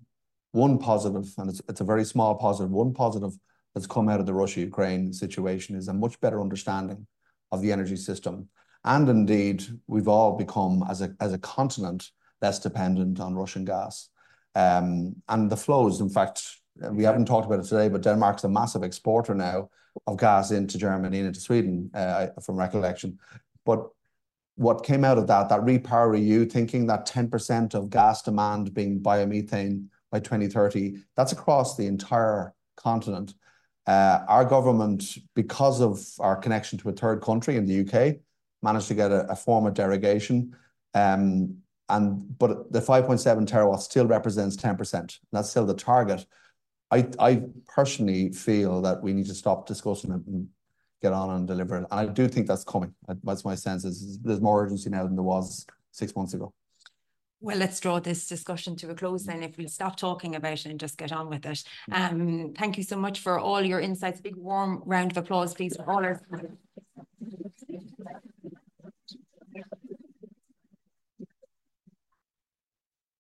one 0.53 0.77
positive, 0.77 1.29
and 1.37 1.49
it's, 1.49 1.61
it's 1.67 1.81
a 1.81 1.83
very 1.83 2.05
small 2.05 2.35
positive, 2.35 2.71
one 2.71 2.93
positive 2.93 3.33
that's 3.75 3.87
come 3.87 4.07
out 4.07 4.21
of 4.21 4.25
the 4.25 4.33
Russia-Ukraine 4.33 5.11
situation 5.11 5.75
is 5.75 5.89
a 5.89 5.93
much 5.93 6.17
better 6.21 6.39
understanding 6.39 7.07
of 7.51 7.61
the 7.61 7.73
energy 7.73 7.97
system 7.97 8.47
and 8.85 9.09
indeed, 9.09 9.63
we've 9.87 10.07
all 10.07 10.37
become, 10.37 10.83
as 10.89 11.01
a, 11.01 11.15
as 11.19 11.33
a 11.33 11.37
continent, 11.37 12.11
less 12.41 12.59
dependent 12.59 13.19
on 13.19 13.35
Russian 13.35 13.65
gas. 13.65 14.09
Um, 14.55 15.15
and 15.29 15.49
the 15.49 15.57
flows, 15.57 16.01
in 16.01 16.09
fact, 16.09 16.43
we 16.91 17.03
haven't 17.03 17.25
talked 17.25 17.45
about 17.45 17.59
it 17.59 17.67
today, 17.67 17.87
but 17.87 18.01
Denmark's 18.01 18.43
a 18.43 18.49
massive 18.49 18.83
exporter 18.83 19.33
now 19.33 19.69
of 20.07 20.17
gas 20.17 20.51
into 20.51 20.77
Germany 20.77 21.19
and 21.19 21.27
into 21.27 21.39
Sweden, 21.39 21.89
uh, 21.93 22.27
from 22.43 22.57
recollection. 22.57 23.19
But 23.65 23.87
what 24.55 24.83
came 24.83 25.03
out 25.03 25.17
of 25.17 25.27
that, 25.27 25.49
that 25.49 25.61
REPowerEU 25.61 26.51
thinking 26.51 26.87
that 26.87 27.07
10% 27.07 27.73
of 27.73 27.89
gas 27.89 28.21
demand 28.21 28.73
being 28.73 28.99
biomethane 28.99 29.87
by 30.11 30.19
2030, 30.19 30.97
that's 31.15 31.31
across 31.31 31.75
the 31.75 31.87
entire 31.87 32.53
continent. 32.75 33.33
Uh, 33.87 34.19
our 34.27 34.45
government, 34.45 35.17
because 35.35 35.81
of 35.81 36.05
our 36.19 36.35
connection 36.35 36.77
to 36.79 36.89
a 36.89 36.93
third 36.93 37.21
country 37.21 37.55
in 37.55 37.65
the 37.65 37.81
UK, 37.81 38.17
managed 38.63 38.87
to 38.87 38.95
get 38.95 39.11
a, 39.11 39.29
a 39.31 39.35
form 39.35 39.65
of 39.65 39.73
derogation. 39.73 40.55
Um, 40.93 41.57
and 41.89 42.37
but 42.39 42.71
the 42.71 42.79
5.7 42.79 43.47
terawatts 43.47 43.81
still 43.81 44.07
represents 44.07 44.55
10%. 44.55 45.19
That's 45.31 45.49
still 45.49 45.65
the 45.65 45.73
target. 45.73 46.25
I, 46.91 47.07
I 47.19 47.43
personally 47.67 48.31
feel 48.31 48.81
that 48.83 49.01
we 49.01 49.13
need 49.13 49.27
to 49.27 49.33
stop 49.33 49.67
discussing 49.67 50.11
it 50.11 50.21
and 50.27 50.47
get 51.01 51.11
on 51.11 51.31
and 51.31 51.47
deliver 51.47 51.77
it. 51.77 51.87
And 51.91 51.99
I 51.99 52.05
do 52.05 52.27
think 52.27 52.47
that's 52.47 52.63
coming. 52.63 52.93
That's 53.23 53.43
my 53.43 53.55
sense 53.55 53.83
is 53.83 54.19
there's 54.19 54.41
more 54.41 54.63
urgency 54.63 54.89
now 54.89 55.03
than 55.03 55.15
there 55.15 55.23
was 55.23 55.65
six 55.91 56.15
months 56.15 56.33
ago. 56.33 56.53
Well, 57.41 57.57
let's 57.57 57.81
draw 57.81 57.99
this 57.99 58.25
discussion 58.25 58.77
to 58.77 58.89
a 58.91 58.95
close 58.95 59.25
then 59.25 59.43
if 59.43 59.57
we 59.57 59.67
stop 59.67 59.97
talking 59.97 60.35
about 60.35 60.53
it 60.53 60.65
and 60.65 60.79
just 60.79 60.97
get 60.97 61.11
on 61.11 61.29
with 61.29 61.45
it. 61.45 61.61
Um, 61.91 62.53
thank 62.57 62.77
you 62.77 62.83
so 62.83 62.95
much 62.95 63.19
for 63.19 63.37
all 63.37 63.61
your 63.61 63.81
insights. 63.81 64.21
Big 64.21 64.37
warm 64.37 64.81
round 64.85 65.11
of 65.11 65.17
applause, 65.17 65.53
please, 65.53 65.75
for 65.75 65.91
all 65.91 66.05
our 66.05 66.21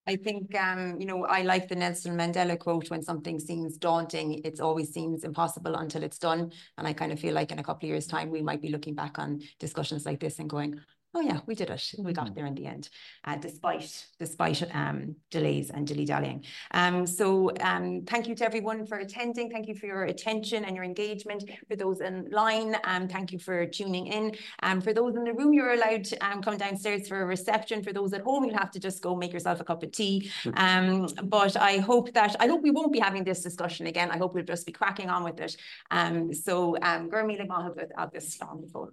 I 0.05 0.17
think, 0.17 0.53
um, 0.55 0.99
you 0.99 1.05
know, 1.05 1.25
I 1.25 1.43
like 1.43 1.69
the 1.69 1.75
Nelson 1.75 2.17
Mandela 2.17 2.59
quote 2.59 2.89
when 2.89 3.01
something 3.01 3.39
seems 3.39 3.77
daunting, 3.77 4.41
it 4.43 4.59
always 4.59 4.91
seems 4.91 5.23
impossible 5.23 5.75
until 5.75 6.03
it's 6.03 6.19
done. 6.19 6.51
And 6.77 6.85
I 6.85 6.91
kind 6.91 7.13
of 7.13 7.19
feel 7.19 7.33
like 7.33 7.53
in 7.53 7.59
a 7.59 7.63
couple 7.63 7.87
of 7.87 7.91
years' 7.91 8.07
time, 8.07 8.29
we 8.29 8.41
might 8.41 8.61
be 8.61 8.67
looking 8.67 8.95
back 8.95 9.17
on 9.17 9.41
discussions 9.59 10.05
like 10.05 10.19
this 10.19 10.39
and 10.39 10.49
going, 10.49 10.77
oh 11.13 11.21
yeah, 11.21 11.39
we 11.45 11.55
did 11.55 11.69
it. 11.69 11.93
We 11.97 12.13
got 12.13 12.25
mm-hmm. 12.25 12.35
there 12.35 12.45
in 12.45 12.55
the 12.55 12.65
end, 12.65 12.89
uh, 13.23 13.35
despite 13.37 14.05
despite 14.19 14.63
um, 14.75 15.15
delays 15.31 15.69
and 15.69 15.85
dilly 15.85 16.05
dallying. 16.05 16.45
Um, 16.71 17.05
so 17.05 17.51
um, 17.61 18.03
thank 18.05 18.27
you 18.27 18.35
to 18.35 18.45
everyone 18.45 18.85
for 18.85 18.97
attending. 18.97 19.49
Thank 19.49 19.67
you 19.67 19.75
for 19.75 19.85
your 19.85 20.03
attention 20.03 20.65
and 20.65 20.75
your 20.75 20.85
engagement. 20.85 21.49
For 21.67 21.75
those 21.75 22.01
online, 22.01 22.75
um, 22.83 23.07
thank 23.07 23.31
you 23.31 23.39
for 23.39 23.65
tuning 23.65 24.07
in. 24.07 24.35
Um, 24.61 24.81
for 24.81 24.93
those 24.93 25.15
in 25.15 25.23
the 25.23 25.33
room, 25.33 25.53
you're 25.53 25.73
allowed 25.73 26.03
to 26.05 26.17
um, 26.25 26.41
come 26.41 26.57
downstairs 26.57 27.07
for 27.07 27.21
a 27.21 27.25
reception. 27.25 27.83
For 27.83 27.93
those 27.93 28.13
at 28.13 28.21
home, 28.21 28.45
you'll 28.45 28.57
have 28.57 28.71
to 28.71 28.79
just 28.79 29.01
go 29.01 29.15
make 29.15 29.33
yourself 29.33 29.59
a 29.59 29.63
cup 29.63 29.83
of 29.83 29.91
tea. 29.91 30.31
Um, 30.55 31.07
but 31.23 31.55
I 31.57 31.77
hope 31.77 32.13
that 32.13 32.35
I 32.39 32.47
hope 32.47 32.61
we 32.61 32.71
won't 32.71 32.91
be 32.91 32.99
having 32.99 33.23
this 33.23 33.41
discussion 33.41 33.87
again. 33.87 34.09
I 34.11 34.17
hope 34.17 34.33
we'll 34.33 34.43
just 34.43 34.65
be 34.65 34.71
cracking 34.71 35.09
on 35.09 35.23
with 35.23 35.39
it. 35.39 35.55
Um, 35.91 36.33
so 36.33 36.75
um, 36.81 37.09
Gurmi 37.09 37.33
August 37.97 38.41
on 38.41 38.61
the 38.61 38.67
phone. 38.67 38.91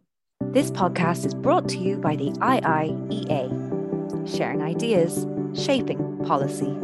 This 0.53 0.69
podcast 0.73 1.25
is 1.25 1.33
brought 1.33 1.69
to 1.69 1.79
you 1.79 1.97
by 1.97 2.17
the 2.17 2.31
IIEA, 2.33 3.47
sharing 4.37 4.63
ideas, 4.63 5.25
shaping 5.55 6.25
policy. 6.25 6.77